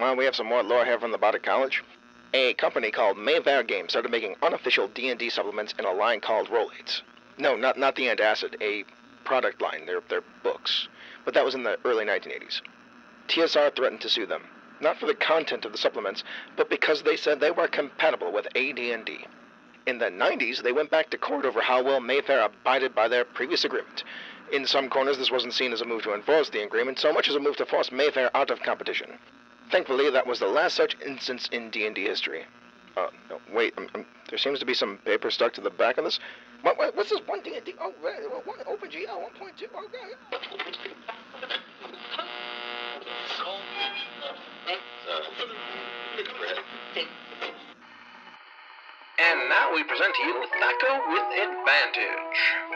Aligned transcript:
Well, 0.00 0.16
we 0.16 0.24
have 0.24 0.34
some 0.34 0.48
more 0.48 0.64
lore 0.64 0.84
here 0.84 0.98
from 0.98 1.12
the 1.12 1.18
Bardic 1.18 1.44
College. 1.44 1.84
A 2.32 2.54
company 2.54 2.90
called 2.90 3.16
Mayfair 3.16 3.62
Games 3.62 3.92
started 3.92 4.10
making 4.10 4.34
unofficial 4.42 4.88
D&D 4.88 5.30
supplements 5.30 5.72
in 5.78 5.84
a 5.84 5.92
line 5.92 6.20
called 6.20 6.50
Role 6.50 6.72
Aids. 6.76 7.02
No, 7.38 7.54
not 7.54 7.78
not 7.78 7.94
the 7.94 8.08
antacid, 8.08 8.60
a 8.60 8.84
product 9.24 9.62
line. 9.62 9.86
They're 9.86 10.02
they're 10.08 10.24
books. 10.42 10.88
But 11.24 11.34
that 11.34 11.44
was 11.44 11.54
in 11.54 11.62
the 11.62 11.78
early 11.84 12.04
1980s. 12.04 12.60
TSR 13.28 13.74
threatened 13.76 14.00
to 14.00 14.08
sue 14.08 14.26
them, 14.26 14.42
not 14.80 14.98
for 14.98 15.06
the 15.06 15.14
content 15.14 15.64
of 15.64 15.70
the 15.70 15.78
supplements, 15.78 16.24
but 16.56 16.68
because 16.68 17.02
they 17.02 17.16
said 17.16 17.38
they 17.38 17.52
were 17.52 17.68
compatible 17.68 18.32
with 18.32 18.48
AD&D. 18.56 19.26
In 19.86 19.98
the 19.98 20.10
90s, 20.10 20.60
they 20.62 20.72
went 20.72 20.90
back 20.90 21.10
to 21.10 21.18
court 21.18 21.44
over 21.44 21.60
how 21.60 21.84
well 21.84 22.00
Mayfair 22.00 22.40
abided 22.40 22.96
by 22.96 23.06
their 23.06 23.24
previous 23.24 23.64
agreement. 23.64 24.02
In 24.50 24.66
some 24.66 24.90
corners, 24.90 25.18
this 25.18 25.30
wasn't 25.30 25.54
seen 25.54 25.72
as 25.72 25.80
a 25.80 25.84
move 25.84 26.02
to 26.02 26.14
enforce 26.14 26.50
the 26.50 26.64
agreement 26.64 26.98
so 26.98 27.12
much 27.12 27.28
as 27.28 27.36
a 27.36 27.40
move 27.40 27.56
to 27.58 27.66
force 27.66 27.92
Mayfair 27.92 28.36
out 28.36 28.50
of 28.50 28.60
competition. 28.62 29.18
Thankfully, 29.70 30.10
that 30.10 30.26
was 30.26 30.38
the 30.38 30.46
last 30.46 30.76
such 30.76 30.96
instance 31.04 31.48
in 31.50 31.70
D&D 31.70 32.02
history. 32.04 32.44
Uh, 32.96 33.08
no, 33.28 33.40
wait, 33.52 33.74
um, 33.76 33.88
um, 33.94 34.06
there 34.28 34.38
seems 34.38 34.60
to 34.60 34.66
be 34.66 34.74
some 34.74 34.98
paper 35.04 35.30
stuck 35.30 35.52
to 35.54 35.60
the 35.60 35.70
back 35.70 35.98
of 35.98 36.04
this. 36.04 36.20
What, 36.62 36.78
what, 36.78 36.96
what's 36.96 37.10
this? 37.10 37.20
One 37.26 37.42
D&D? 37.42 37.74
Oh, 37.80 37.92
one, 38.44 38.56
open 38.66 38.90
GL 38.90 39.06
1.2. 39.06 39.24
Okay. 39.36 40.14
And 49.16 49.48
now 49.48 49.74
we 49.74 49.82
present 49.84 50.14
to 50.14 50.22
you 50.22 50.34
THAC0 50.34 51.12
with 51.12 51.22
Advantage. 51.42 52.73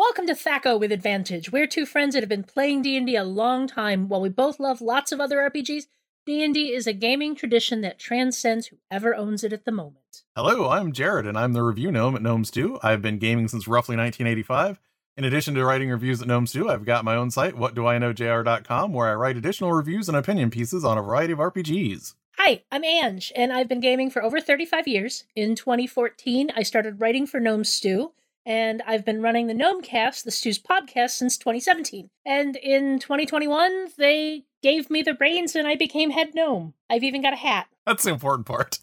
Welcome 0.00 0.26
to 0.28 0.32
THAC0 0.32 0.80
with 0.80 0.92
Advantage. 0.92 1.52
We're 1.52 1.66
two 1.66 1.84
friends 1.84 2.14
that 2.14 2.22
have 2.22 2.28
been 2.30 2.42
playing 2.42 2.80
D&D 2.80 3.14
a 3.16 3.22
long 3.22 3.66
time. 3.66 4.08
While 4.08 4.22
we 4.22 4.30
both 4.30 4.58
love 4.58 4.80
lots 4.80 5.12
of 5.12 5.20
other 5.20 5.36
RPGs, 5.36 5.88
D&D 6.24 6.72
is 6.72 6.86
a 6.86 6.94
gaming 6.94 7.36
tradition 7.36 7.82
that 7.82 7.98
transcends 7.98 8.68
whoever 8.68 9.14
owns 9.14 9.44
it 9.44 9.52
at 9.52 9.66
the 9.66 9.72
moment. 9.72 10.22
Hello, 10.34 10.70
I'm 10.70 10.92
Jared, 10.92 11.26
and 11.26 11.36
I'm 11.36 11.52
the 11.52 11.62
review 11.62 11.92
gnome 11.92 12.16
at 12.16 12.22
Gnome 12.22 12.46
Stew. 12.46 12.78
I've 12.82 13.02
been 13.02 13.18
gaming 13.18 13.46
since 13.46 13.68
roughly 13.68 13.94
1985. 13.94 14.80
In 15.18 15.24
addition 15.24 15.54
to 15.56 15.64
writing 15.66 15.90
reviews 15.90 16.22
at 16.22 16.28
Gnome 16.28 16.46
Stew, 16.46 16.70
I've 16.70 16.86
got 16.86 17.04
my 17.04 17.14
own 17.14 17.30
site, 17.30 17.56
whatdoiknowjr.com, 17.56 18.94
where 18.94 19.08
I 19.08 19.14
write 19.14 19.36
additional 19.36 19.74
reviews 19.74 20.08
and 20.08 20.16
opinion 20.16 20.48
pieces 20.48 20.82
on 20.82 20.96
a 20.96 21.02
variety 21.02 21.34
of 21.34 21.40
RPGs. 21.40 22.14
Hi, 22.38 22.62
I'm 22.72 22.84
Ang, 22.84 23.20
and 23.36 23.52
I've 23.52 23.68
been 23.68 23.80
gaming 23.80 24.08
for 24.08 24.22
over 24.22 24.40
35 24.40 24.88
years. 24.88 25.24
In 25.36 25.54
2014, 25.54 26.52
I 26.56 26.62
started 26.62 27.02
writing 27.02 27.26
for 27.26 27.38
Gnome 27.38 27.64
Stew, 27.64 28.12
and 28.50 28.82
I've 28.84 29.04
been 29.04 29.22
running 29.22 29.46
the 29.46 29.54
Gnomecast, 29.54 30.24
the 30.24 30.32
Stew's 30.32 30.58
podcast, 30.58 31.10
since 31.10 31.38
2017. 31.38 32.10
And 32.26 32.56
in 32.56 32.98
2021, 32.98 33.90
they 33.96 34.42
gave 34.60 34.90
me 34.90 35.02
the 35.02 35.16
reins 35.20 35.54
and 35.54 35.68
I 35.68 35.76
became 35.76 36.10
head 36.10 36.34
gnome. 36.34 36.74
I've 36.90 37.04
even 37.04 37.22
got 37.22 37.32
a 37.32 37.36
hat. 37.36 37.68
That's 37.86 38.02
the 38.02 38.10
important 38.10 38.46
part. 38.48 38.80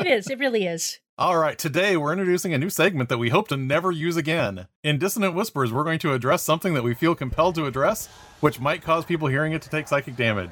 It 0.00 0.06
is, 0.06 0.30
it 0.30 0.38
really 0.38 0.64
is. 0.64 1.00
All 1.18 1.38
right, 1.38 1.58
today 1.58 1.96
we're 1.96 2.12
introducing 2.12 2.54
a 2.54 2.58
new 2.58 2.70
segment 2.70 3.08
that 3.08 3.18
we 3.18 3.30
hope 3.30 3.48
to 3.48 3.56
never 3.56 3.90
use 3.90 4.16
again. 4.16 4.68
In 4.84 4.98
Dissonant 4.98 5.34
Whispers, 5.34 5.72
we're 5.72 5.82
going 5.82 5.98
to 6.00 6.14
address 6.14 6.44
something 6.44 6.74
that 6.74 6.84
we 6.84 6.94
feel 6.94 7.16
compelled 7.16 7.56
to 7.56 7.66
address, 7.66 8.06
which 8.38 8.60
might 8.60 8.82
cause 8.82 9.04
people 9.04 9.26
hearing 9.26 9.52
it 9.52 9.62
to 9.62 9.68
take 9.68 9.88
psychic 9.88 10.14
damage. 10.14 10.50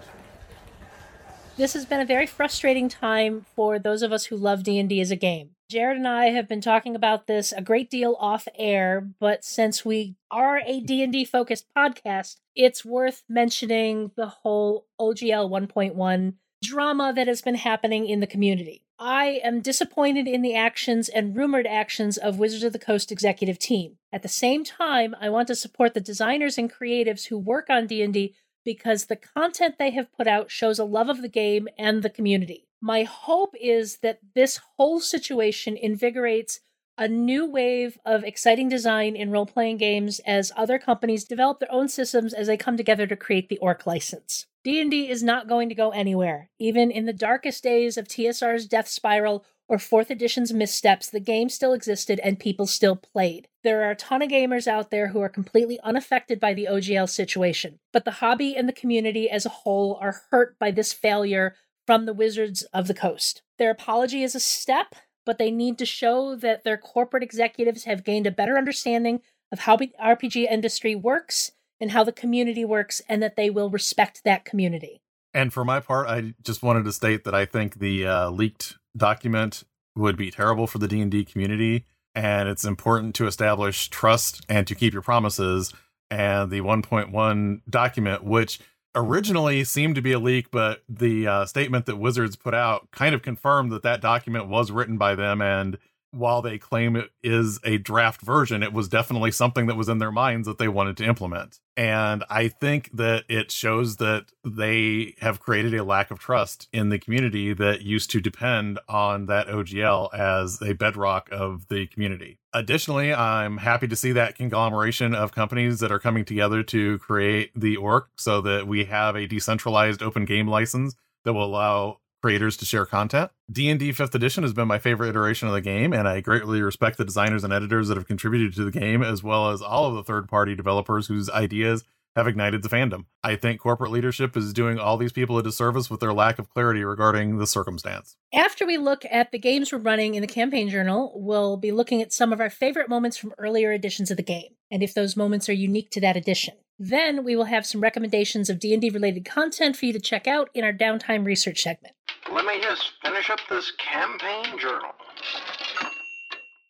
This 1.57 1.73
has 1.73 1.87
been 1.87 2.01
a 2.01 2.05
very 2.05 2.27
frustrating 2.27 2.91
time 2.91 3.47
for 3.57 3.79
those 3.79 4.03
of 4.03 4.12
us 4.12 4.27
who 4.27 4.37
love 4.37 4.62
D&D 4.62 5.01
as 5.01 5.11
a 5.11 5.17
game. 5.17 5.53
Jared 5.71 5.97
and 5.97 6.07
I 6.07 6.27
have 6.27 6.47
been 6.47 6.61
talking 6.61 6.95
about 6.95 7.27
this 7.27 7.51
a 7.51 7.62
great 7.62 7.89
deal 7.89 8.15
off 8.21 8.47
air, 8.59 9.09
but 9.19 9.43
since 9.43 9.83
we 9.83 10.17
are 10.31 10.61
a 10.67 10.81
D&D 10.81 11.25
focused 11.25 11.65
podcast, 11.75 12.37
it's 12.55 12.84
worth 12.84 13.23
mentioning 13.27 14.11
the 14.17 14.27
whole 14.27 14.87
OGL 15.01 15.49
1.1 15.49 16.34
drama 16.62 17.15
that 17.17 17.27
has 17.27 17.41
been 17.41 17.55
happening 17.55 18.07
in 18.07 18.21
the 18.21 18.27
community. 18.27 18.83
I 18.99 19.41
am 19.43 19.61
disappointed 19.61 20.27
in 20.27 20.43
the 20.43 20.55
actions 20.55 21.09
and 21.09 21.37
rumored 21.37 21.66
actions 21.66 22.19
of 22.19 22.39
Wizards 22.39 22.65
of 22.65 22.72
the 22.75 22.78
Coast 22.78 23.11
executive 23.11 23.59
team. 23.59 23.97
At 24.12 24.22
the 24.22 24.28
same 24.28 24.62
time, 24.62 25.15
I 25.21 25.31
want 25.31 25.49
to 25.49 25.55
support 25.55 25.95
the 25.95 26.00
designers 26.00 26.59
and 26.59 26.72
creatives 26.72 27.27
who 27.27 27.39
work 27.39 27.69
on 27.71 27.87
D&D 27.87 28.34
because 28.66 29.06
the 29.06 29.16
content 29.16 29.77
they 29.78 29.93
have 29.93 30.12
put 30.12 30.27
out 30.27 30.50
shows 30.50 30.78
a 30.78 30.84
love 30.84 31.09
of 31.09 31.22
the 31.22 31.28
game 31.28 31.69
and 31.78 32.03
the 32.03 32.10
community. 32.10 32.66
My 32.82 33.04
hope 33.04 33.54
is 33.59 33.99
that 33.99 34.19
this 34.34 34.60
whole 34.77 35.00
situation 35.00 35.77
invigorates 35.77 36.60
a 36.99 37.06
new 37.06 37.47
wave 37.47 37.99
of 38.04 38.25
exciting 38.25 38.69
design 38.69 39.15
in 39.15 39.31
role 39.31 39.47
playing 39.47 39.77
games 39.77 40.19
as 40.27 40.50
other 40.56 40.78
companies 40.78 41.25
develop 41.25 41.60
their 41.60 41.72
own 41.72 41.88
systems 41.88 42.34
as 42.34 42.49
they 42.49 42.56
come 42.56 42.77
together 42.77 43.06
to 43.06 43.16
create 43.16 43.49
the 43.49 43.59
Orc 43.59 43.87
license. 43.87 44.47
D&D 44.65 45.09
is 45.09 45.22
not 45.22 45.48
going 45.48 45.69
to 45.69 45.75
go 45.75 45.91
anywhere. 45.91 46.50
Even 46.59 46.91
in 46.91 47.04
the 47.04 47.12
darkest 47.12 47.62
days 47.62 47.97
of 47.97 48.09
TSR's 48.09 48.66
death 48.66 48.88
spiral 48.88 49.44
or 49.69 49.78
4th 49.78 50.10
edition's 50.10 50.53
missteps, 50.53 51.10
the 51.10 51.21
game 51.21 51.49
still 51.49 51.72
existed 51.72 52.21
and 52.22 52.38
people 52.38 52.66
still 52.66 52.97
played. 52.97 53.49
There 53.65 53.82
are 53.82 53.91
a 53.91 53.97
ton 53.97 54.22
of 54.22 54.28
gamers 54.28 54.66
out 54.66 54.91
there 54.91 55.09
who 55.09 55.21
are 55.21 55.28
completely 55.28 55.81
unaffected 55.82 56.38
by 56.38 56.54
the 56.54 56.69
OGL 56.71 57.09
situation, 57.09 57.78
but 57.93 58.04
the 58.04 58.12
hobby 58.12 58.56
and 58.56 58.69
the 58.69 58.72
community 58.72 59.28
as 59.28 59.44
a 59.44 59.50
whole 59.50 59.99
are 60.00 60.22
hurt 60.31 60.59
by 60.59 60.71
this 60.71 60.93
failure 60.93 61.56
from 61.87 62.06
the 62.06 62.15
Wizards 62.15 62.62
of 62.72 62.87
the 62.87 62.94
Coast. 62.94 63.43
Their 63.59 63.71
apology 63.71 64.22
is 64.22 64.34
a 64.34 64.41
step, 64.41 64.94
but 65.25 65.38
they 65.38 65.50
need 65.50 65.78
to 65.78 65.87
show 65.87 66.37
that 66.37 66.65
their 66.65 66.77
corporate 66.77 67.22
executives 67.22 67.84
have 67.84 68.04
gained 68.04 68.27
a 68.27 68.33
better 68.33 68.56
understanding 68.56 69.21
of 69.53 69.60
how 69.60 69.77
the 69.77 69.93
RPG 70.03 70.50
industry 70.50 70.94
works 70.94 71.53
and 71.81 71.91
how 71.91 72.04
the 72.04 72.12
community 72.12 72.65
works 72.65 73.03
and 73.09 73.22
that 73.22 73.37
they 73.37 73.50
will 73.50 73.71
respect 73.71 74.22
that 74.25 74.44
community. 74.44 75.00
And 75.34 75.53
for 75.53 75.65
my 75.65 75.81
part, 75.81 76.09
I 76.09 76.34
just 76.43 76.62
wanted 76.62 76.84
to 76.84 76.93
state 76.93 77.25
that 77.25 77.34
I 77.34 77.44
think 77.44 77.78
the 77.78 78.06
uh, 78.06 78.31
leaked 78.31 78.77
document 78.97 79.65
would 79.95 80.17
be 80.17 80.31
terrible 80.31 80.67
for 80.67 80.79
the 80.79 80.89
D&D 80.89 81.25
community 81.25 81.84
and 82.17 82.49
it's 82.49 82.65
important 82.65 83.15
to 83.15 83.27
establish 83.27 83.89
trust 83.91 84.45
and 84.49 84.67
to 84.67 84.75
keep 84.75 84.95
your 84.95 85.03
promises. 85.03 85.73
And 86.11 86.51
the 86.51 86.61
1.1 86.62 87.61
document 87.69 88.25
which 88.25 88.59
originally 88.95 89.62
seemed 89.65 89.95
to 89.95 90.01
be 90.01 90.12
a 90.12 90.19
leak 90.19 90.51
but 90.51 90.83
the 90.89 91.27
uh, 91.27 91.45
statement 91.45 91.84
that 91.84 91.97
wizards 91.97 92.34
put 92.34 92.55
out 92.55 92.91
kind 92.91 93.15
of 93.15 93.21
confirmed 93.21 93.71
that 93.71 93.83
that 93.83 94.01
document 94.01 94.49
was 94.49 94.71
written 94.71 94.97
by 94.97 95.15
them 95.15 95.43
and 95.43 95.77
while 96.16 96.43
they 96.43 96.59
claim 96.59 96.97
it 96.97 97.10
is 97.22 97.60
a 97.65 97.78
draft 97.78 98.22
version, 98.22 98.62
it 98.62 98.72
was 98.72 98.88
definitely 98.88 99.31
something 99.31 99.66
that 99.66 99.77
was 99.77 99.88
in 99.88 99.99
their 99.99 100.10
minds 100.10 100.47
that 100.49 100.59
they 100.59 100.69
wanted 100.69 100.97
to 100.99 101.04
implement. 101.04 101.60
And 101.77 102.25
I 102.31 102.49
think 102.49 102.91
that 102.94 103.25
it 103.28 103.50
shows 103.50 103.97
that 103.97 104.27
they 104.44 105.15
have 105.21 105.41
created 105.41 105.75
a 105.75 105.84
lack 105.84 106.10
of 106.10 106.19
trust 106.19 106.69
in 106.72 106.88
the 106.88 106.99
community 106.99 107.53
that 107.53 107.82
used 107.82 108.10
to 108.12 108.21
depend 108.21 108.78
on 108.88 109.27
that 109.27 109.49
OGL 109.49 110.15
as 110.15 110.60
a 110.62 110.72
bedrock 110.72 111.28
of 111.31 111.69
the 111.69 111.87
community. 111.87 112.38
Additionally, 112.54 113.12
I'm 113.12 113.59
happy 113.59 113.87
to 113.88 113.97
see 113.97 114.12
that 114.12 114.37
conglomeration 114.37 115.15
of 115.15 115.33
companies 115.33 115.81
that 115.81 115.93
are 115.93 115.98
coming 115.98 116.25
together 116.25 116.62
to 116.62 116.98
create 116.98 117.50
the 117.54 117.77
orc 117.77 118.09
so 118.16 118.41
that 118.41 118.66
we 118.66 118.84
have 118.87 119.15
a 119.15 119.27
decentralized 119.27 120.03
open 120.03 120.25
game 120.25 120.48
license 120.48 120.94
that 121.25 121.34
will 121.34 121.44
allow 121.44 121.98
creators 122.22 122.56
to 122.56 122.65
share 122.65 122.87
content. 122.87 123.31
D&D 123.50 123.91
5th 123.93 124.15
edition 124.15 124.43
has 124.43 124.53
been 124.53 124.69
my 124.69 124.78
favorite 124.78 125.10
iteration 125.10 125.49
of 125.49 125.54
the 125.54 125.60
game 125.60 125.93
and 125.93 126.09
I 126.09 126.21
greatly 126.21 126.62
respect 126.62 126.99
the 126.99 127.04
designers 127.04 127.44
and 127.44 127.53
editors 127.53 127.88
that 127.88 127.97
have 127.97 128.06
contributed 128.06 128.54
to 128.54 128.65
the 128.65 128.71
game 128.71 129.03
as 129.03 129.22
well 129.22 129.50
as 129.50 129.62
all 129.62 129.87
of 129.87 129.94
the 129.94 130.03
third-party 130.03 130.54
developers 130.54 131.06
whose 131.06 131.31
ideas 131.31 131.84
have 132.16 132.27
ignited 132.27 132.62
the 132.62 132.69
fandom. 132.69 133.04
I 133.22 133.37
think 133.37 133.60
corporate 133.60 133.93
leadership 133.93 134.37
is 134.37 134.53
doing 134.53 134.78
all 134.78 134.97
these 134.97 135.12
people 135.12 135.38
a 135.38 135.43
disservice 135.43 135.91
with 135.91 136.00
their 136.00 136.15
lack 136.15 136.38
of 136.38 136.49
clarity 136.49 136.82
regarding 136.82 137.37
the 137.37 137.47
circumstance. 137.47 138.16
After 138.34 138.66
we 138.66 138.78
look 138.78 139.04
at 139.10 139.31
the 139.32 139.38
games 139.38 139.71
we're 139.71 139.78
running 139.78 140.15
in 140.15 140.22
the 140.22 140.27
campaign 140.27 140.71
journal, 140.71 141.12
we'll 141.15 141.59
be 141.59 141.71
looking 141.71 142.00
at 142.00 142.12
some 142.12 142.32
of 142.32 142.41
our 142.41 142.50
favorite 142.50 142.88
moments 142.88 143.19
from 143.19 143.34
earlier 143.38 143.71
editions 143.71 144.10
of 144.10 144.16
the 144.16 144.22
game 144.22 144.54
and 144.71 144.82
if 144.82 144.94
those 144.94 145.16
moments 145.16 145.49
are 145.49 145.53
unique 145.53 145.91
to 145.91 146.00
that 146.00 146.16
edition. 146.16 146.54
Then 146.78 147.25
we 147.25 147.37
will 147.37 147.44
have 147.44 147.65
some 147.65 147.81
recommendations 147.81 148.50
of 148.50 148.59
D&D 148.59 148.91
related 148.91 149.25
content 149.25 149.77
for 149.77 149.86
you 149.86 149.92
to 149.92 150.01
check 150.01 150.27
out 150.27 150.51
in 150.54 150.65
our 150.65 150.72
downtime 150.72 151.24
research 151.24 151.63
segment. 151.63 151.95
Let 152.33 152.45
me 152.45 152.60
just 152.60 152.92
finish 153.03 153.30
up 153.30 153.41
this 153.48 153.72
campaign 153.78 154.59
journal. 154.59 154.91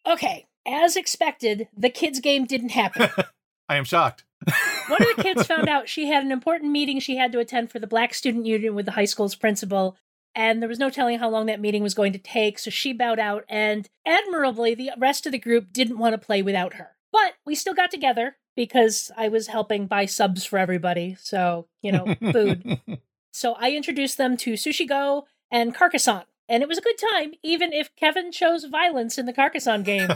Okay, 0.07 0.47
as 0.67 0.97
expected, 0.97 1.69
the 1.77 1.91
kids 1.91 2.21
game 2.21 2.45
didn't 2.45 2.71
happen. 2.71 3.11
I 3.69 3.77
am 3.77 3.85
shocked. 3.85 4.25
One 4.89 5.03
of 5.03 5.17
the 5.17 5.23
kids 5.23 5.47
found 5.47 5.69
out 5.69 5.89
she 5.89 6.07
had 6.07 6.25
an 6.25 6.33
important 6.33 6.71
meeting 6.71 7.01
she 7.01 7.17
had 7.17 7.33
to 7.33 7.39
attend 7.39 7.71
for 7.71 7.79
the 7.79 7.87
Black 7.87 8.15
Student 8.15 8.47
Union 8.47 8.75
with 8.75 8.87
the 8.87 8.93
high 8.93 9.05
school's 9.05 9.35
principal, 9.35 9.97
and 10.35 10.61
there 10.61 10.69
was 10.69 10.79
no 10.79 10.91
telling 10.91 11.19
how 11.19 11.29
long 11.29 11.47
that 11.47 11.61
meeting 11.61 11.83
was 11.83 11.95
going 11.95 12.13
to 12.13 12.19
take, 12.19 12.59
so 12.59 12.71
she 12.71 12.93
bowed 12.93 13.19
out, 13.19 13.45
and 13.49 13.89
admirably, 14.07 14.75
the 14.75 14.91
rest 14.99 15.27
of 15.27 15.33
the 15.33 15.39
group 15.39 15.73
didn't 15.73 15.99
want 15.99 16.13
to 16.13 16.25
play 16.25 16.43
without 16.43 16.75
her. 16.75 16.91
But 17.11 17.35
we 17.45 17.55
still 17.55 17.75
got 17.75 17.91
together 17.91 18.37
because 18.55 19.11
I 19.17 19.29
was 19.29 19.49
helping 19.49 19.87
buy 19.87 20.07
subs 20.07 20.45
for 20.45 20.59
everybody, 20.59 21.17
so, 21.21 21.69
you 21.83 21.93
know, 21.93 22.15
food. 22.33 22.81
so 23.33 23.55
I 23.55 23.73
introduced 23.73 24.19
them 24.19 24.37
to 24.39 24.55
Sushi 24.55 24.89
Go 24.89 25.27
and 25.51 25.75
Carcassonne. 25.75 26.25
And 26.49 26.63
it 26.63 26.69
was 26.69 26.79
a 26.79 26.83
good 26.83 26.99
time, 27.13 27.33
even 27.43 27.73
if 27.73 27.95
Kevin 27.97 28.31
chose 28.31 28.65
violence 28.65 29.19
in 29.19 29.27
the 29.27 29.33
Carcassonne 29.33 29.83
game. 29.83 30.09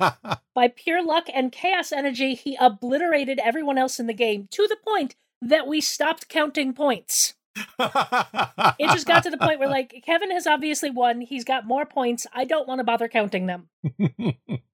By 0.54 0.68
pure 0.68 1.04
luck 1.04 1.28
and 1.32 1.52
chaos 1.52 1.92
energy, 1.92 2.34
he 2.34 2.56
obliterated 2.60 3.38
everyone 3.38 3.78
else 3.78 4.00
in 4.00 4.06
the 4.06 4.14
game 4.14 4.48
to 4.50 4.66
the 4.66 4.76
point 4.84 5.14
that 5.40 5.66
we 5.68 5.80
stopped 5.80 6.28
counting 6.28 6.72
points. 6.72 7.34
It 8.78 8.90
just 8.92 9.06
got 9.06 9.24
to 9.24 9.30
the 9.30 9.38
point 9.38 9.58
where, 9.58 9.68
like, 9.68 10.02
Kevin 10.04 10.30
has 10.30 10.46
obviously 10.46 10.90
won. 10.90 11.20
He's 11.20 11.44
got 11.44 11.66
more 11.66 11.84
points. 11.84 12.26
I 12.32 12.44
don't 12.44 12.68
want 12.68 12.78
to 12.78 12.84
bother 12.84 13.08
counting 13.08 13.46
them. 13.46 13.68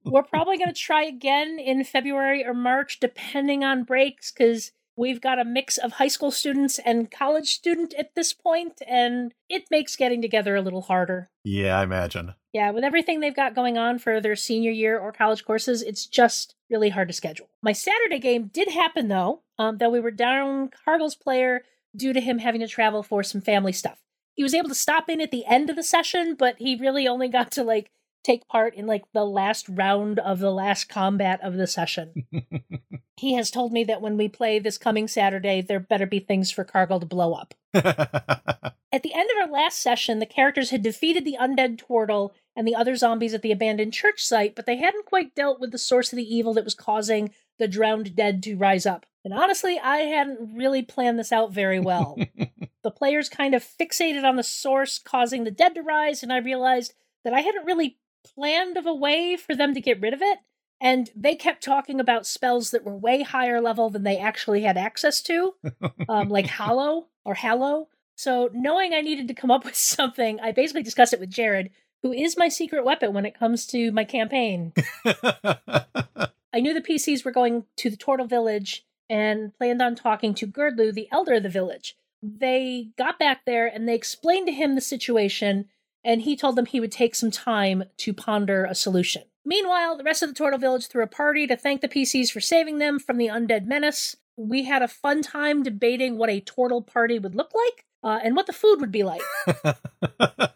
We're 0.03 0.23
probably 0.23 0.57
going 0.57 0.73
to 0.73 0.79
try 0.79 1.03
again 1.03 1.57
in 1.59 1.83
February 1.83 2.45
or 2.45 2.53
March, 2.53 2.99
depending 2.99 3.63
on 3.63 3.83
breaks, 3.83 4.31
because 4.31 4.71
we've 4.97 5.21
got 5.21 5.39
a 5.39 5.45
mix 5.45 5.77
of 5.77 5.93
high 5.93 6.07
school 6.07 6.31
students 6.31 6.79
and 6.79 7.11
college 7.11 7.53
student 7.53 7.93
at 7.95 8.15
this 8.15 8.33
point, 8.33 8.81
and 8.87 9.33
it 9.49 9.65
makes 9.69 9.95
getting 9.95 10.21
together 10.21 10.55
a 10.55 10.61
little 10.61 10.83
harder. 10.83 11.29
yeah, 11.43 11.79
I 11.79 11.83
imagine. 11.83 12.33
Yeah, 12.53 12.71
with 12.71 12.85
everything 12.85 13.19
they've 13.19 13.35
got 13.35 13.53
going 13.53 13.77
on 13.77 13.99
for 13.99 14.21
their 14.21 14.37
senior 14.37 14.71
year 14.71 14.97
or 14.97 15.11
college 15.11 15.43
courses, 15.43 15.81
it's 15.81 16.05
just 16.05 16.55
really 16.69 16.89
hard 16.89 17.09
to 17.09 17.13
schedule. 17.13 17.49
My 17.61 17.73
Saturday 17.73 18.19
game 18.19 18.49
did 18.53 18.69
happen 18.69 19.09
though, 19.09 19.41
um, 19.59 19.77
though 19.77 19.89
we 19.89 19.99
were 19.99 20.11
down 20.11 20.69
Cargill's 20.85 21.15
player 21.15 21.63
due 21.93 22.13
to 22.13 22.21
him 22.21 22.39
having 22.39 22.61
to 22.61 22.67
travel 22.67 23.03
for 23.03 23.23
some 23.23 23.41
family 23.41 23.73
stuff. 23.73 24.01
He 24.35 24.43
was 24.43 24.53
able 24.53 24.69
to 24.69 24.75
stop 24.75 25.09
in 25.09 25.19
at 25.21 25.31
the 25.31 25.45
end 25.45 25.69
of 25.69 25.75
the 25.75 25.83
session, 25.83 26.35
but 26.35 26.55
he 26.57 26.75
really 26.75 27.07
only 27.07 27.27
got 27.27 27.51
to 27.51 27.63
like 27.63 27.91
take 28.25 28.47
part 28.47 28.73
in 28.75 28.87
like 28.87 29.03
the 29.13 29.25
last 29.25 29.67
round 29.69 30.19
of 30.19 30.39
the 30.39 30.51
last 30.51 30.89
combat 30.89 31.39
of 31.43 31.53
the 31.53 31.67
session. 31.67 32.25
he 33.17 33.33
has 33.35 33.51
told 33.51 33.71
me 33.71 33.83
that 33.83 34.01
when 34.01 34.17
we 34.17 34.27
play 34.27 34.59
this 34.59 34.77
coming 34.77 35.07
Saturday, 35.07 35.61
there 35.61 35.79
better 35.79 36.07
be 36.07 36.19
things 36.19 36.51
for 36.51 36.63
Cargill 36.63 36.99
to 36.99 37.05
blow 37.05 37.33
up. 37.33 37.53
At 37.73 39.03
the 39.03 39.13
end 39.13 39.29
of 39.29 39.43
our 39.43 39.51
last 39.51 39.79
session, 39.79 40.19
the 40.19 40.25
characters 40.25 40.69
had 40.69 40.81
defeated 40.81 41.25
the 41.25 41.37
undead 41.39 41.77
turtle 41.85 42.33
and 42.55 42.67
the 42.67 42.75
other 42.75 42.95
zombies 42.95 43.33
at 43.33 43.41
the 43.41 43.51
abandoned 43.51 43.91
church 43.91 44.23
site, 44.23 44.55
but 44.55 44.65
they 44.65 44.77
hadn't 44.77 45.05
quite 45.05 45.35
dealt 45.35 45.59
with 45.59 45.73
the 45.73 45.77
source 45.77 46.13
of 46.13 46.17
the 46.17 46.35
evil 46.35 46.53
that 46.53 46.63
was 46.63 46.73
causing 46.73 47.33
the 47.59 47.67
drowned 47.67 48.15
dead 48.15 48.41
to 48.43 48.55
rise 48.55 48.85
up. 48.85 49.05
And 49.25 49.33
honestly, 49.33 49.77
I 49.77 49.97
hadn't 49.97 50.55
really 50.55 50.81
planned 50.81 51.19
this 51.19 51.33
out 51.33 51.51
very 51.51 51.79
well. 51.79 52.17
the 52.83 52.91
players 52.91 53.27
kind 53.27 53.53
of 53.53 53.65
fixated 53.65 54.23
on 54.23 54.37
the 54.37 54.43
source 54.43 54.97
causing 54.97 55.43
the 55.43 55.51
dead 55.51 55.75
to 55.75 55.81
rise, 55.81 56.23
and 56.23 56.31
I 56.31 56.37
realized 56.37 56.93
that 57.25 57.33
I 57.33 57.41
hadn't 57.41 57.65
really 57.65 57.97
planned 58.33 58.77
of 58.77 58.85
a 58.85 58.93
way 58.93 59.37
for 59.37 59.55
them 59.55 59.73
to 59.73 59.81
get 59.81 60.01
rid 60.01 60.13
of 60.13 60.21
it. 60.21 60.39
And 60.81 61.09
they 61.15 61.35
kept 61.35 61.63
talking 61.63 61.99
about 61.99 62.27
spells 62.27 62.71
that 62.71 62.83
were 62.83 62.95
way 62.95 63.21
higher 63.21 63.61
level 63.61 63.89
than 63.89 64.03
they 64.03 64.17
actually 64.17 64.63
had 64.63 64.77
access 64.77 65.21
to, 65.23 65.53
um, 66.09 66.29
like 66.29 66.47
Hollow 66.47 67.07
or 67.23 67.33
Hallow. 67.35 67.87
So, 68.17 68.49
knowing 68.53 68.93
I 68.93 69.01
needed 69.01 69.27
to 69.27 69.33
come 69.33 69.51
up 69.51 69.65
with 69.65 69.75
something, 69.75 70.39
I 70.41 70.51
basically 70.51 70.83
discussed 70.83 71.13
it 71.13 71.19
with 71.19 71.29
Jared, 71.29 71.71
who 72.03 72.11
is 72.11 72.37
my 72.37 72.49
secret 72.49 72.85
weapon 72.85 73.13
when 73.13 73.25
it 73.25 73.37
comes 73.37 73.65
to 73.67 73.91
my 73.91 74.03
campaign. 74.03 74.73
I 75.05 76.61
knew 76.61 76.73
the 76.73 76.81
PCs 76.81 77.25
were 77.25 77.31
going 77.31 77.65
to 77.77 77.89
the 77.89 77.97
Turtle 77.97 78.27
Village 78.27 78.85
and 79.09 79.53
planned 79.57 79.81
on 79.81 79.95
talking 79.95 80.33
to 80.35 80.47
Girdlu, 80.47 80.93
the 80.93 81.07
elder 81.11 81.35
of 81.35 81.43
the 81.43 81.49
village. 81.49 81.95
They 82.21 82.89
got 82.97 83.19
back 83.19 83.45
there 83.45 83.67
and 83.67 83.87
they 83.87 83.95
explained 83.95 84.47
to 84.47 84.53
him 84.53 84.75
the 84.75 84.81
situation, 84.81 85.67
and 86.05 86.21
he 86.21 86.37
told 86.37 86.55
them 86.55 86.67
he 86.67 86.79
would 86.79 86.91
take 86.91 87.15
some 87.15 87.31
time 87.31 87.83
to 87.97 88.13
ponder 88.13 88.63
a 88.63 88.75
solution. 88.75 89.23
Meanwhile, 89.43 89.97
the 89.97 90.03
rest 90.03 90.23
of 90.23 90.29
the 90.29 90.35
Turtle 90.35 90.59
Village 90.59 90.87
threw 90.87 91.03
a 91.03 91.07
party 91.07 91.45
to 91.47 91.57
thank 91.57 91.81
the 91.81 91.89
PCs 91.89 92.31
for 92.31 92.39
saving 92.39 92.77
them 92.77 92.99
from 92.99 93.17
the 93.17 93.27
undead 93.27 93.65
menace. 93.65 94.15
We 94.37 94.63
had 94.63 94.81
a 94.81 94.87
fun 94.87 95.21
time 95.21 95.63
debating 95.63 96.17
what 96.17 96.29
a 96.29 96.39
turtle 96.39 96.81
party 96.81 97.19
would 97.19 97.35
look 97.35 97.51
like 97.53 97.85
uh, 98.03 98.19
and 98.23 98.35
what 98.35 98.47
the 98.47 98.53
food 98.53 98.79
would 98.79 98.91
be 98.91 99.03
like. 99.03 99.21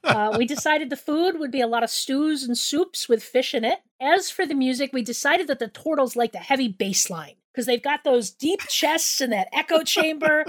Uh, 0.10 0.36
we 0.36 0.46
decided 0.46 0.90
the 0.90 0.98
food 0.98 1.40
would 1.40 1.52
be 1.52 1.62
a 1.62 1.68
lot 1.68 1.84
of 1.84 1.90
stews 1.90 2.44
and 2.44 2.58
soups 2.58 3.08
with 3.08 3.24
fish 3.24 3.54
in 3.54 3.64
it. 3.64 3.80
As 4.02 4.32
for 4.32 4.44
the 4.44 4.56
music, 4.56 4.90
we 4.92 5.04
decided 5.04 5.48
that 5.48 5.60
the 5.60 5.68
turtles 5.68 6.16
liked 6.16 6.34
a 6.34 6.40
heavy 6.40 6.68
bass 6.68 7.12
line 7.12 7.36
because 7.52 7.66
they've 7.66 7.82
got 7.82 8.04
those 8.04 8.30
deep 8.30 8.62
chests 8.68 9.22
and 9.22 9.34
that 9.34 9.50
echo 9.54 9.84
chamber. 9.84 10.46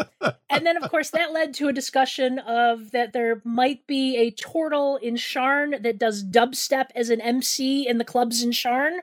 And 0.48 0.66
then, 0.66 0.76
of 0.76 0.90
course, 0.90 1.10
that 1.10 1.32
led 1.32 1.54
to 1.54 1.68
a 1.68 1.72
discussion 1.72 2.38
of 2.40 2.90
that 2.90 3.12
there 3.12 3.40
might 3.44 3.86
be 3.86 4.16
a 4.16 4.30
turtle 4.30 4.96
in 4.96 5.14
Sharn 5.14 5.82
that 5.82 5.98
does 5.98 6.24
dubstep 6.24 6.86
as 6.94 7.08
an 7.08 7.20
MC 7.20 7.86
in 7.88 7.98
the 7.98 8.04
clubs 8.04 8.42
in 8.42 8.50
Sharn. 8.50 8.98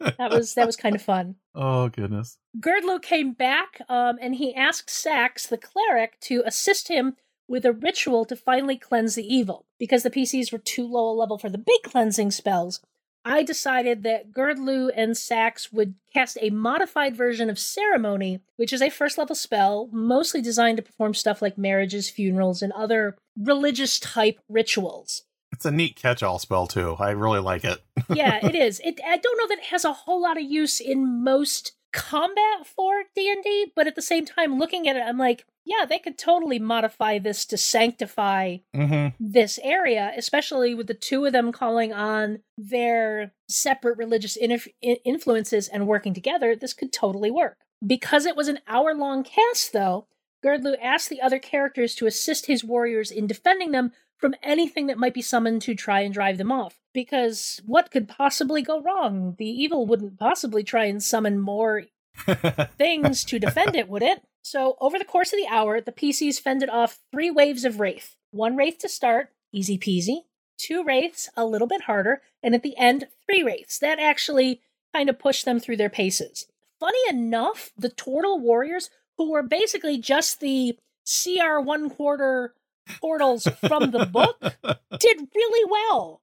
That 0.00 0.30
was 0.30 0.54
that 0.54 0.66
was 0.66 0.76
kind 0.76 0.94
of 0.94 1.02
fun. 1.02 1.36
oh 1.54 1.88
goodness. 1.88 2.38
Girdlu 2.60 3.00
came 3.00 3.32
back 3.32 3.80
um, 3.88 4.18
and 4.20 4.34
he 4.34 4.54
asked 4.54 4.90
Sax, 4.90 5.46
the 5.46 5.56
cleric, 5.56 6.18
to 6.22 6.42
assist 6.44 6.88
him 6.88 7.16
with 7.48 7.64
a 7.64 7.72
ritual 7.72 8.24
to 8.26 8.36
finally 8.36 8.76
cleanse 8.76 9.14
the 9.14 9.34
evil. 9.34 9.64
Because 9.78 10.02
the 10.02 10.10
PCs 10.10 10.52
were 10.52 10.58
too 10.58 10.86
low 10.86 11.10
a 11.10 11.14
level 11.14 11.38
for 11.38 11.48
the 11.48 11.58
big 11.58 11.82
cleansing 11.84 12.30
spells, 12.32 12.80
I 13.26 13.42
decided 13.42 14.04
that 14.04 14.30
Girdlu 14.32 14.92
and 14.94 15.16
Sax 15.16 15.72
would 15.72 15.94
cast 16.14 16.38
a 16.40 16.50
modified 16.50 17.16
version 17.16 17.50
of 17.50 17.58
Ceremony, 17.58 18.38
which 18.54 18.72
is 18.72 18.80
a 18.80 18.88
first 18.88 19.18
level 19.18 19.34
spell 19.34 19.88
mostly 19.90 20.40
designed 20.40 20.76
to 20.76 20.82
perform 20.84 21.12
stuff 21.12 21.42
like 21.42 21.58
marriages, 21.58 22.08
funerals, 22.08 22.62
and 22.62 22.72
other 22.72 23.16
religious 23.36 23.98
type 23.98 24.38
rituals. 24.48 25.24
It's 25.50 25.64
a 25.64 25.72
neat 25.72 25.96
catch-all 25.96 26.38
spell 26.38 26.68
too. 26.68 26.94
I 27.00 27.10
really 27.10 27.40
like 27.40 27.64
it. 27.64 27.82
yeah, 28.08 28.46
it 28.46 28.54
is. 28.54 28.80
It 28.84 29.00
I 29.04 29.16
don't 29.16 29.38
know 29.38 29.48
that 29.48 29.58
it 29.58 29.70
has 29.70 29.84
a 29.84 29.92
whole 29.92 30.22
lot 30.22 30.36
of 30.36 30.44
use 30.44 30.78
in 30.78 31.24
most 31.24 31.72
combat 31.92 32.64
for 32.64 33.02
D&D, 33.16 33.72
but 33.74 33.88
at 33.88 33.96
the 33.96 34.02
same 34.02 34.24
time 34.24 34.56
looking 34.56 34.88
at 34.88 34.94
it 34.94 35.02
I'm 35.02 35.18
like, 35.18 35.44
yeah, 35.66 35.84
they 35.84 35.98
could 35.98 36.16
totally 36.16 36.60
modify 36.60 37.18
this 37.18 37.44
to 37.46 37.58
sanctify 37.58 38.58
hmm 38.74 39.08
this 39.18 39.58
area, 39.62 40.12
especially 40.16 40.74
with 40.74 40.86
the 40.86 40.94
two 40.94 41.24
of 41.24 41.32
them 41.32 41.52
calling 41.52 41.92
on 41.92 42.38
their 42.56 43.32
separate 43.48 43.98
religious 43.98 44.38
inif- 44.40 44.72
in- 44.80 44.98
influences 45.04 45.68
and 45.68 45.86
working 45.86 46.14
together. 46.14 46.54
This 46.54 46.72
could 46.72 46.92
totally 46.92 47.30
work. 47.30 47.58
Because 47.86 48.24
it 48.24 48.36
was 48.36 48.48
an 48.48 48.60
hour 48.68 48.94
long 48.94 49.24
cast, 49.24 49.72
though, 49.72 50.06
Girdlu 50.44 50.76
asked 50.80 51.08
the 51.08 51.20
other 51.20 51.38
characters 51.38 51.94
to 51.96 52.06
assist 52.06 52.46
his 52.46 52.64
warriors 52.64 53.10
in 53.10 53.26
defending 53.26 53.72
them 53.72 53.92
from 54.16 54.34
anything 54.42 54.86
that 54.86 54.98
might 54.98 55.14
be 55.14 55.22
summoned 55.22 55.62
to 55.62 55.74
try 55.74 56.00
and 56.00 56.14
drive 56.14 56.38
them 56.38 56.52
off. 56.52 56.78
Because 56.94 57.60
what 57.66 57.90
could 57.90 58.08
possibly 58.08 58.62
go 58.62 58.80
wrong? 58.80 59.34
The 59.38 59.48
evil 59.48 59.86
wouldn't 59.86 60.18
possibly 60.18 60.62
try 60.62 60.86
and 60.86 61.02
summon 61.02 61.38
more 61.38 61.84
things 62.78 63.24
to 63.24 63.38
defend 63.38 63.76
it, 63.76 63.88
would 63.88 64.02
it? 64.02 64.22
So, 64.46 64.76
over 64.80 64.96
the 64.96 65.04
course 65.04 65.32
of 65.32 65.40
the 65.40 65.48
hour, 65.48 65.80
the 65.80 65.90
PCs 65.90 66.40
fended 66.40 66.70
off 66.70 67.00
three 67.10 67.32
waves 67.32 67.64
of 67.64 67.80
Wraith. 67.80 68.14
One 68.30 68.54
Wraith 68.54 68.78
to 68.78 68.88
start, 68.88 69.30
easy 69.52 69.76
peasy. 69.76 70.20
Two 70.56 70.84
Wraiths, 70.84 71.28
a 71.36 71.44
little 71.44 71.66
bit 71.66 71.80
harder. 71.82 72.22
And 72.44 72.54
at 72.54 72.62
the 72.62 72.76
end, 72.76 73.08
three 73.26 73.42
Wraiths. 73.42 73.80
That 73.80 73.98
actually 73.98 74.60
kind 74.94 75.08
of 75.08 75.18
pushed 75.18 75.46
them 75.46 75.58
through 75.58 75.78
their 75.78 75.90
paces. 75.90 76.46
Funny 76.78 77.00
enough, 77.08 77.72
the 77.76 77.88
Turtle 77.88 78.38
Warriors, 78.38 78.88
who 79.18 79.32
were 79.32 79.42
basically 79.42 79.98
just 79.98 80.38
the 80.38 80.78
CR 81.04 81.58
one 81.58 81.90
quarter 81.90 82.54
tortles 83.00 83.48
from 83.66 83.90
the 83.90 84.06
book, 84.06 84.38
did 85.00 85.26
really 85.34 85.68
well. 85.68 86.22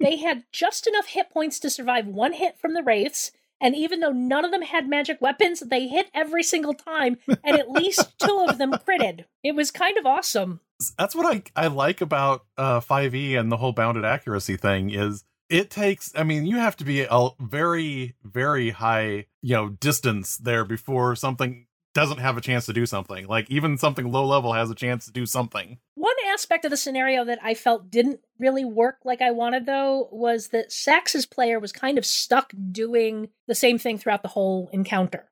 They 0.00 0.16
had 0.16 0.44
just 0.52 0.86
enough 0.86 1.08
hit 1.08 1.28
points 1.28 1.58
to 1.58 1.68
survive 1.68 2.06
one 2.06 2.32
hit 2.32 2.58
from 2.58 2.72
the 2.72 2.82
Wraiths, 2.82 3.30
and 3.60 3.74
even 3.74 4.00
though 4.00 4.12
none 4.12 4.44
of 4.44 4.50
them 4.50 4.62
had 4.62 4.88
magic 4.88 5.20
weapons, 5.20 5.60
they 5.60 5.88
hit 5.88 6.08
every 6.14 6.42
single 6.42 6.74
time, 6.74 7.18
and 7.26 7.58
at 7.58 7.70
least 7.70 8.18
two 8.18 8.46
of 8.48 8.58
them 8.58 8.72
critted. 8.72 9.24
It 9.42 9.54
was 9.54 9.70
kind 9.70 9.98
of 9.98 10.06
awesome. 10.06 10.60
That's 10.96 11.14
what 11.14 11.26
I 11.26 11.42
I 11.64 11.66
like 11.66 12.00
about 12.00 12.44
uh 12.56 12.80
5e 12.80 13.38
and 13.38 13.50
the 13.50 13.56
whole 13.56 13.72
bounded 13.72 14.04
accuracy 14.04 14.56
thing 14.56 14.90
is 14.90 15.24
it 15.50 15.70
takes 15.70 16.12
I 16.14 16.22
mean 16.22 16.46
you 16.46 16.56
have 16.56 16.76
to 16.76 16.84
be 16.84 17.06
a 17.08 17.28
very 17.40 18.14
very 18.22 18.70
high, 18.70 19.26
you 19.42 19.56
know, 19.56 19.70
distance 19.70 20.36
there 20.36 20.64
before 20.64 21.16
something 21.16 21.66
doesn't 21.94 22.18
have 22.18 22.36
a 22.36 22.40
chance 22.40 22.66
to 22.66 22.72
do 22.72 22.86
something. 22.86 23.26
Like 23.26 23.50
even 23.50 23.76
something 23.76 24.12
low 24.12 24.24
level 24.24 24.52
has 24.52 24.70
a 24.70 24.74
chance 24.74 25.06
to 25.06 25.12
do 25.12 25.26
something. 25.26 25.78
One 25.98 26.14
aspect 26.32 26.64
of 26.64 26.70
the 26.70 26.76
scenario 26.76 27.24
that 27.24 27.40
I 27.42 27.54
felt 27.54 27.90
didn't 27.90 28.20
really 28.38 28.64
work 28.64 28.98
like 29.04 29.20
I 29.20 29.32
wanted, 29.32 29.66
though, 29.66 30.08
was 30.12 30.48
that 30.48 30.70
Sax's 30.70 31.26
player 31.26 31.58
was 31.58 31.72
kind 31.72 31.98
of 31.98 32.06
stuck 32.06 32.52
doing 32.70 33.30
the 33.48 33.54
same 33.56 33.78
thing 33.78 33.98
throughout 33.98 34.22
the 34.22 34.28
whole 34.28 34.70
encounter. 34.72 35.28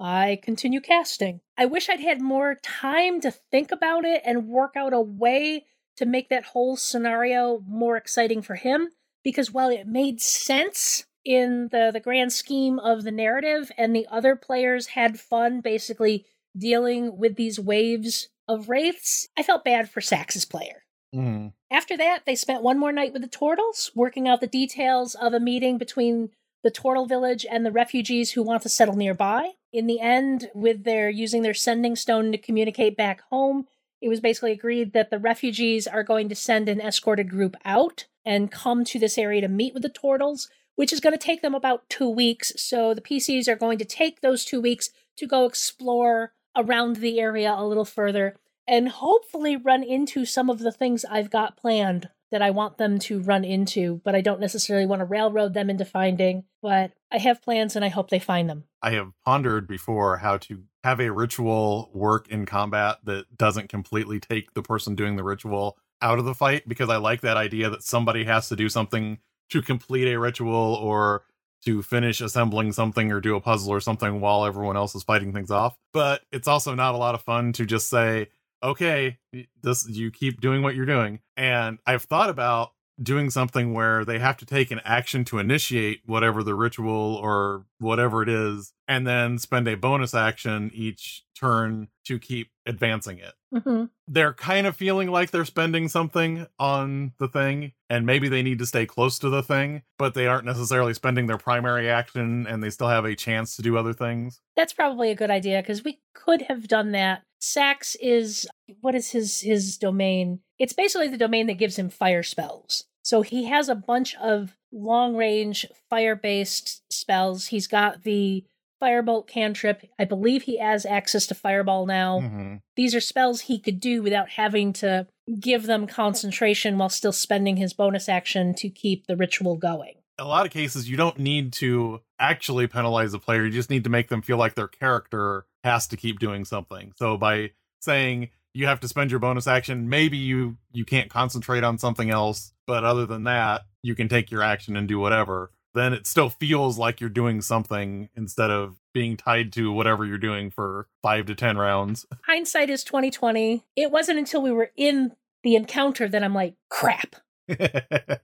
I 0.00 0.40
continue 0.42 0.80
casting. 0.80 1.40
I 1.56 1.66
wish 1.66 1.88
I'd 1.88 2.00
had 2.00 2.20
more 2.20 2.56
time 2.56 3.20
to 3.20 3.30
think 3.30 3.70
about 3.70 4.04
it 4.04 4.22
and 4.24 4.48
work 4.48 4.72
out 4.74 4.92
a 4.92 5.00
way 5.00 5.66
to 5.98 6.04
make 6.04 6.30
that 6.30 6.46
whole 6.46 6.76
scenario 6.76 7.62
more 7.68 7.96
exciting 7.96 8.42
for 8.42 8.56
him. 8.56 8.88
Because 9.22 9.52
while 9.52 9.70
it 9.70 9.86
made 9.86 10.20
sense 10.20 11.06
in 11.24 11.68
the, 11.70 11.90
the 11.92 12.00
grand 12.00 12.32
scheme 12.32 12.80
of 12.80 13.04
the 13.04 13.12
narrative, 13.12 13.70
and 13.78 13.94
the 13.94 14.08
other 14.10 14.34
players 14.34 14.88
had 14.88 15.20
fun 15.20 15.60
basically 15.60 16.26
dealing 16.56 17.18
with 17.18 17.36
these 17.36 17.60
waves 17.60 18.30
of 18.48 18.68
wraiths, 18.68 19.28
I 19.36 19.42
felt 19.42 19.64
bad 19.64 19.90
for 19.90 20.00
Sax's 20.00 20.44
player. 20.44 20.84
Mm. 21.14 21.52
After 21.70 21.96
that, 21.96 22.24
they 22.26 22.34
spent 22.34 22.62
one 22.62 22.78
more 22.78 22.92
night 22.92 23.12
with 23.12 23.22
the 23.22 23.28
Turtles, 23.28 23.90
working 23.94 24.28
out 24.28 24.40
the 24.40 24.46
details 24.46 25.14
of 25.14 25.32
a 25.32 25.40
meeting 25.40 25.78
between 25.78 26.30
the 26.62 26.70
Turtle 26.70 27.06
Village 27.06 27.46
and 27.48 27.64
the 27.64 27.72
refugees 27.72 28.32
who 28.32 28.42
want 28.42 28.62
to 28.62 28.68
settle 28.68 28.96
nearby. 28.96 29.52
In 29.72 29.86
the 29.86 30.00
end, 30.00 30.50
with 30.54 30.84
their 30.84 31.08
using 31.08 31.42
their 31.42 31.54
sending 31.54 31.94
stone 31.94 32.32
to 32.32 32.38
communicate 32.38 32.96
back 32.96 33.22
home, 33.30 33.66
it 34.00 34.08
was 34.08 34.20
basically 34.20 34.52
agreed 34.52 34.92
that 34.92 35.10
the 35.10 35.18
refugees 35.18 35.86
are 35.86 36.02
going 36.02 36.28
to 36.28 36.34
send 36.34 36.68
an 36.68 36.80
escorted 36.80 37.28
group 37.28 37.56
out 37.64 38.06
and 38.24 38.52
come 38.52 38.84
to 38.84 38.98
this 38.98 39.18
area 39.18 39.40
to 39.40 39.48
meet 39.48 39.74
with 39.74 39.82
the 39.82 39.88
Turtles, 39.88 40.48
which 40.76 40.92
is 40.92 41.00
going 41.00 41.12
to 41.12 41.18
take 41.18 41.42
them 41.42 41.54
about 41.54 41.88
two 41.88 42.08
weeks. 42.08 42.52
So 42.56 42.94
the 42.94 43.00
PCs 43.00 43.48
are 43.48 43.56
going 43.56 43.78
to 43.78 43.84
take 43.84 44.20
those 44.20 44.44
two 44.44 44.60
weeks 44.60 44.90
to 45.16 45.26
go 45.26 45.44
explore 45.44 46.32
around 46.58 46.96
the 46.96 47.20
area 47.20 47.54
a 47.56 47.64
little 47.64 47.84
further 47.84 48.36
and 48.66 48.88
hopefully 48.88 49.56
run 49.56 49.82
into 49.82 50.26
some 50.26 50.50
of 50.50 50.58
the 50.58 50.72
things 50.72 51.04
I've 51.04 51.30
got 51.30 51.56
planned 51.56 52.10
that 52.30 52.42
I 52.42 52.50
want 52.50 52.76
them 52.76 52.98
to 52.98 53.20
run 53.20 53.44
into, 53.44 54.02
but 54.04 54.14
I 54.14 54.20
don't 54.20 54.40
necessarily 54.40 54.84
want 54.84 55.00
to 55.00 55.06
railroad 55.06 55.54
them 55.54 55.70
into 55.70 55.86
finding. 55.86 56.44
But 56.60 56.92
I 57.10 57.16
have 57.16 57.40
plans 57.40 57.74
and 57.74 57.84
I 57.84 57.88
hope 57.88 58.10
they 58.10 58.18
find 58.18 58.50
them. 58.50 58.64
I 58.82 58.90
have 58.90 59.12
pondered 59.24 59.66
before 59.66 60.18
how 60.18 60.36
to 60.38 60.64
have 60.84 61.00
a 61.00 61.10
ritual 61.10 61.90
work 61.94 62.28
in 62.28 62.44
combat 62.44 62.98
that 63.04 63.36
doesn't 63.36 63.70
completely 63.70 64.20
take 64.20 64.52
the 64.52 64.62
person 64.62 64.94
doing 64.94 65.16
the 65.16 65.24
ritual 65.24 65.78
out 66.02 66.18
of 66.18 66.26
the 66.26 66.34
fight 66.34 66.68
because 66.68 66.90
I 66.90 66.96
like 66.96 67.22
that 67.22 67.38
idea 67.38 67.70
that 67.70 67.82
somebody 67.82 68.24
has 68.24 68.48
to 68.50 68.56
do 68.56 68.68
something 68.68 69.18
to 69.50 69.62
complete 69.62 70.12
a 70.12 70.18
ritual 70.18 70.74
or 70.74 71.24
to 71.64 71.82
finish 71.82 72.20
assembling 72.20 72.72
something 72.72 73.10
or 73.10 73.20
do 73.20 73.36
a 73.36 73.40
puzzle 73.40 73.72
or 73.72 73.80
something 73.80 74.20
while 74.20 74.44
everyone 74.44 74.76
else 74.76 74.94
is 74.94 75.02
fighting 75.02 75.32
things 75.32 75.50
off. 75.50 75.76
But 75.92 76.22
it's 76.30 76.48
also 76.48 76.74
not 76.74 76.94
a 76.94 76.98
lot 76.98 77.14
of 77.14 77.22
fun 77.22 77.52
to 77.54 77.66
just 77.66 77.88
say, 77.88 78.28
okay, 78.62 79.18
this 79.62 79.88
you 79.88 80.10
keep 80.10 80.40
doing 80.40 80.62
what 80.62 80.74
you're 80.74 80.86
doing. 80.86 81.20
And 81.36 81.78
I've 81.86 82.02
thought 82.04 82.30
about 82.30 82.72
doing 83.00 83.30
something 83.30 83.74
where 83.74 84.04
they 84.04 84.18
have 84.18 84.36
to 84.36 84.44
take 84.44 84.72
an 84.72 84.80
action 84.84 85.24
to 85.24 85.38
initiate 85.38 86.00
whatever 86.06 86.42
the 86.42 86.54
ritual 86.54 87.14
or 87.16 87.64
whatever 87.78 88.22
it 88.22 88.28
is, 88.28 88.72
and 88.88 89.06
then 89.06 89.38
spend 89.38 89.68
a 89.68 89.76
bonus 89.76 90.14
action 90.14 90.70
each 90.74 91.22
turn 91.38 91.88
to 92.06 92.18
keep 92.18 92.50
advancing 92.66 93.18
it. 93.18 93.34
Mm-hmm. 93.54 93.84
They're 94.06 94.34
kind 94.34 94.66
of 94.66 94.76
feeling 94.76 95.10
like 95.10 95.30
they're 95.30 95.44
spending 95.44 95.88
something 95.88 96.46
on 96.58 97.12
the 97.18 97.28
thing, 97.28 97.72
and 97.88 98.04
maybe 98.04 98.28
they 98.28 98.42
need 98.42 98.58
to 98.58 98.66
stay 98.66 98.86
close 98.86 99.18
to 99.20 99.30
the 99.30 99.42
thing, 99.42 99.82
but 99.98 100.14
they 100.14 100.26
aren't 100.26 100.44
necessarily 100.44 100.94
spending 100.94 101.26
their 101.26 101.38
primary 101.38 101.88
action 101.88 102.46
and 102.46 102.62
they 102.62 102.70
still 102.70 102.88
have 102.88 103.04
a 103.04 103.14
chance 103.14 103.56
to 103.56 103.62
do 103.62 103.76
other 103.76 103.92
things. 103.92 104.40
That's 104.56 104.72
probably 104.72 105.10
a 105.10 105.16
good 105.16 105.30
idea 105.30 105.62
because 105.62 105.84
we 105.84 106.00
could 106.14 106.42
have 106.42 106.68
done 106.68 106.92
that. 106.92 107.22
Sax 107.40 107.96
is 108.00 108.48
what 108.80 108.94
is 108.94 109.12
his 109.12 109.40
his 109.40 109.78
domain? 109.78 110.40
It's 110.58 110.72
basically 110.72 111.08
the 111.08 111.16
domain 111.16 111.46
that 111.46 111.54
gives 111.54 111.78
him 111.78 111.88
fire 111.88 112.24
spells. 112.24 112.84
So 113.02 113.22
he 113.22 113.44
has 113.44 113.68
a 113.68 113.74
bunch 113.74 114.14
of 114.16 114.56
long 114.72 115.16
range 115.16 115.64
fire 115.88 116.16
based 116.16 116.82
spells. 116.92 117.46
He's 117.46 117.66
got 117.66 118.02
the 118.02 118.44
Firebolt 118.82 119.26
cantrip. 119.26 119.82
I 119.98 120.04
believe 120.04 120.42
he 120.42 120.58
has 120.58 120.86
access 120.86 121.26
to 121.28 121.34
Fireball 121.34 121.86
now. 121.86 122.20
Mm-hmm. 122.20 122.56
These 122.76 122.94
are 122.94 123.00
spells 123.00 123.42
he 123.42 123.58
could 123.58 123.80
do 123.80 124.02
without 124.02 124.30
having 124.30 124.72
to 124.74 125.06
give 125.40 125.66
them 125.66 125.86
concentration 125.86 126.78
while 126.78 126.88
still 126.88 127.12
spending 127.12 127.56
his 127.56 127.72
bonus 127.72 128.08
action 128.08 128.54
to 128.54 128.68
keep 128.68 129.06
the 129.06 129.16
ritual 129.16 129.56
going. 129.56 129.94
A 130.18 130.24
lot 130.24 130.46
of 130.46 130.52
cases, 130.52 130.88
you 130.90 130.96
don't 130.96 131.18
need 131.18 131.52
to 131.54 132.00
actually 132.18 132.66
penalize 132.66 133.14
a 133.14 133.18
player. 133.18 133.44
You 133.44 133.52
just 133.52 133.70
need 133.70 133.84
to 133.84 133.90
make 133.90 134.08
them 134.08 134.22
feel 134.22 134.36
like 134.36 134.54
their 134.54 134.68
character 134.68 135.46
has 135.62 135.86
to 135.88 135.96
keep 135.96 136.18
doing 136.18 136.44
something. 136.44 136.92
So 136.96 137.16
by 137.16 137.52
saying 137.80 138.30
you 138.52 138.66
have 138.66 138.80
to 138.80 138.88
spend 138.88 139.10
your 139.10 139.20
bonus 139.20 139.46
action, 139.46 139.88
maybe 139.88 140.16
you 140.16 140.56
you 140.72 140.84
can't 140.84 141.10
concentrate 141.10 141.62
on 141.62 141.78
something 141.78 142.10
else, 142.10 142.52
but 142.66 142.84
other 142.84 143.06
than 143.06 143.24
that, 143.24 143.62
you 143.82 143.94
can 143.94 144.08
take 144.08 144.30
your 144.30 144.42
action 144.42 144.76
and 144.76 144.88
do 144.88 144.98
whatever 144.98 145.52
then 145.74 145.92
it 145.92 146.06
still 146.06 146.30
feels 146.30 146.78
like 146.78 147.00
you're 147.00 147.10
doing 147.10 147.40
something 147.40 148.08
instead 148.16 148.50
of 148.50 148.76
being 148.92 149.16
tied 149.16 149.52
to 149.52 149.72
whatever 149.72 150.04
you're 150.04 150.18
doing 150.18 150.50
for 150.50 150.88
five 151.02 151.26
to 151.26 151.34
ten 151.34 151.56
rounds. 151.56 152.06
Hindsight 152.26 152.70
is 152.70 152.84
twenty 152.84 153.10
twenty. 153.10 153.64
It 153.76 153.90
wasn't 153.90 154.18
until 154.18 154.42
we 154.42 154.52
were 154.52 154.70
in 154.76 155.12
the 155.42 155.56
encounter 155.56 156.08
that 156.08 156.24
I'm 156.24 156.34
like, 156.34 156.54
crap. 156.68 157.16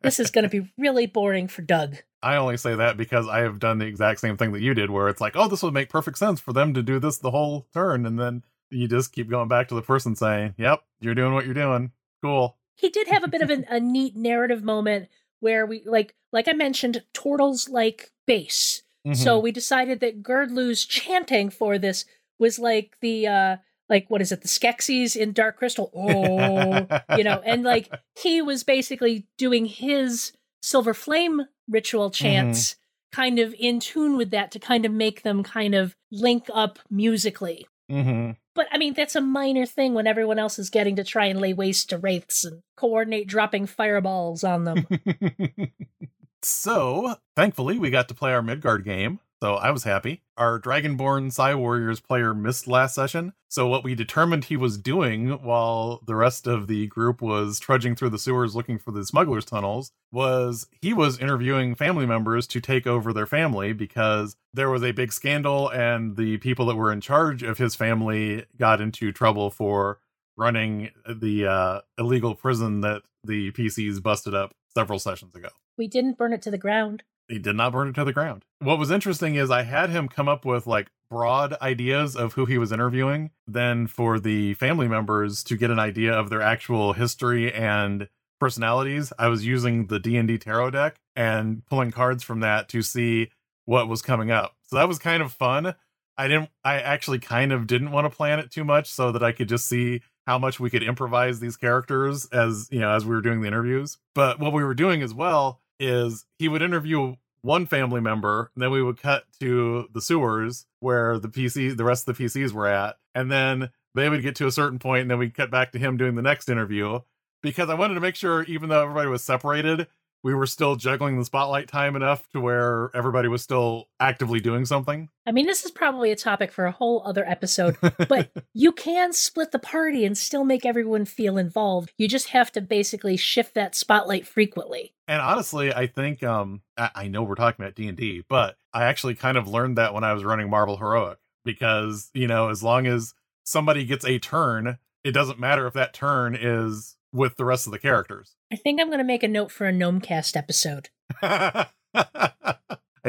this 0.03 0.21
is 0.21 0.31
going 0.31 0.43
to 0.43 0.49
be 0.49 0.71
really 0.79 1.07
boring 1.07 1.49
for 1.49 1.63
Doug. 1.63 1.97
I 2.23 2.37
only 2.37 2.57
say 2.57 2.75
that 2.75 2.97
because 2.97 3.29
I 3.29 3.41
have 3.41 3.59
done 3.59 3.79
the 3.79 3.87
exact 3.87 4.21
same 4.21 4.37
thing 4.37 4.53
that 4.53 4.63
you 4.63 4.75
did, 4.75 4.91
where 4.91 5.09
it's 5.09 5.21
like, 5.21 5.37
oh, 5.37 5.49
this 5.49 5.63
would 5.63 5.75
make 5.75 5.91
perfect 5.91 6.19
sense 6.19 6.41
for 6.41 6.53
them 6.53 6.75
to 6.75 6.83
do 6.83 6.99
this 6.99 7.19
the 7.19 7.31
whole 7.31 7.67
turn. 7.73 8.07
And 8.07 8.19
then 8.19 8.43
you 8.71 8.89
just 8.89 9.13
keep 9.13 9.31
going 9.31 9.49
back 9.49 9.69
to 9.69 9.75
the 9.75 9.83
person 9.83 10.17
saying, 10.17 10.55
yep, 10.59 10.83
you're 11.01 11.15
doing 11.15 11.35
what 11.35 11.45
you're 11.45 11.55
doing. 11.55 11.93
Cool. 12.23 12.57
He 12.77 12.89
did 12.89 13.09
have 13.09 13.25
a 13.25 13.29
bit 13.29 13.43
of 13.43 13.51
an, 13.51 13.67
a 13.69 13.79
neat 13.79 14.17
narrative 14.17 14.63
moment 14.63 15.09
where 15.45 15.67
we 15.67 15.83
like 15.85 16.15
like 16.33 16.49
I 16.49 16.53
mentioned, 16.53 17.05
turtles 17.13 17.69
like 17.69 18.11
bass. 18.27 18.83
Mm-hmm. 19.07 19.15
So 19.15 19.39
we 19.39 19.53
decided 19.53 20.01
that 20.01 20.23
Girdlu's 20.23 20.87
chanting 20.87 21.51
for 21.51 21.79
this 21.79 22.07
was 22.39 22.59
like 22.59 22.97
the 23.03 23.27
uh 23.27 23.57
like 23.91 24.07
what 24.09 24.23
is 24.23 24.33
it, 24.33 24.41
the 24.41 24.49
Skeksis 24.49 25.15
in 25.15 25.33
Dark 25.33 25.59
Crystal. 25.59 25.93
Oh 25.95 27.17
you 27.19 27.25
know, 27.25 27.43
and 27.45 27.63
like 27.63 27.93
he 28.19 28.41
was 28.41 28.65
basically 28.65 29.27
doing 29.37 29.67
his 29.67 30.33
silver 30.63 30.95
flame 30.95 31.43
ritual 31.69 32.11
mm-hmm. 32.11 32.25
chants 32.25 32.71
mm-hmm. 32.71 33.21
kind 33.21 33.39
of 33.39 33.55
in 33.59 33.81
tune 33.81 34.17
with 34.17 34.31
that 34.31 34.51
to 34.53 34.59
kind 34.59 34.87
of 34.87 34.93
make 34.93 35.23
them 35.23 35.43
kind 35.43 35.75
of 35.75 35.95
link 36.11 36.47
up 36.53 36.79
musically. 36.91 37.67
Mm-hmm. 37.91 38.33
But 38.55 38.69
I 38.71 38.79
mean, 38.79 38.95
that's 38.95 39.17
a 39.17 39.21
minor 39.21 39.67
thing 39.67 39.95
when 39.95 40.07
everyone 40.07 40.39
else 40.39 40.59
is 40.59 40.71
getting 40.71 40.97
to 40.97 41.05
try 41.05 41.27
and 41.27 41.41
lay 41.41 41.53
waste 41.53 41.91
to 41.91 41.99
wraiths 41.99 42.45
and 42.45 42.63
coordinate 42.77 43.27
dropping 43.27 43.67
fireballs 43.67 44.45
on 44.45 44.65
them. 44.65 44.87
so, 46.43 47.17
thankfully, 47.35 47.79
we 47.79 47.91
got 47.91 48.09
to 48.09 48.15
play 48.15 48.33
our 48.33 48.43
Midgard 48.43 48.85
game. 48.85 49.19
So 49.45 49.57
I 49.57 49.73
was 49.73 49.85
happy. 49.85 50.23
Our 50.39 50.59
Dragonborn 50.59 51.31
Psi 51.31 51.55
Warriors 51.55 52.01
player 52.01 52.33
missed 52.33 52.67
last 52.67 52.95
session. 52.95 53.35
So 53.51 53.67
what 53.67 53.85
we 53.85 53.95
determined 53.95 54.47
he 54.47 54.57
was 54.57 54.79
doing 54.79 55.33
while 55.43 56.01
the 56.07 56.15
rest 56.15 56.47
of 56.47 56.67
the 56.67 56.87
group 56.87 57.21
was 57.21 57.61
trudging 57.61 57.95
through 57.95 58.09
the 58.09 58.19
sewers 58.19 58.57
looking 58.57 58.79
for 58.79 58.91
the 58.91 59.05
smugglers' 59.05 59.45
tunnels 59.45 59.93
was 60.11 60.67
he 60.81 60.95
was 60.95 61.19
interviewing 61.19 61.75
family 61.75 62.07
members 62.07 62.47
to 62.47 62.61
take 62.63 62.87
over 62.87 63.13
their 63.13 63.27
family 63.27 63.75
because 63.75 64.35
there 64.55 64.71
was 64.71 64.83
a 64.83 64.93
big 64.93 65.13
scandal 65.13 65.69
and 65.69 66.17
the 66.17 66.39
people 66.39 66.65
that 66.65 66.77
were 66.77 66.91
in 66.91 67.03
charge 67.03 67.43
of 67.43 67.59
his 67.59 67.75
family 67.75 68.47
got 68.57 68.81
into 68.81 69.13
trouble 69.13 69.51
for 69.51 69.99
running 70.39 70.89
the 71.07 71.47
uh, 71.47 71.81
illegal 71.99 72.35
prison 72.35 72.81
that 72.81 73.03
the 73.23 73.53
PCs 73.53 74.03
busted 74.03 74.35
up 74.35 74.55
several 74.73 74.99
sessions 74.99 75.37
ago. 75.37 75.51
We 75.77 75.87
didn't 75.87 76.17
burn 76.17 76.33
it 76.33 76.41
to 76.41 76.51
the 76.51 76.57
ground 76.57 77.03
he 77.28 77.38
did 77.38 77.57
not 77.57 77.73
burn 77.73 77.88
it 77.88 77.95
to 77.95 78.04
the 78.04 78.12
ground. 78.12 78.45
What 78.59 78.78
was 78.78 78.90
interesting 78.90 79.35
is 79.35 79.50
I 79.50 79.62
had 79.62 79.90
him 79.90 80.09
come 80.09 80.28
up 80.28 80.45
with 80.45 80.66
like 80.66 80.88
broad 81.09 81.54
ideas 81.61 82.16
of 82.16 82.35
who 82.35 82.47
he 82.47 82.59
was 82.59 82.73
interviewing. 82.73 83.31
Then 83.47 83.87
for 83.87 84.19
the 84.19 84.54
family 84.54 84.88
members 84.88 85.45
to 85.45 85.57
get 85.57 85.71
an 85.71 85.78
idea 85.78 86.12
of 86.12 86.31
their 86.31 86.43
actual 86.43 86.93
history 86.93 87.52
and 87.52 88.09
personalities, 88.40 89.12
I 89.19 89.28
was 89.28 89.47
using 89.47 89.87
the 89.87 89.99
D&D 89.99 90.38
tarot 90.38 90.71
deck 90.71 90.97
and 91.14 91.64
pulling 91.66 91.90
cards 91.90 92.23
from 92.23 92.40
that 92.40 92.69
to 92.71 92.83
see 92.83 93.31
what 93.64 93.88
was 93.88 94.02
coming 94.02 94.31
up. 94.31 94.57
So 94.62 94.76
that 94.76 94.88
was 94.88 94.99
kind 94.99 95.23
of 95.23 95.33
fun. 95.33 95.75
I 96.16 96.28
didn't 96.28 96.50
I 96.64 96.81
actually 96.81 97.19
kind 97.19 97.52
of 97.52 97.66
didn't 97.66 97.90
want 97.90 98.04
to 98.04 98.16
plan 98.16 98.38
it 98.38 98.50
too 98.50 98.64
much 98.64 98.90
so 98.90 99.11
that 99.12 99.23
I 99.23 99.33
could 99.33 99.49
just 99.49 99.66
see 99.66 100.00
how 100.26 100.38
much 100.38 100.59
we 100.59 100.71
could 100.71 100.83
improvise 100.83 101.40
these 101.40 101.57
characters 101.57 102.26
as, 102.26 102.69
you 102.71 102.81
know, 102.81 102.90
as 102.90 103.04
we 103.04 103.14
were 103.14 103.21
doing 103.21 103.40
the 103.40 103.49
interviews. 103.49 103.99
But 104.14 104.38
what 104.38 104.52
we 104.52 104.64
were 104.64 104.75
doing 104.75 105.02
as 105.02 105.12
well 105.12 105.61
is 105.78 106.25
he 106.38 106.49
would 106.49 106.62
interview 106.62 107.16
one 107.43 107.66
family 107.66 108.00
member, 108.00 108.50
then 108.57 108.71
we 108.71 108.83
would 108.83 109.00
cut 109.00 109.25
to 109.38 109.87
the 109.93 110.00
sewers 110.00 110.66
where 110.81 111.19
the 111.19 111.28
PC, 111.28 111.76
the 111.76 111.85
rest 111.85 112.09
of 112.09 112.16
the 112.16 112.25
PCs 112.25 112.52
were 112.52 112.66
at, 112.66 112.97
and 113.14 113.31
then 113.31 113.71
they 113.95 114.09
would 114.09 114.23
get 114.23 114.35
to 114.37 114.47
a 114.47 114.52
certain 114.52 114.78
point, 114.78 115.02
and 115.02 115.11
then 115.11 115.19
we 115.19 115.31
cut 115.31 115.50
back 115.50 115.73
to 115.73 115.78
him 115.78 115.97
doing 115.97 116.14
the 116.14 116.23
next 116.23 116.49
interview. 116.49 117.00
Because 117.43 117.69
I 117.69 117.75
wanted 117.75 117.95
to 117.95 118.00
make 118.00 118.16
sure, 118.16 118.43
even 118.45 118.71
though 118.71 118.83
everybody 118.83 119.09
was 119.09 119.23
separated, 119.23 119.87
we 120.25 120.35
were 120.35 120.47
still 120.47 120.75
juggling 120.75 121.19
the 121.19 121.25
spotlight 121.25 121.69
time 121.69 121.95
enough 121.95 122.26
to 122.31 122.40
where 122.40 122.90
everybody 122.95 123.28
was 123.28 123.43
still 123.43 123.85
actively 124.00 124.40
doing 124.40 124.64
something. 124.64 125.11
I 125.26 125.33
mean, 125.33 125.47
this 125.47 125.66
is 125.66 125.71
probably 125.71 126.11
a 126.11 126.16
topic 126.16 126.50
for 126.50 126.64
a 126.64 126.73
whole 126.73 127.02
other 127.04 127.28
episode, 127.28 127.76
but 128.09 128.31
you 128.54 128.73
can 128.73 129.12
split 129.12 129.52
the 129.52 129.59
party 129.59 130.04
and 130.04 130.16
still 130.16 130.45
make 130.45 130.64
everyone 130.64 131.04
feel 131.04 131.37
involved. 131.37 131.93
You 131.99 132.09
just 132.09 132.31
have 132.31 132.50
to 132.52 132.62
basically 132.62 133.19
shift 133.19 133.54
that 133.54 133.75
spotlight 133.75 134.26
frequently. 134.26 134.95
And 135.07 135.21
honestly, 135.21 135.73
I 135.73 135.87
think 135.87 136.23
um 136.23 136.62
I, 136.78 136.90
I 136.95 137.09
know 137.09 137.23
we're 137.23 137.35
talking 137.35 137.62
about 137.62 137.76
D&D, 137.76 138.25
but 138.28 138.57
I 138.73 138.85
actually 138.85 139.14
kind 139.14 139.37
of 139.37 139.47
learned 139.47 139.76
that 139.76 139.93
when 139.93 140.04
I 140.04 140.14
was 140.14 140.25
running 140.25 140.49
Marvel 140.49 140.78
Heroic 140.78 141.19
because, 141.45 142.11
you 142.14 142.26
know, 142.26 142.49
as 142.49 142.62
long 142.62 142.87
as 142.87 143.12
somebody 143.45 143.85
gets 143.85 144.07
a 144.07 144.19
turn, 144.19 144.78
it 145.04 145.12
doesn't 145.12 145.38
matter 145.38 145.66
if 145.66 145.75
that 145.75 145.93
turn 145.93 146.35
is 146.35 146.94
with 147.14 147.37
the 147.37 147.44
rest 147.44 147.66
of 147.66 147.73
the 147.73 147.78
characters. 147.78 148.35
I 148.52 148.56
think 148.56 148.80
I'm 148.80 148.88
going 148.88 148.99
to 148.99 149.04
make 149.04 149.23
a 149.23 149.28
note 149.28 149.52
for 149.52 149.66
a 149.66 149.73
Gnomecast 149.73 150.37
episode. 150.37 150.90
I'd 151.23 151.68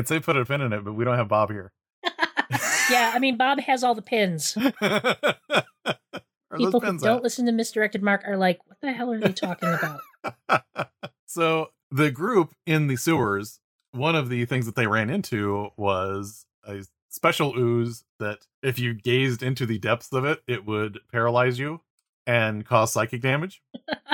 say 0.07 0.19
put 0.19 0.37
a 0.37 0.45
pin 0.45 0.61
in 0.61 0.71
it, 0.71 0.85
but 0.85 0.93
we 0.93 1.03
don't 1.03 1.17
have 1.17 1.27
Bob 1.27 1.49
here. 1.49 1.73
yeah, 2.91 3.11
I 3.13 3.19
mean, 3.19 3.35
Bob 3.35 3.59
has 3.61 3.83
all 3.83 3.95
the 3.95 4.03
pins. 4.03 4.53
People 6.55 6.79
who 6.79 6.97
don't 6.99 7.17
at? 7.17 7.23
listen 7.23 7.47
to 7.47 7.51
Misdirected 7.51 8.03
Mark 8.03 8.21
are 8.25 8.37
like, 8.37 8.59
what 8.67 8.77
the 8.81 8.93
hell 8.93 9.11
are 9.11 9.19
they 9.19 9.33
talking 9.33 9.69
about? 9.69 9.99
so, 11.25 11.71
the 11.91 12.11
group 12.11 12.53
in 12.65 12.87
the 12.87 12.95
sewers, 12.95 13.59
one 13.91 14.15
of 14.15 14.29
the 14.29 14.45
things 14.45 14.65
that 14.67 14.75
they 14.75 14.87
ran 14.87 15.09
into 15.09 15.69
was 15.75 16.45
a 16.65 16.83
special 17.09 17.57
ooze 17.57 18.03
that 18.19 18.39
if 18.61 18.77
you 18.77 18.93
gazed 18.93 19.41
into 19.41 19.65
the 19.65 19.79
depths 19.79 20.13
of 20.13 20.23
it, 20.25 20.43
it 20.47 20.65
would 20.65 20.99
paralyze 21.11 21.57
you 21.59 21.81
and 22.25 22.65
cause 22.65 22.93
psychic 22.93 23.21
damage. 23.21 23.61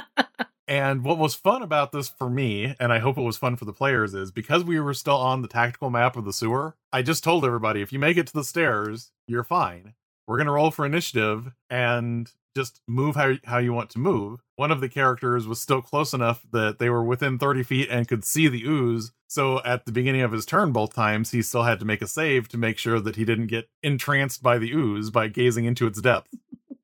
and 0.67 1.03
what 1.03 1.17
was 1.17 1.35
fun 1.35 1.61
about 1.61 1.91
this 1.91 2.09
for 2.09 2.29
me, 2.29 2.75
and 2.79 2.91
I 2.93 2.99
hope 2.99 3.17
it 3.17 3.23
was 3.23 3.37
fun 3.37 3.55
for 3.55 3.65
the 3.65 3.73
players, 3.73 4.13
is 4.13 4.31
because 4.31 4.63
we 4.63 4.79
were 4.79 4.93
still 4.93 5.17
on 5.17 5.41
the 5.41 5.47
tactical 5.47 5.89
map 5.89 6.15
of 6.15 6.25
the 6.25 6.33
sewer, 6.33 6.75
I 6.91 7.01
just 7.01 7.23
told 7.23 7.45
everybody 7.45 7.81
if 7.81 7.91
you 7.91 7.99
make 7.99 8.17
it 8.17 8.27
to 8.27 8.33
the 8.33 8.43
stairs, 8.43 9.11
you're 9.27 9.43
fine. 9.43 9.93
we're 10.27 10.37
going 10.37 10.47
to 10.47 10.53
roll 10.53 10.71
for 10.71 10.85
initiative 10.85 11.51
and 11.69 12.31
just 12.55 12.81
move 12.87 13.15
how, 13.15 13.33
how 13.45 13.57
you 13.57 13.73
want 13.73 13.89
to 13.91 13.99
move. 13.99 14.41
One 14.55 14.71
of 14.71 14.81
the 14.81 14.89
characters 14.89 15.47
was 15.47 15.61
still 15.61 15.81
close 15.81 16.13
enough 16.13 16.45
that 16.51 16.79
they 16.79 16.89
were 16.89 17.03
within 17.03 17.37
30 17.37 17.63
feet 17.63 17.89
and 17.89 18.07
could 18.07 18.25
see 18.25 18.47
the 18.47 18.63
ooze. 18.63 19.11
So 19.27 19.61
at 19.63 19.85
the 19.85 19.91
beginning 19.91 20.21
of 20.21 20.31
his 20.31 20.45
turn, 20.45 20.71
both 20.71 20.93
times, 20.93 21.31
he 21.31 21.41
still 21.41 21.63
had 21.63 21.79
to 21.79 21.85
make 21.85 22.01
a 22.01 22.07
save 22.07 22.49
to 22.49 22.57
make 22.57 22.77
sure 22.77 22.99
that 22.99 23.15
he 23.15 23.25
didn't 23.25 23.47
get 23.47 23.69
entranced 23.81 24.43
by 24.43 24.57
the 24.57 24.71
ooze 24.71 25.09
by 25.09 25.27
gazing 25.27 25.65
into 25.65 25.87
its 25.87 26.01
depth. 26.01 26.33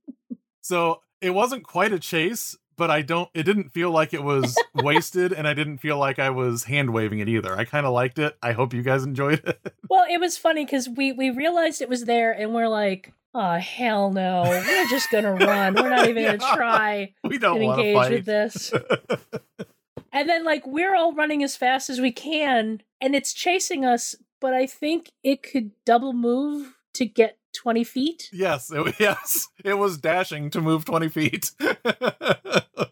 so 0.61 1.01
it 1.21 1.31
wasn't 1.31 1.63
quite 1.63 1.91
a 1.91 1.99
chase, 1.99 2.55
but 2.75 2.91
I 2.91 3.01
don't, 3.01 3.29
it 3.33 3.43
didn't 3.43 3.69
feel 3.69 3.89
like 3.91 4.13
it 4.13 4.23
was 4.23 4.55
wasted 4.75 5.31
and 5.33 5.47
I 5.47 5.53
didn't 5.53 5.79
feel 5.79 5.97
like 5.97 6.19
I 6.19 6.29
was 6.29 6.65
hand 6.65 6.91
waving 6.93 7.19
it 7.19 7.27
either. 7.29 7.57
I 7.57 7.65
kind 7.65 7.85
of 7.85 7.93
liked 7.93 8.19
it. 8.19 8.37
I 8.41 8.51
hope 8.51 8.73
you 8.73 8.83
guys 8.83 9.03
enjoyed 9.03 9.41
it. 9.45 9.73
Well, 9.89 10.05
it 10.09 10.19
was 10.19 10.37
funny 10.37 10.65
because 10.65 10.89
we, 10.89 11.13
we 11.13 11.29
realized 11.29 11.81
it 11.81 11.87
was 11.89 12.03
there 12.05 12.31
and 12.33 12.53
we're 12.53 12.67
like, 12.67 13.13
oh 13.33 13.55
hell 13.57 14.11
no 14.11 14.43
we're 14.45 14.87
just 14.89 15.11
gonna 15.11 15.33
run 15.45 15.75
we're 15.75 15.89
not 15.89 16.07
even 16.09 16.23
Yeah. 16.23 16.37
gonna 16.37 16.55
try 16.55 17.13
we 17.23 17.37
don't 17.37 17.59
to 17.59 17.65
engage 17.65 17.95
fight. 17.95 18.11
with 18.11 18.25
this 18.25 18.73
and 20.11 20.27
then 20.29 20.43
like 20.43 20.65
we're 20.65 20.95
all 20.95 21.13
running 21.13 21.43
as 21.43 21.55
fast 21.55 21.89
as 21.89 21.99
we 22.01 22.11
can 22.11 22.81
and 23.01 23.15
it's 23.15 23.33
chasing 23.33 23.85
us 23.85 24.15
but 24.39 24.53
i 24.53 24.65
think 24.65 25.11
it 25.23 25.43
could 25.43 25.71
double 25.85 26.13
move 26.13 26.75
to 26.93 27.05
get 27.05 27.37
20 27.57 27.83
feet 27.83 28.29
Yes, 28.31 28.71
it, 28.71 28.95
yes, 28.99 29.49
it 29.63 29.75
was 29.75 29.97
dashing 29.97 30.49
to 30.51 30.61
move 30.61 30.85
20 30.85 31.09
feet. 31.09 31.51
the 31.59 32.89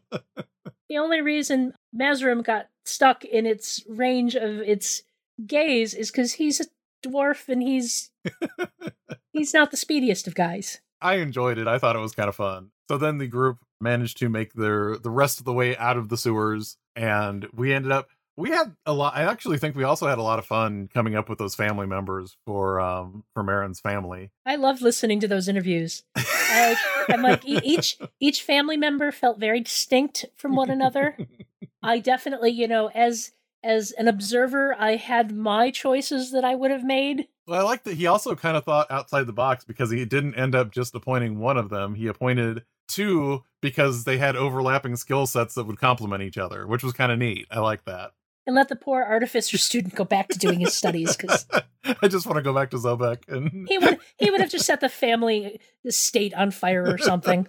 only 0.98 1.22
reason 1.22 1.74
Mazarim 1.96 2.44
got 2.44 2.68
stuck 2.84 3.24
in 3.24 3.46
its 3.46 3.84
range 3.88 4.36
of 4.36 4.60
its 4.60 5.04
gaze 5.46 5.94
is 5.94 6.12
because 6.12 6.34
he's 6.34 6.60
a 6.60 6.66
dwarf 7.08 7.48
and 7.50 7.62
he's 7.62 8.12
he's 9.34 9.54
not 9.54 9.72
the 9.72 9.78
speediest 9.78 10.28
of 10.28 10.36
guys 10.36 10.80
I 11.02 11.16
enjoyed 11.16 11.60
it. 11.60 11.68
I 11.68 11.78
thought 11.78 11.96
it 11.96 12.00
was 12.00 12.16
kind 12.16 12.30
of 12.30 12.36
fun. 12.36 12.72
So 12.90 12.98
then 12.98 13.20
the 13.20 13.28
group 13.28 13.60
managed 13.80 14.18
to 14.18 14.30
make 14.30 14.54
their 14.54 14.98
the 14.98 15.12
rest 15.12 15.40
of 15.40 15.46
the 15.46 15.54
way 15.54 15.78
out 15.78 15.98
of 15.98 16.10
the 16.10 16.18
sewers, 16.18 16.78
and 16.96 17.48
we 17.54 17.74
ended 17.74 17.92
up. 17.92 18.10
We 18.38 18.50
had 18.50 18.76
a 18.86 18.94
lot. 18.94 19.16
I 19.16 19.24
actually 19.24 19.58
think 19.58 19.76
we 19.76 19.84
also 19.84 20.08
had 20.08 20.18
a 20.18 20.24
lot 20.24 20.40
of 20.40 20.46
fun 20.46 20.90
coming 20.94 21.16
up 21.16 21.30
with 21.30 21.40
those 21.40 21.56
family 21.56 21.88
members 21.88 22.36
for 22.46 22.80
um 22.80 23.24
for 23.34 23.44
Marin's 23.44 23.80
family. 23.80 24.32
I 24.46 24.56
loved 24.58 24.82
listening 24.82 25.20
to 25.22 25.28
those 25.28 25.48
interviews. 25.48 26.04
I, 26.16 26.76
I'm 27.10 27.22
like 27.22 27.46
each 27.46 27.98
each 28.20 28.44
family 28.44 28.78
member 28.78 29.12
felt 29.12 29.40
very 29.40 29.62
distinct 29.62 30.26
from 30.36 30.56
one 30.56 30.70
another. 30.70 31.18
I 31.84 32.00
definitely, 32.00 32.52
you 32.52 32.68
know, 32.68 32.90
as 32.94 33.32
as 33.64 33.92
an 33.92 34.08
observer, 34.08 34.76
I 34.78 34.96
had 34.96 35.36
my 35.36 35.72
choices 35.72 36.32
that 36.32 36.46
I 36.46 36.56
would 36.56 36.72
have 36.72 36.84
made. 36.84 37.28
Well, 37.48 37.60
I 37.60 37.64
like 37.64 37.84
that 37.84 37.96
he 37.96 38.06
also 38.08 38.36
kind 38.36 38.58
of 38.58 38.64
thought 38.64 38.90
outside 38.92 39.28
the 39.28 39.34
box 39.34 39.64
because 39.64 39.92
he 39.92 40.06
didn't 40.06 40.36
end 40.36 40.56
up 40.56 40.72
just 40.72 40.96
appointing 40.96 41.40
one 41.40 41.58
of 41.58 41.70
them. 41.70 41.96
He 41.96 42.08
appointed 42.08 42.64
two 42.88 43.44
because 43.62 44.04
they 44.04 44.18
had 44.18 44.36
overlapping 44.36 44.96
skill 44.96 45.26
sets 45.26 45.56
that 45.56 45.66
would 45.66 45.80
complement 45.80 46.24
each 46.24 46.38
other, 46.38 46.68
which 46.68 46.84
was 46.84 46.94
kind 46.94 47.12
of 47.12 47.20
neat. 47.20 47.48
I 47.50 47.60
like 47.60 47.86
that. 47.86 48.12
And 48.48 48.56
let 48.56 48.70
the 48.70 48.76
poor 48.76 49.04
artificer 49.04 49.58
student 49.60 49.96
go 49.96 50.04
back 50.04 50.28
to 50.30 50.40
doing 50.40 50.60
his 50.60 50.74
studies 50.74 51.16
because 51.16 51.48
I 52.02 52.08
just 52.08 52.26
want 52.26 52.38
to 52.38 52.44
go 52.44 52.54
back 52.54 52.72
to 52.72 52.78
Zobek 52.78 53.28
and 53.28 53.68
he 53.68 53.78
would 53.78 54.00
he 54.18 54.32
would 54.32 54.42
have 54.42 54.52
just 54.52 54.66
set 54.66 54.82
the 54.82 54.90
family 54.90 55.60
estate 55.84 56.34
on 56.34 56.52
fire 56.52 56.86
or 56.86 56.98
something. 56.98 57.48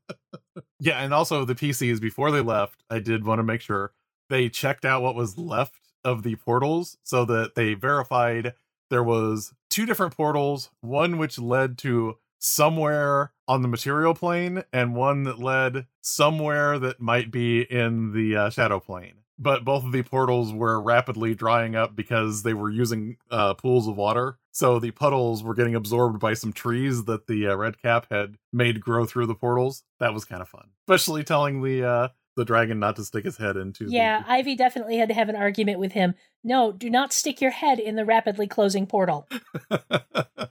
yeah, 0.80 1.02
and 1.02 1.14
also 1.14 1.44
the 1.44 1.54
PCs 1.54 2.00
before 2.00 2.30
they 2.30 2.40
left, 2.40 2.82
I 2.90 2.98
did 2.98 3.24
want 3.24 3.38
to 3.38 3.42
make 3.44 3.60
sure 3.60 3.92
they 4.28 4.48
checked 4.48 4.84
out 4.84 5.02
what 5.02 5.14
was 5.14 5.38
left 5.38 5.80
of 6.04 6.22
the 6.22 6.36
portals 6.36 6.96
so 7.02 7.24
that 7.24 7.54
they 7.54 7.74
verified 7.74 8.54
there 8.90 9.02
was 9.02 9.52
two 9.68 9.86
different 9.86 10.16
portals, 10.16 10.70
one 10.80 11.18
which 11.18 11.38
led 11.38 11.76
to 11.78 12.16
somewhere 12.38 13.32
on 13.46 13.62
the 13.62 13.68
material 13.68 14.14
plane 14.14 14.62
and 14.72 14.94
one 14.94 15.24
that 15.24 15.38
led 15.38 15.86
somewhere 16.00 16.78
that 16.78 17.00
might 17.00 17.30
be 17.30 17.62
in 17.62 18.12
the 18.12 18.36
uh, 18.36 18.50
shadow 18.50 18.80
plane. 18.80 19.14
But 19.40 19.64
both 19.64 19.84
of 19.84 19.92
the 19.92 20.02
portals 20.02 20.52
were 20.52 20.80
rapidly 20.80 21.34
drying 21.34 21.76
up 21.76 21.94
because 21.94 22.42
they 22.42 22.54
were 22.54 22.70
using 22.70 23.18
uh, 23.30 23.54
pools 23.54 23.86
of 23.86 23.96
water. 23.96 24.36
So 24.50 24.80
the 24.80 24.90
puddles 24.90 25.44
were 25.44 25.54
getting 25.54 25.76
absorbed 25.76 26.18
by 26.18 26.34
some 26.34 26.52
trees 26.52 27.04
that 27.04 27.28
the 27.28 27.46
uh, 27.48 27.54
red 27.56 27.80
cap 27.80 28.06
had 28.10 28.36
made 28.52 28.80
grow 28.80 29.04
through 29.06 29.26
the 29.26 29.36
portals. 29.36 29.84
That 30.00 30.12
was 30.12 30.24
kind 30.24 30.42
of 30.42 30.48
fun, 30.48 30.70
especially 30.88 31.22
telling 31.22 31.62
the 31.62 31.84
uh, 31.84 32.08
the 32.36 32.44
dragon 32.44 32.80
not 32.80 32.96
to 32.96 33.04
stick 33.04 33.24
his 33.24 33.36
head 33.36 33.56
into. 33.56 33.84
the- 33.84 33.92
Yeah, 33.92 34.24
Ivy 34.26 34.56
definitely 34.56 34.96
had 34.96 35.08
to 35.08 35.14
have 35.14 35.28
an 35.28 35.36
argument 35.36 35.78
with 35.78 35.92
him. 35.92 36.14
No, 36.42 36.72
do 36.72 36.90
not 36.90 37.12
stick 37.12 37.40
your 37.40 37.50
head 37.52 37.78
in 37.78 37.94
the 37.94 38.04
rapidly 38.04 38.46
closing 38.48 38.86
portal. 38.86 39.28
but 39.68 40.50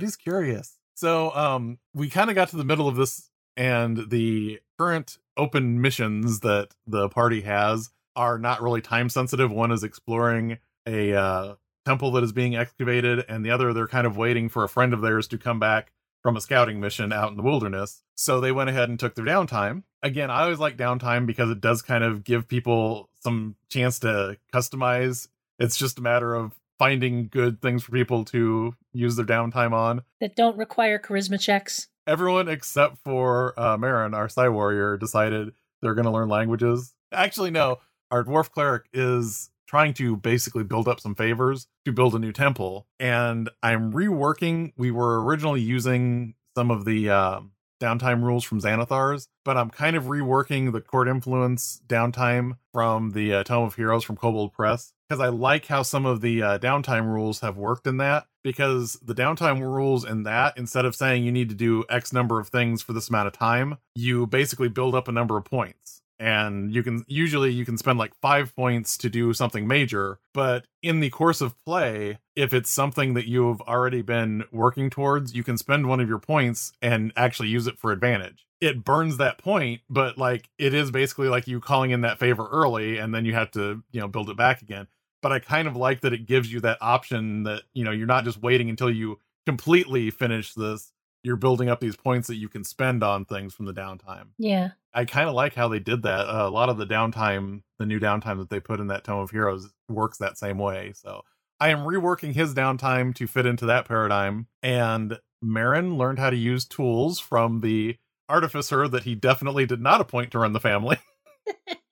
he's 0.00 0.16
curious. 0.16 0.78
So 0.94 1.34
um 1.34 1.78
we 1.94 2.08
kind 2.08 2.30
of 2.30 2.36
got 2.36 2.48
to 2.50 2.56
the 2.56 2.64
middle 2.64 2.88
of 2.88 2.96
this 2.96 3.28
and 3.56 4.08
the 4.10 4.60
current 4.78 5.18
open 5.36 5.80
missions 5.80 6.40
that 6.40 6.68
the 6.86 7.08
party 7.10 7.42
has 7.42 7.90
are 8.16 8.38
not 8.38 8.62
really 8.62 8.80
time 8.80 9.08
sensitive. 9.08 9.50
One 9.50 9.70
is 9.70 9.84
exploring 9.84 10.58
a 10.86 11.14
uh 11.14 11.54
temple 11.84 12.10
that 12.12 12.24
is 12.24 12.32
being 12.32 12.56
excavated 12.56 13.24
and 13.28 13.44
the 13.44 13.50
other 13.50 13.72
they're 13.72 13.86
kind 13.86 14.08
of 14.08 14.16
waiting 14.16 14.48
for 14.48 14.64
a 14.64 14.68
friend 14.68 14.92
of 14.92 15.00
theirs 15.00 15.28
to 15.28 15.38
come 15.38 15.60
back 15.60 15.92
from 16.20 16.36
a 16.36 16.40
scouting 16.40 16.80
mission 16.80 17.12
out 17.12 17.30
in 17.30 17.36
the 17.36 17.42
wilderness. 17.42 18.02
So 18.16 18.40
they 18.40 18.50
went 18.50 18.68
ahead 18.68 18.88
and 18.88 18.98
took 18.98 19.14
their 19.14 19.24
downtime. 19.24 19.84
Again, 20.02 20.28
I 20.28 20.42
always 20.42 20.58
like 20.58 20.76
downtime 20.76 21.26
because 21.26 21.50
it 21.50 21.60
does 21.60 21.82
kind 21.82 22.02
of 22.02 22.24
give 22.24 22.48
people 22.48 23.08
some 23.20 23.54
chance 23.68 24.00
to 24.00 24.36
customize. 24.52 25.28
It's 25.60 25.76
just 25.76 25.98
a 25.98 26.02
matter 26.02 26.34
of 26.34 26.58
finding 26.80 27.28
good 27.28 27.62
things 27.62 27.84
for 27.84 27.92
people 27.92 28.24
to 28.24 28.74
use 28.92 29.14
their 29.14 29.24
downtime 29.24 29.72
on. 29.72 30.02
That 30.20 30.34
don't 30.34 30.56
require 30.56 30.98
charisma 30.98 31.40
checks. 31.40 31.86
Everyone 32.08 32.48
except 32.48 32.98
for 33.04 33.58
uh, 33.58 33.76
Marin, 33.76 34.14
our 34.14 34.28
Psi 34.28 34.48
Warrior, 34.48 34.96
decided 34.96 35.52
they're 35.80 35.94
going 35.94 36.06
to 36.06 36.10
learn 36.10 36.28
languages. 36.28 36.94
Actually, 37.12 37.50
no. 37.50 37.78
Our 38.10 38.24
Dwarf 38.24 38.50
Cleric 38.50 38.84
is 38.92 39.50
trying 39.66 39.94
to 39.94 40.16
basically 40.16 40.64
build 40.64 40.86
up 40.86 41.00
some 41.00 41.14
favors 41.14 41.66
to 41.84 41.92
build 41.92 42.14
a 42.14 42.18
new 42.18 42.32
temple. 42.32 42.86
And 43.00 43.50
I'm 43.62 43.92
reworking. 43.92 44.72
We 44.76 44.90
were 44.90 45.24
originally 45.24 45.60
using 45.60 46.34
some 46.56 46.70
of 46.70 46.84
the 46.84 47.10
um, 47.10 47.52
downtime 47.80 48.22
rules 48.22 48.44
from 48.44 48.60
Xanathar's, 48.60 49.28
but 49.44 49.56
I'm 49.56 49.70
kind 49.70 49.96
of 49.96 50.04
reworking 50.04 50.72
the 50.72 50.80
court 50.80 51.08
influence 51.08 51.80
downtime 51.86 52.58
from 52.72 53.10
the 53.10 53.34
uh, 53.34 53.44
Tome 53.44 53.64
of 53.64 53.74
Heroes 53.74 54.04
from 54.04 54.16
Kobold 54.16 54.52
Press 54.52 54.92
because 55.08 55.20
I 55.20 55.28
like 55.28 55.66
how 55.66 55.82
some 55.82 56.06
of 56.06 56.20
the 56.20 56.42
uh, 56.42 56.58
downtime 56.58 57.06
rules 57.06 57.40
have 57.40 57.56
worked 57.56 57.86
in 57.86 57.98
that. 57.98 58.26
Because 58.42 58.92
the 59.02 59.14
downtime 59.14 59.60
rules 59.60 60.04
in 60.04 60.22
that, 60.22 60.56
instead 60.56 60.84
of 60.84 60.94
saying 60.94 61.24
you 61.24 61.32
need 61.32 61.48
to 61.48 61.54
do 61.56 61.84
X 61.90 62.12
number 62.12 62.38
of 62.38 62.46
things 62.46 62.80
for 62.80 62.92
this 62.92 63.08
amount 63.08 63.26
of 63.26 63.32
time, 63.32 63.78
you 63.96 64.24
basically 64.28 64.68
build 64.68 64.94
up 64.94 65.08
a 65.08 65.12
number 65.12 65.36
of 65.36 65.44
points. 65.44 65.95
And 66.18 66.72
you 66.72 66.82
can 66.82 67.04
usually 67.08 67.50
you 67.50 67.64
can 67.64 67.76
spend 67.76 67.98
like 67.98 68.12
five 68.22 68.54
points 68.56 68.96
to 68.98 69.10
do 69.10 69.32
something 69.34 69.66
major, 69.66 70.18
but 70.32 70.64
in 70.82 71.00
the 71.00 71.10
course 71.10 71.40
of 71.40 71.54
play, 71.64 72.18
if 72.34 72.54
it's 72.54 72.70
something 72.70 73.14
that 73.14 73.26
you've 73.26 73.60
already 73.62 74.02
been 74.02 74.44
working 74.50 74.90
towards, 74.90 75.34
you 75.34 75.42
can 75.42 75.58
spend 75.58 75.88
one 75.88 76.00
of 76.00 76.08
your 76.08 76.18
points 76.18 76.72
and 76.80 77.12
actually 77.16 77.48
use 77.48 77.66
it 77.66 77.78
for 77.78 77.92
advantage. 77.92 78.46
It 78.60 78.84
burns 78.84 79.18
that 79.18 79.38
point, 79.38 79.82
but 79.90 80.16
like 80.16 80.48
it 80.58 80.72
is 80.72 80.90
basically 80.90 81.28
like 81.28 81.46
you 81.46 81.60
calling 81.60 81.90
in 81.90 82.00
that 82.00 82.18
favor 82.18 82.48
early 82.50 82.96
and 82.96 83.14
then 83.14 83.26
you 83.26 83.34
have 83.34 83.50
to, 83.52 83.82
you 83.90 84.00
know, 84.00 84.08
build 84.08 84.30
it 84.30 84.36
back 84.36 84.62
again 84.62 84.88
but 85.22 85.32
I 85.32 85.40
kind 85.40 85.66
of 85.66 85.74
like 85.74 86.02
that 86.02 86.12
it 86.12 86.26
gives 86.26 86.52
you 86.52 86.60
that 86.60 86.78
option 86.80 87.42
that 87.44 87.62
you 87.74 87.82
know 87.82 87.90
you're 87.90 88.06
not 88.06 88.22
just 88.22 88.40
waiting 88.40 88.70
until 88.70 88.88
you 88.88 89.18
completely 89.44 90.10
finish 90.10 90.54
this. 90.54 90.92
You're 91.22 91.34
building 91.34 91.68
up 91.68 91.80
these 91.80 91.96
points 91.96 92.28
that 92.28 92.36
you 92.36 92.48
can 92.48 92.62
spend 92.62 93.02
on 93.02 93.24
things 93.24 93.52
from 93.52 93.66
the 93.66 93.72
downtime. 93.72 94.28
Yeah. 94.38 94.70
I 94.96 95.04
kind 95.04 95.28
of 95.28 95.34
like 95.34 95.54
how 95.54 95.68
they 95.68 95.78
did 95.78 96.02
that. 96.04 96.26
Uh, 96.26 96.48
a 96.48 96.50
lot 96.50 96.70
of 96.70 96.78
the 96.78 96.86
downtime, 96.86 97.60
the 97.78 97.84
new 97.84 98.00
downtime 98.00 98.38
that 98.38 98.48
they 98.48 98.60
put 98.60 98.80
in 98.80 98.86
that 98.86 99.04
Tome 99.04 99.20
of 99.20 99.30
Heroes, 99.30 99.68
works 99.90 100.16
that 100.18 100.38
same 100.38 100.56
way. 100.56 100.92
So 100.94 101.20
I 101.60 101.68
am 101.68 101.80
reworking 101.80 102.34
his 102.34 102.54
downtime 102.54 103.14
to 103.16 103.26
fit 103.26 103.44
into 103.44 103.66
that 103.66 103.86
paradigm. 103.86 104.46
And 104.62 105.18
Marin 105.42 105.98
learned 105.98 106.18
how 106.18 106.30
to 106.30 106.36
use 106.36 106.64
tools 106.64 107.20
from 107.20 107.60
the 107.60 107.96
artificer 108.26 108.88
that 108.88 109.04
he 109.04 109.14
definitely 109.14 109.66
did 109.66 109.82
not 109.82 110.00
appoint 110.00 110.30
to 110.32 110.38
run 110.38 110.54
the 110.54 110.60
family. 110.60 110.98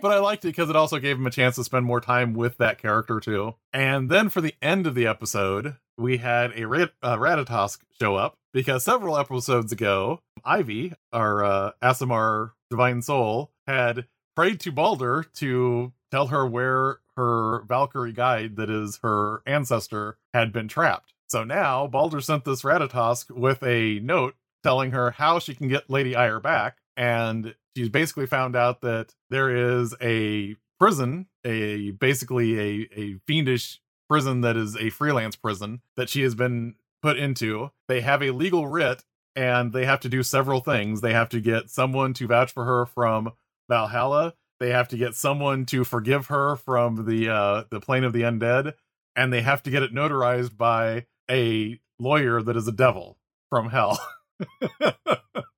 but 0.00 0.12
I 0.12 0.18
liked 0.18 0.44
it 0.44 0.48
because 0.48 0.70
it 0.70 0.76
also 0.76 0.98
gave 0.98 1.16
him 1.16 1.26
a 1.26 1.30
chance 1.30 1.56
to 1.56 1.64
spend 1.64 1.84
more 1.84 2.00
time 2.00 2.34
with 2.34 2.58
that 2.58 2.78
character 2.78 3.20
too. 3.20 3.54
And 3.72 4.10
then 4.10 4.28
for 4.28 4.40
the 4.40 4.54
end 4.62 4.86
of 4.86 4.94
the 4.94 5.06
episode, 5.06 5.76
we 5.98 6.18
had 6.18 6.52
a 6.56 6.66
Rat- 6.66 6.94
uh, 7.02 7.16
Ratatosk 7.16 7.78
show 8.00 8.16
up 8.16 8.36
because 8.52 8.82
several 8.82 9.18
episodes 9.18 9.72
ago, 9.72 10.20
Ivy, 10.44 10.94
our 11.12 11.44
uh, 11.44 11.70
Aasimar 11.82 12.52
divine 12.70 13.02
soul, 13.02 13.52
had 13.66 14.06
prayed 14.34 14.60
to 14.60 14.72
Balder 14.72 15.24
to 15.34 15.92
tell 16.10 16.28
her 16.28 16.46
where 16.46 16.98
her 17.16 17.62
Valkyrie 17.68 18.12
guide, 18.12 18.56
that 18.56 18.70
is 18.70 18.98
her 19.02 19.42
ancestor, 19.46 20.16
had 20.32 20.52
been 20.52 20.68
trapped. 20.68 21.12
So 21.28 21.44
now 21.44 21.86
Balder 21.86 22.20
sent 22.20 22.44
this 22.44 22.62
Ratatosk 22.62 23.30
with 23.30 23.62
a 23.62 24.00
note 24.00 24.34
telling 24.62 24.92
her 24.92 25.12
how 25.12 25.38
she 25.38 25.54
can 25.54 25.68
get 25.68 25.90
Lady 25.90 26.14
Ire 26.14 26.40
back. 26.40 26.78
And 26.96 27.54
she's 27.76 27.88
basically 27.88 28.26
found 28.26 28.56
out 28.56 28.80
that 28.82 29.14
there 29.30 29.80
is 29.80 29.94
a 30.00 30.56
prison, 30.78 31.26
a 31.44 31.90
basically 31.92 32.58
a, 32.58 32.88
a 32.96 33.14
fiendish 33.26 33.80
prison 34.08 34.40
that 34.42 34.56
is 34.56 34.76
a 34.76 34.90
freelance 34.90 35.36
prison 35.36 35.80
that 35.96 36.08
she 36.08 36.22
has 36.22 36.34
been 36.34 36.74
put 37.02 37.18
into. 37.18 37.70
They 37.88 38.00
have 38.00 38.22
a 38.22 38.30
legal 38.30 38.66
writ 38.66 39.04
and 39.34 39.72
they 39.72 39.86
have 39.86 40.00
to 40.00 40.08
do 40.08 40.22
several 40.22 40.60
things. 40.60 41.00
They 41.00 41.12
have 41.12 41.28
to 41.30 41.40
get 41.40 41.70
someone 41.70 42.14
to 42.14 42.26
vouch 42.26 42.52
for 42.52 42.64
her 42.64 42.86
from 42.86 43.32
Valhalla. 43.68 44.34
They 44.60 44.70
have 44.70 44.88
to 44.88 44.96
get 44.96 45.14
someone 45.14 45.66
to 45.66 45.84
forgive 45.84 46.26
her 46.26 46.56
from 46.56 47.06
the 47.06 47.28
uh, 47.28 47.64
the 47.70 47.80
plane 47.80 48.04
of 48.04 48.12
the 48.12 48.22
undead, 48.22 48.74
and 49.16 49.32
they 49.32 49.42
have 49.42 49.62
to 49.64 49.70
get 49.70 49.82
it 49.82 49.92
notarized 49.92 50.56
by 50.56 51.06
a 51.30 51.80
lawyer 51.98 52.42
that 52.42 52.56
is 52.56 52.68
a 52.68 52.72
devil 52.72 53.18
from 53.50 53.70
hell. 53.70 53.98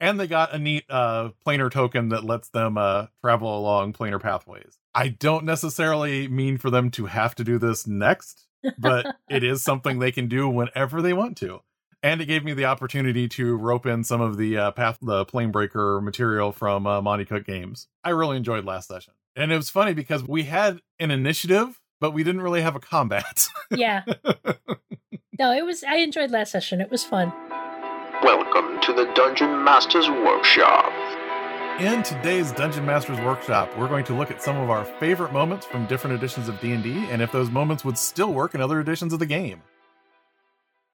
and 0.00 0.18
they 0.18 0.26
got 0.26 0.54
a 0.54 0.58
neat 0.58 0.84
uh, 0.88 1.30
planar 1.46 1.70
token 1.70 2.10
that 2.10 2.24
lets 2.24 2.48
them 2.48 2.78
uh, 2.78 3.06
travel 3.22 3.58
along 3.58 3.92
planar 3.92 4.20
pathways. 4.20 4.78
I 4.94 5.08
don't 5.08 5.44
necessarily 5.44 6.28
mean 6.28 6.58
for 6.58 6.70
them 6.70 6.90
to 6.92 7.06
have 7.06 7.34
to 7.36 7.44
do 7.44 7.58
this 7.58 7.86
next, 7.86 8.46
but 8.78 9.16
it 9.30 9.44
is 9.44 9.62
something 9.62 9.98
they 9.98 10.12
can 10.12 10.28
do 10.28 10.48
whenever 10.48 11.02
they 11.02 11.12
want 11.12 11.36
to. 11.38 11.60
And 12.02 12.20
it 12.20 12.26
gave 12.26 12.44
me 12.44 12.54
the 12.54 12.64
opportunity 12.64 13.28
to 13.30 13.56
rope 13.56 13.84
in 13.84 14.04
some 14.04 14.20
of 14.20 14.36
the 14.36 14.56
uh, 14.56 14.70
path, 14.70 14.98
the 15.02 15.24
plane 15.24 15.50
breaker 15.50 16.00
material 16.00 16.52
from 16.52 16.86
uh, 16.86 17.02
Monte 17.02 17.24
Cook 17.24 17.44
Games. 17.44 17.88
I 18.04 18.10
really 18.10 18.36
enjoyed 18.36 18.64
last 18.64 18.86
session, 18.88 19.14
and 19.34 19.50
it 19.50 19.56
was 19.56 19.68
funny 19.68 19.94
because 19.94 20.22
we 20.22 20.44
had 20.44 20.80
an 21.00 21.10
initiative, 21.10 21.80
but 22.00 22.12
we 22.12 22.22
didn't 22.22 22.42
really 22.42 22.62
have 22.62 22.76
a 22.76 22.80
combat. 22.80 23.48
yeah. 23.70 24.04
No, 25.40 25.52
it 25.52 25.64
was. 25.64 25.84
I 25.84 25.98
enjoyed 25.98 26.32
last 26.32 26.50
session. 26.50 26.80
It 26.80 26.90
was 26.90 27.04
fun. 27.04 27.32
Welcome 28.24 28.77
to 28.77 28.77
the 28.98 29.04
Dungeon 29.14 29.62
Master's 29.62 30.08
Workshop. 30.10 30.92
In 31.80 32.02
today's 32.02 32.50
Dungeon 32.50 32.84
Masters 32.84 33.20
Workshop, 33.20 33.70
we're 33.78 33.86
going 33.86 34.04
to 34.06 34.12
look 34.12 34.32
at 34.32 34.42
some 34.42 34.56
of 34.56 34.70
our 34.70 34.84
favorite 34.84 35.32
moments 35.32 35.64
from 35.64 35.86
different 35.86 36.16
editions 36.16 36.48
of 36.48 36.60
D&D 36.60 37.06
and 37.08 37.22
if 37.22 37.30
those 37.30 37.48
moments 37.48 37.84
would 37.84 37.96
still 37.96 38.32
work 38.32 38.56
in 38.56 38.60
other 38.60 38.80
editions 38.80 39.12
of 39.12 39.20
the 39.20 39.26
game. 39.26 39.62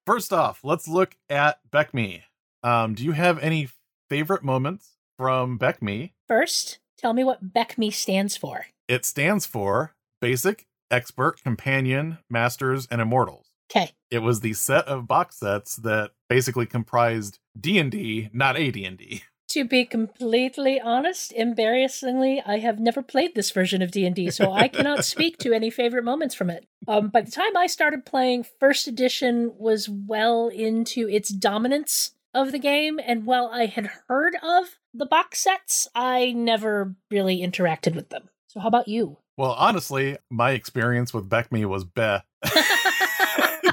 First 0.05 0.35
off, 0.35 0.61
let's 0.63 0.87
look 0.87 1.17
at 1.31 1.61
BECMI. 1.73 2.25
Um, 2.63 2.93
do 2.93 3.03
you 3.03 3.13
have 3.13 3.39
any 3.39 3.71
favorite 4.11 4.45
moments 4.45 4.99
from 5.17 5.59
BECMI? 5.59 6.11
First, 6.29 6.81
tell 6.99 7.15
me 7.15 7.25
what 7.25 7.55
BECMI 7.55 7.91
stands 7.91 8.37
for. 8.37 8.67
It 8.87 9.07
stands 9.07 9.47
for 9.47 9.95
Basic, 10.21 10.67
Expert, 10.91 11.43
Companion, 11.43 12.19
Masters, 12.29 12.87
and 12.91 13.01
Immortals. 13.01 13.54
Okay. 13.71 13.93
It 14.11 14.19
was 14.19 14.41
the 14.41 14.53
set 14.53 14.87
of 14.87 15.07
box 15.07 15.37
sets 15.37 15.77
that 15.77 16.13
basically 16.29 16.67
comprised 16.67 17.39
D&D, 17.59 18.31
not 18.33 18.57
AD&D. 18.57 19.23
To 19.49 19.65
be 19.65 19.85
completely 19.85 20.81
honest, 20.81 21.31
embarrassingly, 21.33 22.43
I 22.45 22.59
have 22.59 22.81
never 22.81 23.03
played 23.03 23.37
this 23.37 23.53
version 23.53 23.83
of 23.83 23.93
D&D, 23.93 24.31
so 24.31 24.51
I 24.51 24.67
cannot 24.67 25.05
speak 25.05 25.39
to 25.39 25.53
any 25.53 25.71
favorite 25.71 26.03
moments 26.03 26.35
from 26.35 26.51
it. 26.51 26.67
Um, 26.89 27.09
by 27.09 27.21
the 27.21 27.31
time 27.31 27.57
I 27.57 27.69
started 27.69 28.05
playing, 28.05 28.47
first 28.59 28.89
edition 28.89 29.53
was 29.57 29.89
well 29.89 30.49
into 30.49 31.09
its 31.09 31.29
dominance 31.29 32.13
of 32.33 32.51
the 32.51 32.59
game, 32.59 32.99
and 32.99 33.27
while 33.27 33.49
I 33.53 33.67
had 33.67 33.91
heard 34.09 34.35
of 34.43 34.79
the 34.93 35.07
box 35.07 35.41
sets, 35.41 35.87
I 35.95 36.33
never 36.33 36.97
really 37.11 37.41
interacted 37.41 37.95
with 37.95 38.09
them. 38.09 38.31
So 38.49 38.59
how 38.59 38.69
about 38.69 38.89
you? 38.89 39.19
Well, 39.37 39.53
honestly, 39.53 40.17
my 40.31 40.53
experience 40.53 41.13
with 41.15 41.29
BECMI 41.29 41.67
was 41.67 41.85
beh. 41.85 42.23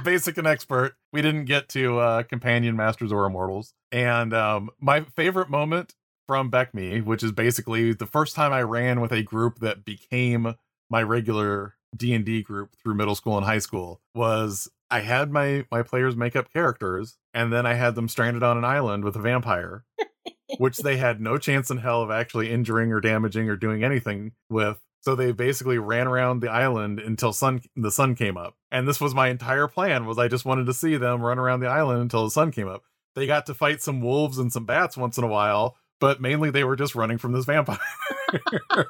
basic 0.06 0.38
and 0.38 0.48
expert. 0.48 0.96
We 1.12 1.22
didn't 1.22 1.46
get 1.46 1.70
to 1.70 2.00
uh, 2.00 2.24
companion 2.24 2.76
masters 2.76 3.12
or 3.12 3.26
immortals. 3.26 3.74
And 3.92 4.34
um, 4.34 4.70
my 4.80 5.02
favorite 5.16 5.50
moment 5.50 5.94
from 6.28 6.52
BECMI, 6.52 7.04
which 7.04 7.24
is 7.24 7.32
basically 7.32 7.94
the 7.94 8.06
first 8.06 8.36
time 8.36 8.54
I 8.54 8.62
ran 8.62 9.02
with 9.02 9.12
a 9.12 9.24
group 9.24 9.60
that 9.60 9.84
became 9.86 10.56
my 10.90 11.04
regular 11.04 11.76
D&D 11.96 12.44
group 12.44 12.76
through 12.82 12.96
middle 12.96 13.16
school 13.16 13.38
and 13.38 13.46
high 13.46 13.60
school, 13.60 14.02
was 14.16 14.70
I 14.90 15.02
had 15.02 15.32
my 15.32 15.66
my 15.72 15.84
players 15.84 16.16
make 16.16 16.36
up 16.36 16.52
characters 16.52 17.18
and 17.34 17.52
then 17.52 17.66
I 17.66 17.74
had 17.74 17.96
them 17.96 18.08
stranded 18.08 18.44
on 18.44 18.58
an 18.58 18.66
island 18.66 19.04
with 19.04 19.16
a 19.16 19.22
vampire. 19.22 19.86
which 20.58 20.80
they 20.80 20.98
had 20.98 21.22
no 21.22 21.38
chance 21.38 21.72
in 21.72 21.78
hell 21.78 22.02
of 22.02 22.12
actually 22.12 22.52
injuring 22.52 22.92
or 22.92 23.00
damaging 23.00 23.50
or 23.50 23.56
doing 23.56 23.84
anything 23.84 24.34
with 24.50 24.80
so 25.02 25.16
they 25.16 25.32
basically 25.32 25.78
ran 25.78 26.08
around 26.08 26.40
the 26.40 26.50
island 26.50 27.00
until 27.00 27.34
sun 27.34 27.62
the 27.76 27.92
sun 27.92 28.16
came 28.16 28.38
up. 28.38 28.56
And 28.72 28.88
this 28.88 29.02
was 29.02 29.14
my 29.14 29.28
entire 29.30 29.68
plan 29.68 30.06
was 30.06 30.18
I 30.18 30.28
just 30.28 30.46
wanted 30.46 30.68
to 30.68 30.74
see 30.74 30.98
them 30.98 31.22
run 31.22 31.40
around 31.40 31.60
the 31.60 31.68
island 31.68 32.02
until 32.02 32.24
the 32.24 32.32
sun 32.32 32.52
came 32.52 32.68
up. 32.68 32.84
They 33.16 33.28
got 33.28 33.46
to 33.48 33.54
fight 33.54 33.82
some 33.82 34.02
wolves 34.02 34.38
and 34.38 34.54
some 34.54 34.66
bats 34.66 34.96
once 34.96 35.18
in 35.18 35.24
a 35.24 35.28
while, 35.28 35.76
but 36.00 36.22
mainly 36.22 36.50
they 36.50 36.64
were 36.64 36.76
just 36.76 36.96
running 36.96 37.18
from 37.18 37.34
this 37.34 37.46
vampire. 37.46 37.78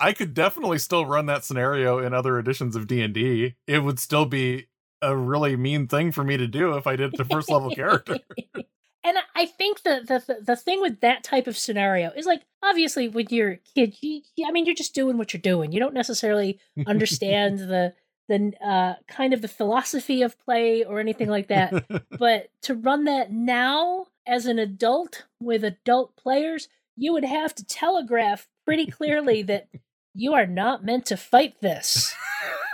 I 0.00 0.12
could 0.12 0.34
definitely 0.34 0.78
still 0.78 1.04
run 1.06 1.26
that 1.26 1.44
scenario 1.44 1.98
in 1.98 2.14
other 2.14 2.38
editions 2.38 2.74
of 2.74 2.86
D&D. 2.86 3.54
It 3.66 3.78
would 3.80 4.00
still 4.00 4.24
be 4.24 4.66
a 5.00 5.16
really 5.16 5.56
mean 5.56 5.88
thing 5.88 6.10
for 6.12 6.24
me 6.24 6.36
to 6.36 6.46
do 6.46 6.76
if 6.76 6.86
I 6.86 6.96
did 6.96 7.12
it 7.12 7.16
to 7.18 7.24
first 7.24 7.50
level 7.50 7.70
character 7.70 8.18
and 9.04 9.16
I 9.34 9.46
think 9.46 9.82
the, 9.82 10.00
the 10.06 10.40
the 10.40 10.56
thing 10.56 10.80
with 10.80 11.00
that 11.00 11.24
type 11.24 11.46
of 11.46 11.58
scenario 11.58 12.10
is 12.10 12.26
like 12.26 12.42
obviously 12.62 13.08
with 13.08 13.32
your 13.32 13.58
kid, 13.74 13.96
you, 14.00 14.22
I 14.46 14.52
mean 14.52 14.66
you're 14.66 14.74
just 14.74 14.94
doing 14.94 15.18
what 15.18 15.32
you're 15.32 15.40
doing. 15.40 15.72
You 15.72 15.80
don't 15.80 15.94
necessarily 15.94 16.60
understand 16.86 17.58
the 17.58 17.94
the 18.28 18.52
uh, 18.64 18.94
kind 19.08 19.34
of 19.34 19.42
the 19.42 19.48
philosophy 19.48 20.22
of 20.22 20.38
play 20.38 20.84
or 20.84 21.00
anything 21.00 21.28
like 21.28 21.48
that. 21.48 21.84
but 22.18 22.50
to 22.62 22.74
run 22.74 23.04
that 23.04 23.32
now 23.32 24.06
as 24.26 24.46
an 24.46 24.58
adult 24.58 25.24
with 25.40 25.64
adult 25.64 26.16
players, 26.16 26.68
you 26.96 27.12
would 27.12 27.24
have 27.24 27.54
to 27.56 27.64
telegraph 27.64 28.48
pretty 28.64 28.86
clearly 28.86 29.42
that 29.42 29.68
you 30.14 30.34
are 30.34 30.46
not 30.46 30.84
meant 30.84 31.06
to 31.06 31.16
fight 31.16 31.54
this 31.60 32.14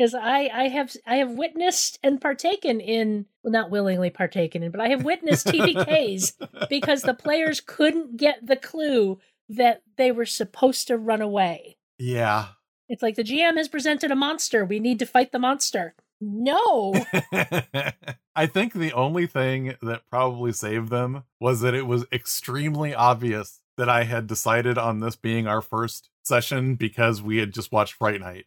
because 0.00 0.14
I 0.14 0.48
I 0.52 0.68
have 0.68 0.96
I 1.06 1.16
have 1.16 1.32
witnessed 1.32 1.98
and 2.02 2.20
partaken 2.20 2.80
in 2.80 3.26
well 3.44 3.52
not 3.52 3.70
willingly 3.70 4.08
partaken 4.08 4.62
in 4.62 4.70
but 4.70 4.80
I 4.80 4.88
have 4.88 5.04
witnessed 5.04 5.46
TPKs 5.46 6.68
because 6.70 7.02
the 7.02 7.12
players 7.12 7.60
couldn't 7.60 8.16
get 8.16 8.46
the 8.46 8.56
clue 8.56 9.18
that 9.50 9.82
they 9.98 10.10
were 10.10 10.24
supposed 10.24 10.86
to 10.88 10.96
run 10.96 11.20
away. 11.20 11.76
Yeah. 11.98 12.46
It's 12.88 13.02
like 13.02 13.16
the 13.16 13.24
GM 13.24 13.58
has 13.58 13.68
presented 13.68 14.10
a 14.10 14.16
monster. 14.16 14.64
We 14.64 14.80
need 14.80 14.98
to 15.00 15.06
fight 15.06 15.32
the 15.32 15.38
monster. 15.38 15.94
No. 16.18 16.94
I 18.34 18.46
think 18.46 18.72
the 18.72 18.92
only 18.94 19.26
thing 19.26 19.74
that 19.82 20.06
probably 20.10 20.52
saved 20.52 20.88
them 20.88 21.24
was 21.38 21.60
that 21.60 21.74
it 21.74 21.86
was 21.86 22.06
extremely 22.10 22.94
obvious 22.94 23.60
that 23.76 23.88
I 23.88 24.04
had 24.04 24.26
decided 24.26 24.78
on 24.78 25.00
this 25.00 25.16
being 25.16 25.46
our 25.46 25.60
first 25.60 26.10
session 26.22 26.74
because 26.74 27.22
we 27.22 27.38
had 27.38 27.52
just 27.52 27.72
watched 27.72 27.94
Fright 27.94 28.20
Night. 28.20 28.46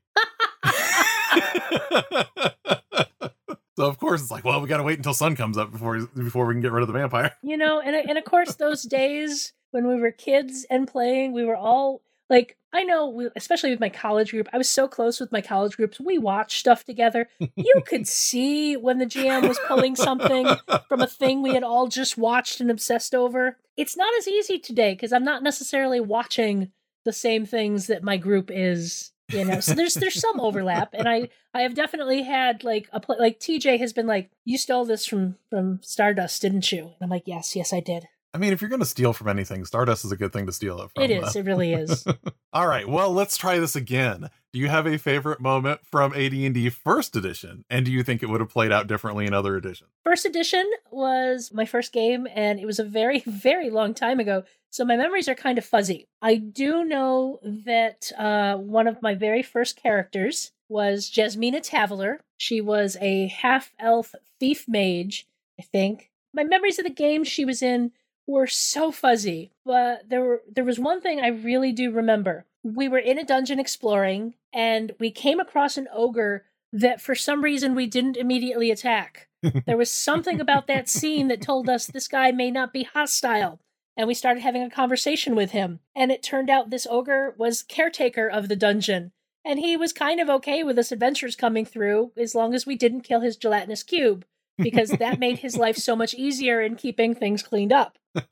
so 3.76 3.86
of 3.86 3.98
course 3.98 4.22
it's 4.22 4.32
like, 4.32 4.44
well, 4.44 4.62
we 4.62 4.68
got 4.68 4.78
to 4.78 4.84
wait 4.84 4.98
until 4.98 5.14
sun 5.14 5.36
comes 5.36 5.58
up 5.58 5.72
before 5.72 6.00
before 6.16 6.46
we 6.46 6.54
can 6.54 6.62
get 6.62 6.72
rid 6.72 6.82
of 6.82 6.88
the 6.88 6.94
vampire. 6.94 7.32
You 7.44 7.58
know, 7.58 7.80
and 7.80 7.96
and 7.96 8.18
of 8.18 8.24
course 8.24 8.56
those 8.56 8.84
days 8.84 9.54
when 9.72 9.88
we 9.88 10.00
were 10.00 10.12
kids 10.12 10.66
and 10.70 10.88
playing, 10.88 11.34
we 11.34 11.44
were 11.44 11.58
all 11.58 12.02
like 12.30 12.58
I 12.76 12.84
know, 12.84 13.08
we, 13.08 13.30
especially 13.36 13.70
with 13.70 13.80
my 13.80 13.90
college 13.90 14.32
group, 14.32 14.50
I 14.52 14.58
was 14.58 14.68
so 14.68 14.88
close 14.88 15.20
with 15.20 15.32
my 15.32 15.42
college 15.42 15.78
groups. 15.78 16.00
We 16.00 16.18
watched 16.18 16.60
stuff 16.60 16.84
together. 16.84 17.30
You 17.56 17.82
could 17.86 18.08
see 18.08 18.76
when 18.76 18.98
the 18.98 19.06
GM 19.06 19.48
was 19.48 19.60
pulling 19.68 19.96
something 19.96 20.48
from 20.90 21.02
a 21.02 21.08
thing 21.08 21.44
we 21.44 21.54
had 21.54 21.64
all 21.64 21.88
just 21.88 22.18
watched 22.18 22.60
and 22.60 22.72
obsessed 22.72 23.14
over. 23.14 23.58
It's 23.78 23.96
not 23.96 24.12
as 24.18 24.28
easy 24.28 24.58
today 24.58 24.94
because 24.94 25.14
I'm 25.14 25.24
not 25.24 25.44
necessarily 25.44 26.00
watching 26.00 26.72
the 27.06 27.14
same 27.14 27.46
things 27.46 27.88
that 27.88 28.04
my 28.04 28.18
group 28.18 28.50
is 28.52 29.12
you 29.34 29.46
know 29.46 29.60
so 29.60 29.74
there's 29.74 29.94
there's 29.96 30.20
some 30.20 30.40
overlap 30.40 30.94
and 30.94 31.08
i 31.08 31.28
i 31.54 31.62
have 31.62 31.76
definitely 31.76 32.24
had 32.24 32.64
like 32.64 32.88
a 32.94 33.00
pl- 33.00 33.18
like 33.20 33.40
tj 33.40 33.80
has 33.80 33.94
been 33.94 34.08
like 34.08 34.30
you 34.46 34.58
stole 34.58 34.86
this 34.86 35.06
from 35.06 35.36
from 35.50 35.80
stardust 35.82 36.42
didn't 36.42 36.72
you 36.72 36.84
and 36.84 36.96
i'm 37.02 37.10
like 37.10 37.24
yes 37.26 37.56
yes 37.56 37.74
i 37.74 37.80
did 37.80 38.08
I 38.36 38.40
mean, 38.40 38.52
if 38.52 38.62
you're 38.62 38.70
going 38.70 38.80
to 38.80 38.86
steal 38.86 39.14
from 39.14 39.28
anything, 39.28 39.64
Stardust 39.64 40.06
is 40.06 40.12
a 40.12 40.18
good 40.18 40.34
thing 40.34 40.48
to 40.48 40.52
steal 40.52 40.82
it 40.82 40.90
from. 40.92 41.04
It 41.04 41.12
is. 41.12 41.36
It 41.36 41.46
really 41.46 41.74
is. 41.74 42.04
All 42.54 42.68
right. 42.68 42.88
Well, 42.88 43.14
let's 43.14 43.38
try 43.38 43.60
this 43.60 43.76
again. 43.76 44.30
Do 44.54 44.60
you 44.60 44.70
have 44.70 44.86
a 44.86 45.00
favorite 45.00 45.40
moment 45.40 45.82
from 45.84 46.14
AD&D 46.14 46.70
First 46.70 47.16
Edition, 47.16 47.66
and 47.72 47.84
do 47.88 47.92
you 47.92 48.04
think 48.04 48.22
it 48.22 48.28
would 48.30 48.40
have 48.40 48.52
played 48.52 48.72
out 48.72 48.86
differently 48.86 49.26
in 49.26 49.34
other 49.34 49.58
editions? 49.58 49.90
First 50.04 50.28
Edition 50.28 50.64
was 50.92 51.52
my 51.52 51.66
first 51.66 51.92
game, 51.92 52.28
and 52.36 52.60
it 52.60 52.68
was 52.68 52.78
a 52.78 52.84
very, 52.84 53.20
very 53.26 53.72
long 53.72 53.96
time 53.96 54.20
ago. 54.20 54.44
So 54.70 54.86
my 54.86 54.96
memories 54.96 55.28
are 55.28 55.34
kind 55.34 55.58
of 55.58 55.66
fuzzy. 55.66 56.08
I 56.22 56.36
do 56.36 56.86
know 56.86 57.40
that 57.44 58.12
uh, 58.16 58.58
one 58.58 58.88
of 58.88 59.02
my 59.02 59.16
very 59.16 59.42
first 59.42 59.76
characters 59.76 60.52
was 60.70 61.10
Jasmina 61.10 61.68
Tavaler. 61.68 62.20
She 62.38 62.62
was 62.62 62.96
a 63.02 63.30
half 63.30 63.74
elf 63.80 64.14
thief 64.40 64.66
mage, 64.68 65.26
I 65.60 65.64
think. 65.64 66.12
My 66.32 66.44
memories 66.44 66.78
of 66.78 66.86
the 66.86 66.92
game 66.92 67.24
she 67.24 67.44
was 67.44 67.64
in 67.64 67.92
were 68.28 68.48
so 68.48 68.92
fuzzy, 68.92 69.52
but 69.66 70.10
there 70.10 70.22
were 70.22 70.42
there 70.48 70.64
was 70.64 70.78
one 70.78 71.02
thing 71.02 71.20
I 71.20 71.30
really 71.30 71.72
do 71.72 71.92
remember. 71.92 72.46
We 72.64 72.88
were 72.88 73.00
in 73.00 73.20
a 73.20 73.26
dungeon 73.26 73.60
exploring 73.60 74.36
and 74.54 74.94
we 75.00 75.12
came 75.12 75.40
across 75.40 75.78
an 75.78 75.88
ogre 75.94 76.46
that 76.72 77.02
for 77.02 77.14
some 77.16 77.44
reason 77.44 77.76
we 77.76 77.88
didn't 77.88 78.18
immediately 78.18 78.72
attack. 78.72 79.28
there 79.66 79.78
was 79.78 79.92
something 79.92 80.40
about 80.40 80.68
that 80.68 80.90
scene 80.98 81.28
that 81.28 81.42
told 81.42 81.70
us 81.70 81.86
this 81.88 82.08
guy 82.08 82.32
may 82.32 82.50
not 82.50 82.74
be 82.74 82.84
hostile. 82.84 83.60
And 83.96 84.08
we 84.08 84.16
started 84.16 84.42
having 84.42 84.64
a 84.64 84.72
conversation 84.72 85.36
with 85.36 85.52
him. 85.52 85.80
And 85.96 86.12
it 86.12 86.24
turned 86.24 86.50
out 86.50 86.70
this 86.70 86.88
ogre 86.90 87.36
was 87.38 87.62
caretaker 87.62 88.28
of 88.28 88.50
the 88.50 88.56
dungeon. 88.56 89.12
And 89.46 89.60
he 89.60 89.78
was 89.78 89.94
kind 89.94 90.20
of 90.20 90.30
okay 90.30 90.64
with 90.64 90.80
us 90.80 90.92
adventures 90.92 91.36
coming 91.36 91.66
through 91.66 92.12
as 92.18 92.34
long 92.34 92.56
as 92.56 92.66
we 92.66 92.76
didn't 92.76 93.02
kill 93.02 93.20
his 93.20 93.38
gelatinous 93.38 93.84
cube, 93.84 94.26
because 94.58 94.90
that 94.90 95.20
made 95.20 95.40
his 95.40 95.58
life 95.58 95.78
so 95.78 95.96
much 95.96 96.14
easier 96.14 96.62
in 96.62 96.76
keeping 96.76 97.14
things 97.14 97.44
cleaned 97.44 97.74
up. 97.74 97.98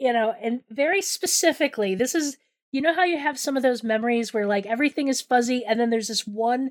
You 0.00 0.12
know, 0.12 0.32
and 0.40 0.62
very 0.70 1.02
specifically, 1.02 1.96
this 1.96 2.14
is, 2.14 2.36
you 2.72 2.80
know, 2.80 2.94
how 2.94 3.04
you 3.04 3.18
have 3.18 3.38
some 3.38 3.56
of 3.56 3.62
those 3.62 3.82
memories 3.82 4.32
where 4.32 4.46
like 4.46 4.66
everything 4.66 5.08
is 5.08 5.20
fuzzy 5.20 5.64
and 5.64 5.78
then 5.78 5.90
there's 5.90 6.08
this 6.08 6.26
one 6.26 6.70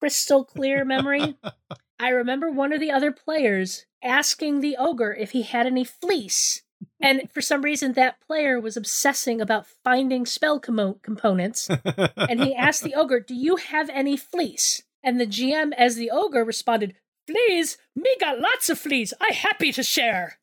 crystal 0.00 0.44
clear 0.44 0.84
memory? 0.84 1.36
I 1.98 2.08
remember 2.10 2.50
one 2.50 2.72
of 2.72 2.80
the 2.80 2.90
other 2.90 3.10
players 3.10 3.86
asking 4.02 4.60
the 4.60 4.76
ogre 4.78 5.14
if 5.14 5.30
he 5.30 5.42
had 5.42 5.66
any 5.66 5.84
fleece. 5.84 6.62
And 7.00 7.30
for 7.32 7.40
some 7.40 7.62
reason, 7.62 7.94
that 7.94 8.20
player 8.20 8.60
was 8.60 8.76
obsessing 8.76 9.40
about 9.40 9.66
finding 9.66 10.26
spell 10.26 10.60
com- 10.60 10.96
components. 11.02 11.68
And 12.16 12.42
he 12.42 12.54
asked 12.54 12.82
the 12.82 12.94
ogre, 12.94 13.20
Do 13.20 13.34
you 13.34 13.56
have 13.56 13.88
any 13.90 14.16
fleece? 14.16 14.82
And 15.02 15.18
the 15.20 15.26
GM, 15.26 15.72
as 15.76 15.96
the 15.96 16.10
ogre, 16.10 16.44
responded, 16.44 16.94
Fleas? 17.26 17.76
Me 17.94 18.14
got 18.20 18.40
lots 18.40 18.68
of 18.68 18.78
fleas. 18.78 19.12
I 19.20 19.32
happy 19.32 19.72
to 19.72 19.82
share. 19.82 20.38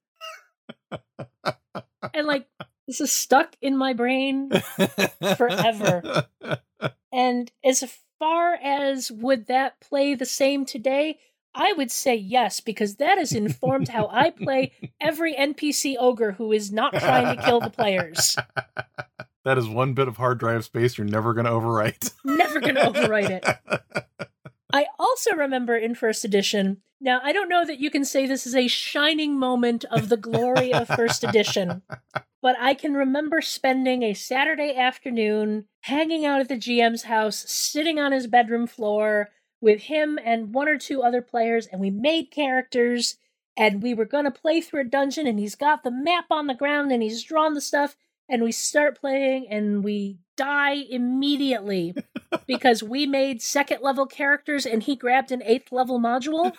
and 2.13 2.27
like, 2.27 2.47
this 2.87 3.01
is 3.01 3.11
stuck 3.11 3.55
in 3.61 3.77
my 3.77 3.93
brain 3.93 4.51
forever. 5.37 6.27
And 7.11 7.51
as 7.63 7.83
far 8.19 8.55
as 8.55 9.11
would 9.11 9.47
that 9.47 9.79
play 9.79 10.15
the 10.15 10.25
same 10.25 10.65
today, 10.65 11.17
I 11.55 11.73
would 11.73 11.91
say 11.91 12.15
yes, 12.15 12.59
because 12.59 12.95
that 12.95 13.17
has 13.17 13.31
informed 13.31 13.89
how 13.89 14.07
I 14.11 14.31
play 14.31 14.71
every 14.99 15.35
NPC 15.35 15.95
ogre 15.99 16.31
who 16.33 16.51
is 16.51 16.71
not 16.71 16.93
trying 16.93 17.37
to 17.37 17.43
kill 17.43 17.59
the 17.59 17.69
players. 17.69 18.35
That 19.45 19.57
is 19.57 19.67
one 19.67 19.93
bit 19.93 20.07
of 20.07 20.15
hard 20.15 20.39
drive 20.39 20.63
space 20.63 20.97
you're 20.97 21.05
never 21.05 21.33
going 21.33 21.45
to 21.45 21.51
overwrite. 21.51 22.13
Never 22.23 22.61
going 22.61 22.75
to 22.75 22.81
overwrite 22.83 23.29
it. 23.29 24.29
I 24.73 24.87
also 24.97 25.35
remember 25.35 25.77
in 25.77 25.93
first 25.93 26.25
edition. 26.25 26.81
Now, 26.99 27.21
I 27.23 27.31
don't 27.31 27.47
know 27.47 27.63
that 27.63 27.79
you 27.79 27.91
can 27.91 28.03
say 28.03 28.25
this 28.25 28.47
is 28.47 28.55
a 28.55 28.67
shining 28.67 29.37
moment 29.37 29.85
of 29.91 30.09
the 30.09 30.17
glory 30.17 30.73
of 30.73 30.87
first 30.87 31.23
edition, 31.23 31.83
but 32.41 32.55
I 32.59 32.73
can 32.73 32.95
remember 32.95 33.39
spending 33.39 34.01
a 34.01 34.15
Saturday 34.15 34.75
afternoon 34.75 35.65
hanging 35.81 36.25
out 36.25 36.41
at 36.41 36.49
the 36.49 36.55
GM's 36.55 37.03
house, 37.03 37.45
sitting 37.47 37.99
on 37.99 38.13
his 38.13 38.25
bedroom 38.25 38.65
floor 38.65 39.29
with 39.61 39.83
him 39.83 40.17
and 40.25 40.55
one 40.55 40.67
or 40.67 40.79
two 40.79 41.03
other 41.03 41.21
players, 41.21 41.67
and 41.67 41.79
we 41.79 41.91
made 41.91 42.31
characters. 42.31 43.17
And 43.55 43.83
we 43.83 43.93
were 43.93 44.05
going 44.05 44.25
to 44.25 44.31
play 44.31 44.61
through 44.61 44.81
a 44.81 44.85
dungeon, 44.85 45.27
and 45.27 45.37
he's 45.37 45.53
got 45.53 45.83
the 45.83 45.91
map 45.91 46.25
on 46.31 46.47
the 46.47 46.55
ground 46.55 46.91
and 46.91 47.03
he's 47.03 47.21
drawn 47.21 47.53
the 47.53 47.61
stuff. 47.61 47.95
And 48.27 48.41
we 48.41 48.51
start 48.51 48.99
playing, 48.99 49.47
and 49.47 49.83
we 49.83 50.17
die 50.35 50.85
immediately 50.89 51.95
because 52.47 52.83
we 52.83 53.05
made 53.05 53.41
second 53.41 53.81
level 53.81 54.05
characters 54.05 54.65
and 54.65 54.83
he 54.83 54.95
grabbed 54.95 55.31
an 55.31 55.43
eighth 55.43 55.71
level 55.71 55.99
module. 55.99 56.53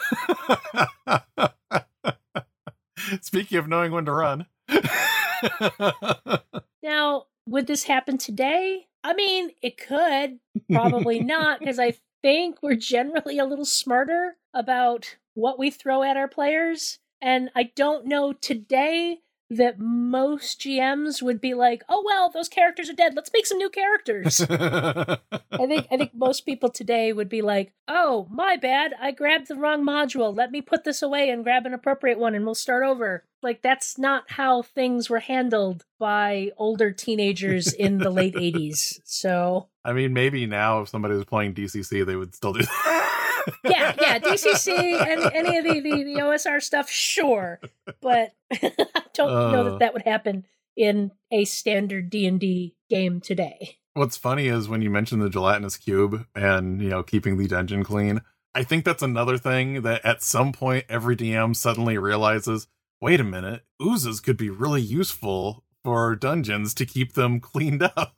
Speaking 3.20 3.58
of 3.58 3.68
knowing 3.68 3.92
when 3.92 4.04
to 4.06 4.12
run. 4.12 4.46
now, 6.82 7.26
would 7.46 7.66
this 7.66 7.84
happen 7.84 8.18
today? 8.18 8.86
I 9.02 9.14
mean, 9.14 9.50
it 9.62 9.76
could. 9.76 10.38
Probably 10.70 11.20
not, 11.20 11.60
because 11.60 11.78
I 11.78 11.94
think 12.22 12.58
we're 12.62 12.76
generally 12.76 13.38
a 13.38 13.44
little 13.44 13.66
smarter 13.66 14.36
about 14.54 15.16
what 15.34 15.58
we 15.58 15.70
throw 15.70 16.02
at 16.02 16.16
our 16.16 16.28
players. 16.28 16.98
And 17.20 17.50
I 17.54 17.64
don't 17.76 18.06
know 18.06 18.32
today 18.32 19.18
that 19.56 19.78
most 19.78 20.60
GMs 20.60 21.22
would 21.22 21.40
be 21.40 21.54
like, 21.54 21.82
"Oh 21.88 22.02
well, 22.04 22.30
those 22.30 22.48
characters 22.48 22.88
are 22.90 22.94
dead. 22.94 23.14
Let's 23.14 23.30
make 23.32 23.46
some 23.46 23.58
new 23.58 23.70
characters." 23.70 24.40
I 24.50 25.66
think 25.66 25.86
I 25.90 25.96
think 25.96 26.12
most 26.14 26.42
people 26.42 26.70
today 26.70 27.12
would 27.12 27.28
be 27.28 27.42
like, 27.42 27.72
"Oh, 27.88 28.26
my 28.30 28.56
bad. 28.56 28.94
I 29.00 29.10
grabbed 29.10 29.48
the 29.48 29.56
wrong 29.56 29.84
module. 29.84 30.36
Let 30.36 30.50
me 30.50 30.60
put 30.60 30.84
this 30.84 31.02
away 31.02 31.30
and 31.30 31.44
grab 31.44 31.66
an 31.66 31.74
appropriate 31.74 32.18
one 32.18 32.34
and 32.34 32.44
we'll 32.44 32.54
start 32.54 32.84
over." 32.84 33.24
Like 33.42 33.60
that's 33.60 33.98
not 33.98 34.24
how 34.30 34.62
things 34.62 35.10
were 35.10 35.20
handled 35.20 35.84
by 35.98 36.50
older 36.56 36.90
teenagers 36.92 37.72
in 37.72 37.98
the 37.98 38.10
late 38.10 38.34
80s. 38.36 39.00
So, 39.04 39.68
I 39.84 39.92
mean, 39.92 40.12
maybe 40.14 40.46
now 40.46 40.80
if 40.80 40.88
somebody 40.88 41.14
was 41.14 41.26
playing 41.26 41.54
DCC, 41.54 42.06
they 42.06 42.16
would 42.16 42.34
still 42.34 42.54
do 42.54 42.62
that. 42.62 43.20
yeah, 43.64 43.94
yeah, 44.00 44.18
DCC 44.18 44.68
and 45.06 45.32
any 45.34 45.56
of 45.56 45.64
the, 45.64 45.80
the, 45.80 46.04
the 46.04 46.14
OSR 46.20 46.62
stuff, 46.62 46.88
sure, 46.90 47.60
but 48.00 48.32
I 48.52 48.72
don't 49.14 49.30
uh, 49.30 49.50
know 49.52 49.64
that 49.64 49.74
Uh. 49.74 49.78
that 49.78 49.92
would 49.94 50.02
happen 50.02 50.44
in 50.76 51.10
a 51.30 51.44
standard 51.44 52.10
D 52.10 52.26
and 52.26 52.40
D 52.40 52.74
game 52.90 53.20
today. 53.20 53.78
What's 53.94 54.16
funny 54.16 54.48
is 54.48 54.68
when 54.68 54.82
you 54.82 54.90
mention 54.90 55.20
the 55.20 55.30
gelatinous 55.30 55.76
cube 55.76 56.26
and 56.34 56.82
you 56.82 56.88
know 56.88 57.02
keeping 57.02 57.36
the 57.38 57.46
dungeon 57.46 57.84
clean. 57.84 58.20
I 58.56 58.62
think 58.62 58.84
that's 58.84 59.02
another 59.02 59.36
thing 59.38 59.82
that 59.82 60.04
at 60.04 60.22
some 60.22 60.52
point 60.52 60.84
every 60.88 61.16
DM 61.16 61.54
suddenly 61.56 61.98
realizes. 61.98 62.66
Wait 63.00 63.20
a 63.20 63.24
minute, 63.24 63.62
oozes 63.82 64.20
could 64.20 64.36
be 64.36 64.48
really 64.50 64.80
useful 64.80 65.64
for 65.84 66.14
dungeons 66.16 66.72
to 66.74 66.86
keep 66.86 67.12
them 67.14 67.38
cleaned 67.40 67.82
up. 67.82 68.14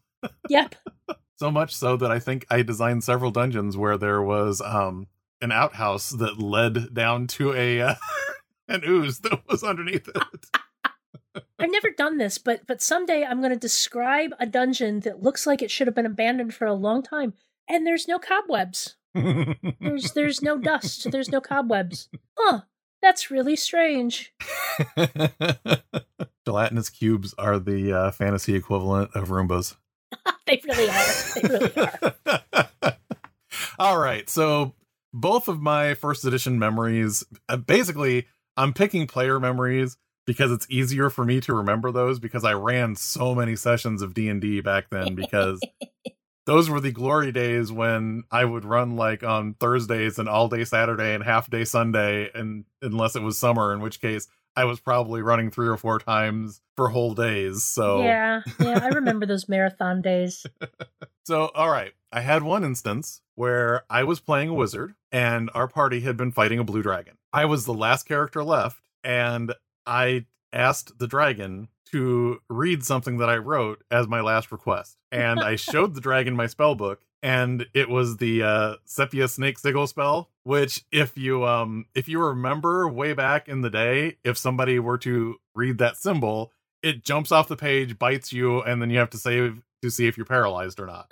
Yep. 0.49 0.75
so 1.39 1.51
much 1.51 1.75
so 1.75 1.97
that 1.97 2.11
I 2.11 2.19
think 2.19 2.47
I 2.51 2.62
designed 2.62 3.03
several 3.05 3.31
dungeons 3.31 3.77
where 3.77 3.99
there 3.99 4.23
was 4.23 4.61
um 4.62 5.09
an 5.40 5.53
outhouse 5.53 6.11
that 6.11 6.38
led 6.38 6.94
down 6.94 7.27
to 7.29 7.53
a 7.55 7.81
uh, 7.81 7.94
an 8.68 8.83
ooze 8.87 9.20
that 9.20 9.40
was 9.49 9.62
underneath 9.62 10.09
it. 10.09 10.16
I've 11.59 11.70
never 11.70 11.90
done 11.90 12.18
this, 12.18 12.38
but 12.38 12.66
but 12.66 12.83
someday 12.83 13.25
I'm 13.25 13.40
going 13.40 13.53
to 13.53 13.59
describe 13.59 14.33
a 14.38 14.46
dungeon 14.46 15.01
that 15.01 15.22
looks 15.22 15.46
like 15.46 15.62
it 15.62 15.70
should 15.70 15.87
have 15.87 15.94
been 15.94 16.07
abandoned 16.07 16.55
for 16.55 16.66
a 16.66 16.75
long 16.75 17.03
time, 17.03 17.35
and 17.68 17.87
there's 17.87 18.09
no 18.09 18.18
cobwebs. 18.18 18.96
There's 19.14 20.12
there's 20.12 20.42
no 20.42 20.59
dust. 20.59 21.11
There's 21.11 21.31
no 21.31 21.40
cobwebs. 21.40 22.09
Huh? 22.38 22.61
That's 23.03 23.31
really 23.31 23.57
strange. 23.57 24.35
Gelatinous 26.44 26.90
cubes 26.90 27.35
are 27.38 27.59
the 27.59 27.92
uh, 27.92 28.11
fantasy 28.11 28.55
equivalent 28.55 29.11
of 29.14 29.29
Roombas. 29.29 29.77
they 30.46 30.61
really 30.64 30.88
are. 30.88 31.05
They 31.35 31.49
really 31.49 31.72
are. 32.83 32.96
All 33.79 33.99
right, 33.99 34.29
so 34.29 34.75
both 35.16 35.48
of 35.48 35.62
my 35.62 35.94
first 35.94 36.26
edition 36.26 36.59
memories, 36.59 37.24
uh, 37.48 37.57
basically, 37.57 38.26
I'm 38.57 38.74
picking 38.74 39.07
player 39.07 39.40
memories 39.40 39.96
because 40.26 40.52
it's 40.52 40.66
easier 40.68 41.09
for 41.09 41.24
me 41.24 41.40
to 41.40 41.55
remember 41.55 41.90
those 41.90 42.18
because 42.18 42.44
I 42.44 42.52
ran 42.52 42.96
so 42.96 43.35
many 43.35 43.57
sessions 43.57 44.02
of 44.02 44.12
D&D 44.12 44.61
back 44.61 44.90
then 44.90 45.14
because 45.14 45.61
those 46.46 46.68
were 46.68 46.81
the 46.81 46.92
glory 46.92 47.33
days 47.33 47.72
when 47.72 48.24
I 48.31 48.44
would 48.44 48.66
run 48.66 48.96
like 48.96 49.22
on 49.22 49.55
Thursdays 49.55 50.18
and 50.18 50.29
all 50.29 50.48
day 50.48 50.64
Saturday 50.64 51.14
and 51.14 51.24
half 51.24 51.48
day 51.48 51.64
Sunday 51.64 52.31
and 52.35 52.66
unless 52.83 53.16
it 53.16 53.22
was 53.22 53.38
summer 53.38 53.72
in 53.72 53.81
which 53.81 54.02
case 54.02 54.29
I 54.57 54.64
was 54.64 54.81
probably 54.81 55.23
running 55.23 55.51
3 55.51 55.69
or 55.69 55.77
4 55.77 55.99
times 55.99 56.62
for 56.77 56.88
whole 56.88 57.14
days. 57.14 57.62
So 57.62 58.03
Yeah, 58.03 58.42
yeah. 58.59 58.81
I 58.83 58.88
remember 58.88 59.27
those 59.27 59.49
marathon 59.49 60.03
days. 60.03 60.47
So, 61.25 61.51
all 61.55 61.71
right, 61.71 61.92
I 62.12 62.21
had 62.21 62.42
one 62.42 62.64
instance 62.64 63.21
where 63.35 63.85
I 63.90 64.05
was 64.05 64.21
playing 64.21 64.49
a 64.49 64.55
wizard 64.55 64.95
and 65.12 65.51
our 65.55 65.69
party 65.69 66.01
had 66.01 66.16
been 66.16 66.33
fighting 66.33 66.59
a 66.59 66.64
blue 66.64 66.83
dragon. 66.83 67.19
I 67.33 67.45
was 67.45 67.64
the 67.64 67.75
last 67.75 68.05
character 68.05 68.42
left 68.42 68.81
and 69.05 69.53
I 69.87 70.27
asked 70.53 70.99
the 70.99 71.07
dragon 71.07 71.69
to 71.92 72.40
read 72.49 72.85
something 72.85 73.19
that 73.19 73.29
I 73.29 73.37
wrote 73.37 73.83
as 73.90 74.09
my 74.09 74.21
last 74.21 74.51
request. 74.51 74.97
And 75.12 75.40
I 75.40 75.57
showed 75.57 75.95
the 75.95 76.01
dragon 76.01 76.35
my 76.35 76.47
spell 76.47 76.75
book 76.75 77.03
and 77.27 77.67
it 77.75 77.89
was 77.89 78.19
the 78.19 78.41
uh 78.45 78.75
Sepia 78.85 79.27
Snake 79.27 79.59
Sigil 79.59 79.89
spell, 79.89 80.31
which 80.45 80.85
if 80.93 81.19
you 81.19 81.45
um 81.45 81.87
if 81.95 82.09
you 82.09 82.23
remember 82.23 82.89
way 82.89 83.15
back 83.15 83.49
in 83.49 83.62
the 83.62 83.71
day, 83.71 84.17
if 84.23 84.39
somebody 84.39 84.79
were 84.79 84.99
to 84.99 85.35
read 85.53 85.79
that 85.79 85.97
symbol, 85.97 86.53
it 86.85 87.05
jumps 87.05 87.33
off 87.33 87.49
the 87.49 87.57
page, 87.57 87.99
bites 87.99 88.33
you, 88.33 88.62
and 88.62 88.81
then 88.81 88.91
you 88.91 88.99
have 88.99 89.11
to 89.11 89.19
save 89.19 89.61
to 89.83 89.91
see 89.91 90.07
if 90.07 90.17
you're 90.17 90.25
paralyzed 90.25 90.79
or 90.79 90.87
not. 90.87 91.11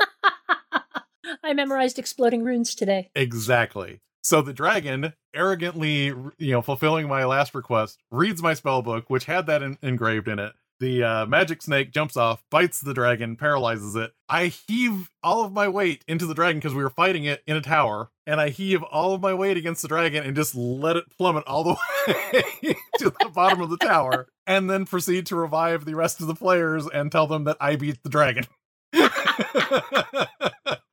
I 1.43 1.53
memorized 1.53 1.99
exploding 1.99 2.45
runes 2.45 2.77
today. 2.77 3.11
exactly. 3.17 4.01
So 4.23 4.41
the 4.41 4.55
dragon, 4.55 5.13
arrogantly, 5.35 6.07
you 6.39 6.53
know, 6.53 6.63
fulfilling 6.63 7.09
my 7.09 7.27
last 7.27 7.55
request, 7.55 7.99
reads 8.11 8.41
my 8.41 8.55
spell 8.55 8.81
book, 8.81 9.11
which 9.11 9.27
had 9.27 9.47
that 9.47 9.63
en- 9.63 9.77
engraved 9.83 10.29
in 10.29 10.39
it. 10.39 10.55
The 10.85 11.03
uh, 11.03 11.25
magic 11.25 11.63
snake 11.63 11.93
jumps 11.93 12.15
off, 12.15 12.45
bites 12.51 12.83
the 12.83 12.93
dragon, 12.93 13.37
paralyzes 13.37 13.97
it. 13.97 14.13
I 14.29 14.49
heave 14.49 15.09
all 15.23 15.43
of 15.43 15.51
my 15.51 15.67
weight 15.67 16.05
into 16.07 16.27
the 16.27 16.35
dragon 16.35 16.59
because 16.59 16.75
we 16.75 16.83
were 16.83 16.91
fighting 16.91 17.25
it 17.25 17.43
in 17.47 17.57
a 17.57 17.63
tower, 17.63 18.11
and 18.27 18.39
I 18.39 18.51
heave 18.51 18.83
all 18.83 19.15
of 19.15 19.23
my 19.23 19.33
weight 19.33 19.57
against 19.57 19.81
the 19.81 19.89
dragon 19.89 20.25
and 20.25 20.37
just 20.37 20.55
let 20.55 20.97
it 20.97 21.05
plummet 21.17 21.45
all 21.47 21.65
the 21.65 21.77
way 22.07 22.77
to 22.99 23.09
the 23.19 23.31
bottom 23.31 23.63
of 23.63 23.71
the 23.71 23.79
tower, 23.79 24.29
and 24.47 24.69
then 24.69 24.85
proceed 24.85 25.25
to 25.29 25.37
revive 25.37 25.87
the 25.87 25.95
rest 25.97 26.21
of 26.21 26.27
the 26.27 26.35
players 26.35 26.87
and 26.87 27.11
tell 27.11 27.27
them 27.27 27.45
that 27.45 27.57
I 27.61 27.77
beat 27.77 28.03
the 28.03 28.11
dragon. 28.11 28.45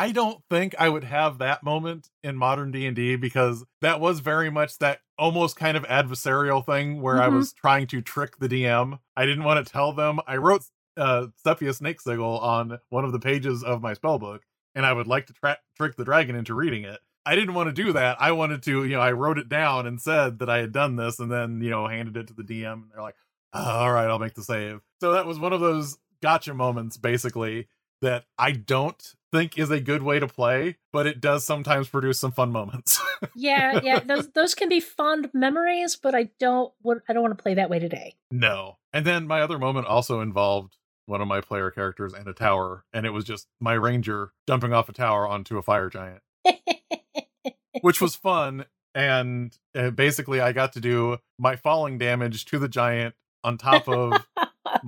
I 0.00 0.12
don't 0.12 0.42
think 0.48 0.76
I 0.78 0.88
would 0.88 1.02
have 1.04 1.38
that 1.38 1.64
moment 1.64 2.08
in 2.22 2.36
modern 2.36 2.70
D&D 2.70 3.16
because 3.16 3.64
that 3.82 4.00
was 4.00 4.20
very 4.20 4.48
much 4.48 4.78
that 4.78 5.00
almost 5.18 5.56
kind 5.56 5.76
of 5.76 5.82
adversarial 5.84 6.64
thing 6.64 7.02
where 7.02 7.20
I 7.20 7.28
Mhm. 7.28 7.32
was 7.34 7.52
trying 7.52 7.88
to 7.88 8.00
trick 8.00 8.38
the 8.38 8.48
DM. 8.48 9.00
I 9.16 9.26
didn't 9.26 9.42
want 9.44 9.66
to 9.66 9.70
tell 9.72 9.92
them. 9.92 10.20
I 10.26 10.36
wrote 10.36 10.62
uh, 10.96 11.28
Sepia 11.36 11.72
Snake 11.72 12.00
Sigil 12.00 12.38
on 12.40 12.78
one 12.88 13.04
of 13.04 13.12
the 13.12 13.20
pages 13.20 13.62
of 13.62 13.80
my 13.82 13.92
spell 13.94 14.18
book, 14.18 14.42
and 14.74 14.84
I 14.84 14.92
would 14.92 15.06
like 15.06 15.26
to 15.26 15.32
tra- 15.32 15.58
trick 15.76 15.94
the 15.96 16.04
dragon 16.04 16.34
into 16.34 16.54
reading 16.54 16.82
it. 16.84 16.98
I 17.24 17.36
didn't 17.36 17.54
want 17.54 17.68
to 17.68 17.72
do 17.84 17.92
that. 17.92 18.20
I 18.20 18.32
wanted 18.32 18.64
to, 18.64 18.82
you 18.84 18.96
know, 18.96 19.00
I 19.00 19.12
wrote 19.12 19.38
it 19.38 19.48
down 19.48 19.86
and 19.86 20.00
said 20.00 20.40
that 20.40 20.50
I 20.50 20.58
had 20.58 20.72
done 20.72 20.96
this, 20.96 21.20
and 21.20 21.30
then 21.30 21.60
you 21.60 21.70
know 21.70 21.86
handed 21.86 22.16
it 22.16 22.26
to 22.28 22.34
the 22.34 22.42
DM, 22.42 22.82
and 22.82 22.90
they're 22.92 23.02
like, 23.02 23.14
oh, 23.52 23.62
"All 23.62 23.92
right, 23.92 24.08
I'll 24.08 24.18
make 24.18 24.34
the 24.34 24.42
save." 24.42 24.80
So 25.00 25.12
that 25.12 25.24
was 25.26 25.38
one 25.38 25.52
of 25.52 25.60
those 25.60 25.98
gotcha 26.20 26.52
moments, 26.52 26.96
basically, 26.96 27.68
that 28.02 28.24
I 28.38 28.52
don't 28.52 29.02
think 29.32 29.58
is 29.58 29.70
a 29.70 29.80
good 29.80 30.02
way 30.02 30.18
to 30.18 30.26
play, 30.26 30.76
but 30.92 31.06
it 31.06 31.20
does 31.20 31.44
sometimes 31.44 31.88
produce 31.88 32.18
some 32.18 32.32
fun 32.32 32.50
moments. 32.50 33.00
yeah, 33.34 33.80
yeah, 33.82 34.00
those 34.00 34.28
those 34.30 34.54
can 34.54 34.68
be 34.68 34.80
fond 34.80 35.30
memories, 35.34 35.96
but 35.96 36.14
I 36.14 36.30
don't 36.38 36.72
want 36.82 37.02
I 37.08 37.12
don't 37.12 37.22
want 37.22 37.36
to 37.36 37.42
play 37.42 37.54
that 37.54 37.70
way 37.70 37.78
today. 37.78 38.14
no. 38.30 38.76
And 38.90 39.04
then 39.04 39.26
my 39.26 39.42
other 39.42 39.58
moment 39.58 39.86
also 39.86 40.20
involved 40.20 40.78
one 41.04 41.20
of 41.20 41.28
my 41.28 41.42
player 41.42 41.70
characters 41.70 42.14
and 42.14 42.26
a 42.26 42.32
tower, 42.32 42.84
and 42.92 43.04
it 43.04 43.10
was 43.10 43.24
just 43.24 43.46
my 43.60 43.74
ranger 43.74 44.32
jumping 44.48 44.72
off 44.72 44.88
a 44.88 44.92
tower 44.92 45.26
onto 45.26 45.58
a 45.58 45.62
fire 45.62 45.90
giant, 45.90 46.22
which 47.82 48.00
was 48.00 48.16
fun. 48.16 48.64
And 48.94 49.56
uh, 49.76 49.90
basically, 49.90 50.40
I 50.40 50.52
got 50.52 50.72
to 50.72 50.80
do 50.80 51.18
my 51.38 51.56
falling 51.56 51.98
damage 51.98 52.46
to 52.46 52.58
the 52.58 52.68
giant 52.68 53.14
on 53.44 53.58
top 53.58 53.88
of 53.88 54.26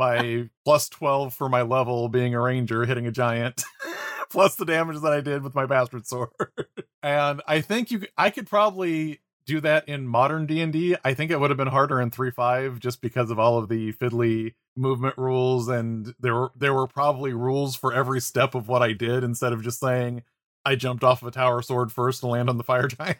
my 0.00 0.48
plus 0.64 0.88
12 0.88 1.34
for 1.34 1.48
my 1.48 1.62
level 1.62 2.08
being 2.08 2.34
a 2.34 2.40
ranger 2.40 2.86
hitting 2.86 3.06
a 3.06 3.12
giant 3.12 3.62
plus 4.30 4.56
the 4.56 4.64
damage 4.64 5.00
that 5.00 5.12
i 5.12 5.20
did 5.20 5.42
with 5.42 5.54
my 5.54 5.66
bastard 5.66 6.06
sword. 6.06 6.30
And 7.02 7.40
i 7.46 7.60
think 7.60 7.90
you 7.90 8.02
i 8.18 8.28
could 8.30 8.48
probably 8.48 9.20
do 9.46 9.60
that 9.60 9.88
in 9.88 10.06
modern 10.06 10.46
d&d 10.46 10.96
i 11.04 11.14
think 11.14 11.30
it 11.30 11.40
would 11.40 11.50
have 11.50 11.56
been 11.56 11.68
harder 11.68 12.00
in 12.00 12.10
3.5 12.10 12.78
just 12.78 13.00
because 13.00 13.30
of 13.30 13.38
all 13.38 13.58
of 13.58 13.68
the 13.68 13.92
fiddly 13.94 14.54
movement 14.76 15.16
rules 15.16 15.68
and 15.68 16.14
there 16.20 16.34
were 16.34 16.50
there 16.56 16.74
were 16.74 16.86
probably 16.86 17.32
rules 17.32 17.74
for 17.74 17.92
every 17.94 18.20
step 18.20 18.54
of 18.54 18.68
what 18.68 18.82
i 18.82 18.92
did 18.92 19.24
instead 19.24 19.52
of 19.52 19.62
just 19.62 19.80
saying 19.80 20.22
i 20.64 20.74
jumped 20.74 21.04
off 21.04 21.22
of 21.22 21.28
a 21.28 21.30
tower 21.30 21.62
sword 21.62 21.90
first 21.90 22.20
to 22.20 22.26
land 22.26 22.48
on 22.48 22.58
the 22.58 22.64
fire 22.64 22.88
giant. 22.88 23.18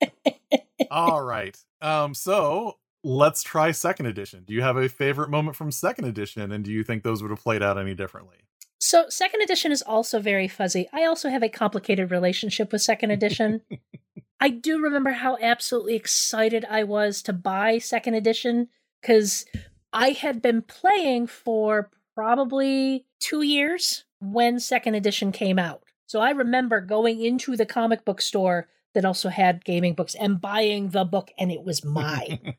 All 0.90 1.22
right. 1.22 1.56
Um 1.82 2.14
so 2.14 2.78
let's 3.04 3.42
try 3.42 3.70
second 3.70 4.06
edition. 4.06 4.44
Do 4.46 4.54
you 4.54 4.62
have 4.62 4.76
a 4.76 4.88
favorite 4.88 5.30
moment 5.30 5.56
from 5.56 5.70
second 5.70 6.06
edition, 6.06 6.52
and 6.52 6.64
do 6.64 6.72
you 6.72 6.82
think 6.82 7.02
those 7.02 7.22
would 7.22 7.30
have 7.30 7.42
played 7.42 7.62
out 7.62 7.78
any 7.78 7.94
differently? 7.94 8.38
So, 8.80 9.06
second 9.08 9.42
edition 9.42 9.72
is 9.72 9.82
also 9.82 10.20
very 10.20 10.46
fuzzy. 10.46 10.88
I 10.92 11.04
also 11.04 11.28
have 11.28 11.42
a 11.42 11.48
complicated 11.48 12.10
relationship 12.10 12.72
with 12.72 12.82
second 12.82 13.10
edition. 13.10 13.62
I 14.40 14.50
do 14.50 14.80
remember 14.80 15.10
how 15.10 15.36
absolutely 15.40 15.96
excited 15.96 16.64
I 16.70 16.84
was 16.84 17.22
to 17.22 17.32
buy 17.32 17.78
second 17.78 18.14
edition 18.14 18.68
because 19.00 19.44
I 19.92 20.10
had 20.10 20.40
been 20.40 20.62
playing 20.62 21.26
for 21.26 21.90
probably 22.14 23.06
two 23.18 23.42
years 23.42 24.04
when 24.20 24.60
second 24.60 24.94
edition 24.94 25.32
came 25.32 25.58
out. 25.58 25.82
So, 26.06 26.20
I 26.20 26.30
remember 26.30 26.80
going 26.80 27.20
into 27.20 27.56
the 27.56 27.66
comic 27.66 28.04
book 28.04 28.20
store 28.20 28.68
that 28.94 29.04
also 29.04 29.28
had 29.28 29.64
gaming 29.64 29.94
books 29.94 30.14
and 30.14 30.40
buying 30.40 30.90
the 30.90 31.04
book, 31.04 31.30
and 31.38 31.50
it 31.52 31.62
was 31.62 31.84
mine. 31.84 32.54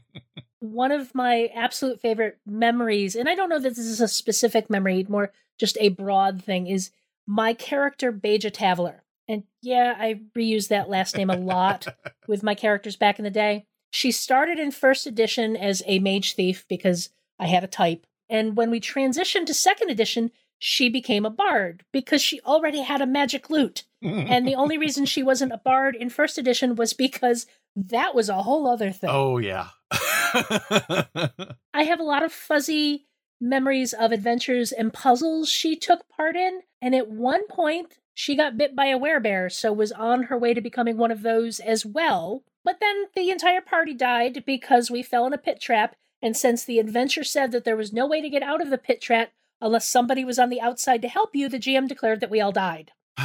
One 0.60 0.92
of 0.92 1.14
my 1.14 1.50
absolute 1.54 2.00
favorite 2.00 2.38
memories, 2.46 3.14
and 3.14 3.28
I 3.28 3.34
don't 3.34 3.48
know 3.48 3.60
that 3.60 3.70
this 3.76 3.86
is 3.86 4.00
a 4.00 4.08
specific 4.08 4.68
memory, 4.68 5.06
more 5.08 5.32
just 5.58 5.78
a 5.80 5.88
broad 5.88 6.42
thing, 6.42 6.66
is 6.66 6.90
my 7.26 7.52
character 7.54 8.12
Beja 8.12 8.50
Tavler. 8.50 9.00
And 9.28 9.44
yeah, 9.60 9.94
I 9.98 10.20
reuse 10.36 10.68
that 10.68 10.88
last 10.88 11.16
name 11.16 11.30
a 11.30 11.36
lot 11.36 11.86
with 12.26 12.42
my 12.42 12.54
characters 12.54 12.96
back 12.96 13.18
in 13.18 13.24
the 13.24 13.30
day. 13.30 13.66
She 13.90 14.10
started 14.10 14.58
in 14.58 14.70
first 14.70 15.06
edition 15.06 15.56
as 15.56 15.82
a 15.86 15.98
mage 15.98 16.34
thief 16.34 16.64
because 16.68 17.10
I 17.38 17.46
had 17.46 17.64
a 17.64 17.68
type. 17.68 18.06
And 18.28 18.56
when 18.56 18.70
we 18.70 18.80
transitioned 18.80 19.46
to 19.46 19.54
second 19.54 19.90
edition, 19.90 20.30
she 20.58 20.88
became 20.88 21.24
a 21.24 21.30
bard 21.30 21.84
because 21.92 22.20
she 22.20 22.40
already 22.40 22.82
had 22.82 23.00
a 23.00 23.06
magic 23.06 23.50
lute. 23.50 23.84
Mm. 24.02 24.30
and 24.30 24.46
the 24.46 24.54
only 24.54 24.78
reason 24.84 25.06
she 25.06 25.24
wasn't 25.24 25.52
a 25.52 25.58
bard 25.58 25.96
in 25.96 26.08
first 26.08 26.38
edition 26.38 26.76
was 26.76 26.92
because 26.92 27.46
that 27.74 28.14
was 28.14 28.28
a 28.28 28.42
whole 28.42 28.68
other 28.68 28.92
thing. 28.92 29.10
oh 29.12 29.38
yeah. 29.38 29.68
I 29.90 31.82
have 31.82 32.00
a 32.00 32.04
lot 32.04 32.22
of 32.22 32.32
fuzzy 32.32 33.06
memories 33.40 33.92
of 33.92 34.12
adventures 34.12 34.72
and 34.72 34.92
puzzles 34.92 35.48
she 35.48 35.76
took 35.76 36.08
part 36.08 36.36
in. 36.36 36.62
And 36.80 36.94
at 36.94 37.08
one 37.08 37.46
point, 37.46 37.98
she 38.14 38.36
got 38.36 38.56
bit 38.56 38.74
by 38.74 38.86
a 38.86 38.98
werebear, 38.98 39.50
so 39.50 39.72
was 39.72 39.92
on 39.92 40.24
her 40.24 40.36
way 40.36 40.54
to 40.54 40.60
becoming 40.60 40.96
one 40.96 41.10
of 41.10 41.22
those 41.22 41.60
as 41.60 41.86
well. 41.86 42.42
But 42.64 42.80
then 42.80 43.06
the 43.14 43.30
entire 43.30 43.60
party 43.60 43.94
died 43.94 44.42
because 44.44 44.90
we 44.90 45.02
fell 45.02 45.26
in 45.26 45.32
a 45.32 45.38
pit 45.38 45.60
trap. 45.60 45.94
And 46.20 46.36
since 46.36 46.64
the 46.64 46.80
adventure 46.80 47.22
said 47.24 47.52
that 47.52 47.64
there 47.64 47.76
was 47.76 47.92
no 47.92 48.06
way 48.06 48.20
to 48.20 48.28
get 48.28 48.42
out 48.42 48.60
of 48.60 48.70
the 48.70 48.78
pit 48.78 49.00
trap 49.00 49.30
unless 49.60 49.88
somebody 49.88 50.24
was 50.24 50.38
on 50.38 50.50
the 50.50 50.60
outside 50.60 51.02
to 51.02 51.08
help 51.08 51.34
you, 51.34 51.48
the 51.48 51.58
GM 51.58 51.88
declared 51.88 52.20
that 52.20 52.30
we 52.30 52.40
all 52.40 52.52
died. 52.52 52.92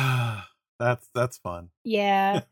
that's 0.80 1.10
that's 1.14 1.38
fun. 1.38 1.70
Yeah. 1.84 2.42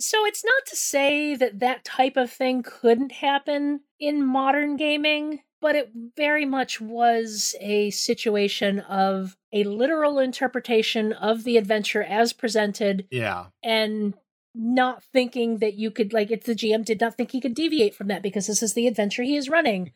So 0.00 0.24
it's 0.26 0.44
not 0.44 0.66
to 0.66 0.76
say 0.76 1.34
that 1.34 1.58
that 1.58 1.84
type 1.84 2.16
of 2.16 2.30
thing 2.30 2.62
couldn't 2.62 3.10
happen 3.10 3.80
in 3.98 4.24
modern 4.24 4.76
gaming, 4.76 5.40
but 5.60 5.74
it 5.74 5.90
very 6.16 6.44
much 6.44 6.80
was 6.80 7.56
a 7.60 7.90
situation 7.90 8.78
of 8.80 9.36
a 9.52 9.64
literal 9.64 10.20
interpretation 10.20 11.12
of 11.12 11.42
the 11.42 11.56
adventure 11.56 12.02
as 12.02 12.32
presented 12.32 13.08
yeah. 13.10 13.46
and 13.62 14.14
not 14.54 15.02
thinking 15.02 15.58
that 15.58 15.74
you 15.74 15.90
could 15.90 16.12
like 16.12 16.30
it's 16.30 16.46
the 16.46 16.54
GM 16.54 16.84
did 16.84 17.00
not 17.00 17.16
think 17.16 17.32
he 17.32 17.40
could 17.40 17.54
deviate 17.54 17.94
from 17.94 18.06
that 18.08 18.22
because 18.22 18.46
this 18.46 18.62
is 18.62 18.74
the 18.74 18.86
adventure 18.86 19.22
he 19.24 19.36
is 19.36 19.48
running. 19.48 19.92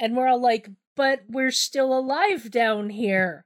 and 0.00 0.16
we're 0.16 0.28
all 0.28 0.40
like, 0.40 0.68
but 0.96 1.20
we're 1.28 1.50
still 1.50 1.96
alive 1.96 2.50
down 2.50 2.90
here. 2.90 3.44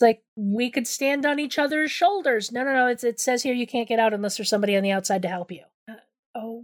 like 0.00 0.22
we 0.36 0.70
could 0.70 0.86
stand 0.86 1.26
on 1.26 1.38
each 1.38 1.58
other's 1.58 1.90
shoulders. 1.90 2.52
No, 2.52 2.64
no, 2.64 2.72
no. 2.72 2.86
It's, 2.86 3.04
it 3.04 3.20
says 3.20 3.42
here 3.42 3.54
you 3.54 3.66
can't 3.66 3.88
get 3.88 3.98
out 3.98 4.14
unless 4.14 4.36
there's 4.36 4.48
somebody 4.48 4.76
on 4.76 4.82
the 4.82 4.92
outside 4.92 5.22
to 5.22 5.28
help 5.28 5.50
you. 5.50 5.64
Uh, 5.88 6.54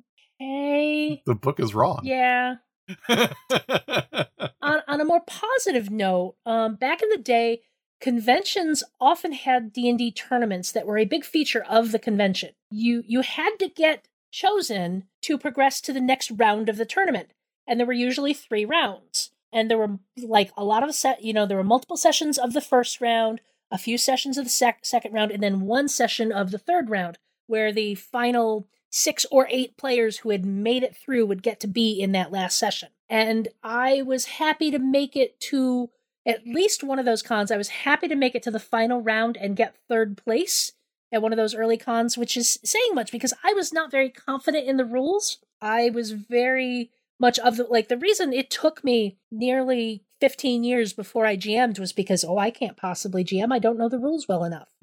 okay. 0.40 1.22
The 1.26 1.34
book 1.34 1.60
is 1.60 1.74
wrong. 1.74 2.00
Yeah. 2.02 2.56
on, 3.08 4.80
on 4.88 5.00
a 5.00 5.04
more 5.04 5.20
positive 5.26 5.90
note, 5.90 6.36
um, 6.46 6.76
back 6.76 7.02
in 7.02 7.08
the 7.10 7.18
day, 7.18 7.62
conventions 8.00 8.82
often 9.00 9.32
had 9.32 9.72
D&D 9.72 10.12
tournaments 10.12 10.72
that 10.72 10.86
were 10.86 10.98
a 10.98 11.04
big 11.04 11.24
feature 11.24 11.64
of 11.64 11.92
the 11.92 11.98
convention. 11.98 12.50
You 12.70 13.02
you 13.06 13.22
had 13.22 13.56
to 13.58 13.68
get 13.68 14.08
chosen 14.30 15.04
to 15.22 15.38
progress 15.38 15.80
to 15.82 15.92
the 15.92 16.00
next 16.00 16.30
round 16.30 16.68
of 16.68 16.76
the 16.76 16.84
tournament, 16.84 17.30
and 17.66 17.78
there 17.78 17.86
were 17.86 17.92
usually 17.92 18.34
3 18.34 18.64
rounds. 18.64 19.30
And 19.52 19.70
there 19.70 19.78
were 19.78 19.98
like 20.16 20.50
a 20.56 20.64
lot 20.64 20.82
of 20.82 20.94
set, 20.94 21.22
you 21.22 21.32
know, 21.32 21.46
there 21.46 21.56
were 21.56 21.64
multiple 21.64 21.96
sessions 21.96 22.38
of 22.38 22.52
the 22.52 22.60
first 22.60 23.00
round, 23.00 23.40
a 23.70 23.78
few 23.78 23.96
sessions 23.96 24.36
of 24.38 24.44
the 24.44 24.50
sec- 24.50 24.84
second 24.84 25.12
round, 25.12 25.30
and 25.30 25.42
then 25.42 25.60
one 25.62 25.88
session 25.88 26.32
of 26.32 26.50
the 26.50 26.58
third 26.58 26.90
round 26.90 27.18
where 27.46 27.72
the 27.72 27.94
final 27.94 28.66
six 28.90 29.26
or 29.30 29.46
eight 29.50 29.76
players 29.76 30.18
who 30.18 30.30
had 30.30 30.44
made 30.44 30.82
it 30.82 30.96
through 30.96 31.26
would 31.26 31.42
get 31.42 31.60
to 31.60 31.66
be 31.66 32.00
in 32.00 32.12
that 32.12 32.32
last 32.32 32.58
session. 32.58 32.88
And 33.08 33.48
I 33.62 34.02
was 34.02 34.24
happy 34.24 34.70
to 34.70 34.78
make 34.78 35.16
it 35.16 35.38
to 35.40 35.90
at 36.26 36.46
least 36.46 36.82
one 36.82 36.98
of 36.98 37.04
those 37.04 37.22
cons. 37.22 37.50
I 37.50 37.56
was 37.56 37.68
happy 37.68 38.08
to 38.08 38.16
make 38.16 38.34
it 38.34 38.42
to 38.44 38.50
the 38.50 38.58
final 38.58 39.00
round 39.00 39.36
and 39.36 39.56
get 39.56 39.76
third 39.88 40.16
place 40.16 40.72
at 41.12 41.22
one 41.22 41.32
of 41.32 41.36
those 41.36 41.54
early 41.54 41.76
cons, 41.76 42.18
which 42.18 42.36
is 42.36 42.58
saying 42.64 42.94
much 42.94 43.12
because 43.12 43.32
I 43.44 43.52
was 43.52 43.72
not 43.72 43.92
very 43.92 44.10
confident 44.10 44.66
in 44.66 44.76
the 44.76 44.84
rules. 44.84 45.38
I 45.60 45.90
was 45.90 46.12
very 46.12 46.90
much 47.18 47.38
of 47.38 47.56
the 47.56 47.64
like 47.64 47.88
the 47.88 47.96
reason 47.96 48.32
it 48.32 48.50
took 48.50 48.84
me 48.84 49.18
nearly 49.30 50.02
15 50.20 50.64
years 50.64 50.92
before 50.94 51.26
I 51.26 51.36
GM'd 51.36 51.78
was 51.78 51.92
because 51.92 52.24
oh 52.24 52.38
I 52.38 52.50
can't 52.50 52.76
possibly 52.76 53.22
GM 53.24 53.52
I 53.52 53.58
don't 53.58 53.78
know 53.78 53.88
the 53.88 53.98
rules 53.98 54.26
well 54.28 54.44
enough. 54.44 54.68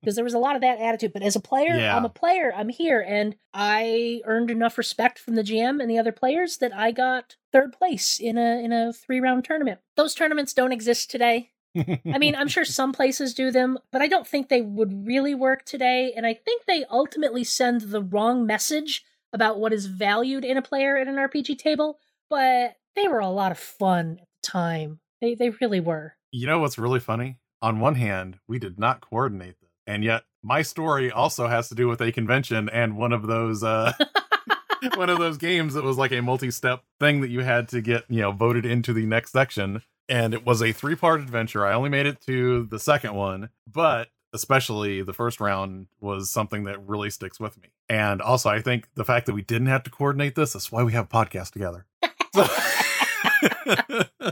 Because 0.00 0.16
there 0.16 0.24
was 0.24 0.34
a 0.34 0.38
lot 0.38 0.56
of 0.56 0.60
that 0.62 0.78
attitude. 0.80 1.14
But 1.14 1.22
as 1.22 1.36
a 1.36 1.40
player 1.40 1.76
Yeah. 1.78 1.96
I'm 1.96 2.04
a 2.04 2.10
player. 2.10 2.52
I'm 2.54 2.68
here. 2.68 3.00
And 3.06 3.36
I 3.54 4.20
earned 4.26 4.50
enough 4.50 4.76
respect 4.76 5.18
from 5.18 5.34
the 5.34 5.42
GM 5.42 5.80
and 5.80 5.90
the 5.90 5.98
other 5.98 6.12
players 6.12 6.58
that 6.58 6.76
I 6.76 6.90
got 6.90 7.36
third 7.52 7.72
place 7.72 8.20
in 8.20 8.36
a 8.36 8.62
in 8.62 8.72
a 8.72 8.92
3 8.92 9.20
round 9.20 9.44
tournament. 9.44 9.80
Those 9.96 10.14
tournaments 10.14 10.52
don't 10.52 10.72
exist 10.72 11.10
today. 11.10 11.52
I 11.76 12.18
mean, 12.18 12.36
I'm 12.36 12.48
sure 12.48 12.64
some 12.66 12.92
places 12.92 13.34
do 13.34 13.50
them, 13.50 13.78
but 13.90 14.02
I 14.02 14.06
don't 14.06 14.26
think 14.26 14.48
they 14.48 14.62
would 14.62 15.06
really 15.06 15.34
work 15.34 15.64
today. 15.64 16.12
And 16.14 16.26
I 16.26 16.34
think 16.34 16.66
they 16.66 16.84
ultimately 16.90 17.44
send 17.44 17.80
the 17.82 18.02
wrong 18.02 18.46
message 18.46 19.04
about 19.34 19.58
what 19.60 19.74
is 19.74 19.84
valued 19.86 20.44
in 20.46 20.56
a 20.56 20.62
player 20.62 20.96
at 20.96 21.08
an 21.08 21.16
RPG 21.16 21.58
table. 21.58 21.98
But 22.30 22.76
they 22.96 23.08
were 23.08 23.18
a 23.20 23.28
lot 23.28 23.52
of 23.52 23.58
fun 23.58 24.18
at 24.22 24.28
the 24.42 24.48
time. 24.48 25.00
They 25.20 25.34
they 25.34 25.50
really 25.50 25.80
were. 25.80 26.14
you 26.32 26.46
know 26.46 26.60
what's 26.60 26.78
really 26.78 27.00
funny? 27.00 27.38
On 27.60 27.80
one 27.80 27.94
hand, 27.96 28.38
we 28.48 28.58
did 28.58 28.78
not 28.78 29.00
coordinate 29.00 29.60
this, 29.60 29.70
and 29.86 30.02
yet 30.04 30.22
my 30.42 30.62
story 30.62 31.10
also 31.10 31.48
has 31.48 31.68
to 31.68 31.74
do 31.74 31.88
with 31.88 32.00
a 32.00 32.12
convention 32.12 32.68
and 32.68 32.96
one 32.96 33.12
of 33.12 33.26
those 33.26 33.62
uh 33.64 33.92
one 34.96 35.08
of 35.08 35.18
those 35.18 35.38
games 35.38 35.74
that 35.74 35.82
was 35.84 35.96
like 35.96 36.12
a 36.12 36.20
multi-step 36.20 36.82
thing 37.00 37.20
that 37.22 37.30
you 37.30 37.40
had 37.40 37.68
to 37.68 37.80
get, 37.80 38.04
you 38.08 38.20
know, 38.20 38.32
voted 38.32 38.66
into 38.66 38.92
the 38.92 39.06
next 39.06 39.32
section. 39.32 39.82
And 40.08 40.34
it 40.34 40.44
was 40.44 40.60
a 40.62 40.72
three-part 40.72 41.20
adventure. 41.20 41.64
I 41.64 41.72
only 41.72 41.88
made 41.88 42.04
it 42.04 42.20
to 42.26 42.66
the 42.66 42.78
second 42.78 43.14
one, 43.14 43.48
but 43.66 44.08
especially 44.34 45.00
the 45.02 45.14
first 45.14 45.40
round 45.40 45.86
was 46.00 46.28
something 46.28 46.64
that 46.64 46.86
really 46.86 47.08
sticks 47.08 47.40
with 47.40 47.56
me. 47.62 47.68
And 47.88 48.20
also 48.20 48.50
I 48.50 48.60
think 48.60 48.88
the 48.94 49.04
fact 49.04 49.26
that 49.26 49.34
we 49.34 49.42
didn't 49.42 49.68
have 49.68 49.84
to 49.84 49.90
coordinate 49.90 50.34
this 50.34 50.54
is 50.54 50.70
why 50.70 50.82
we 50.82 50.92
have 50.92 51.06
a 51.06 51.08
podcast 51.08 51.52
together. 51.52 51.86
So- 52.34 52.46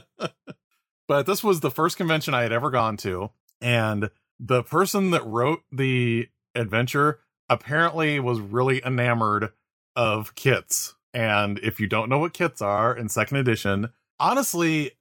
but 1.09 1.27
this 1.27 1.43
was 1.43 1.61
the 1.61 1.71
first 1.71 1.97
convention 1.97 2.35
I 2.35 2.43
had 2.43 2.53
ever 2.53 2.71
gone 2.71 2.97
to, 2.99 3.31
and 3.61 4.11
the 4.39 4.63
person 4.63 5.11
that 5.11 5.25
wrote 5.27 5.63
the 5.71 6.29
adventure 6.55 7.21
apparently 7.49 8.19
was 8.21 8.41
really 8.41 8.85
enamored 8.85 9.53
of 9.97 10.35
kits. 10.35 10.95
And 11.15 11.59
if 11.59 11.81
you 11.81 11.87
don't 11.87 12.09
know 12.09 12.19
what 12.19 12.33
kits 12.33 12.63
are 12.63 12.97
in 12.97 13.09
second 13.09 13.37
edition, 13.37 13.91
honestly, 14.19 14.93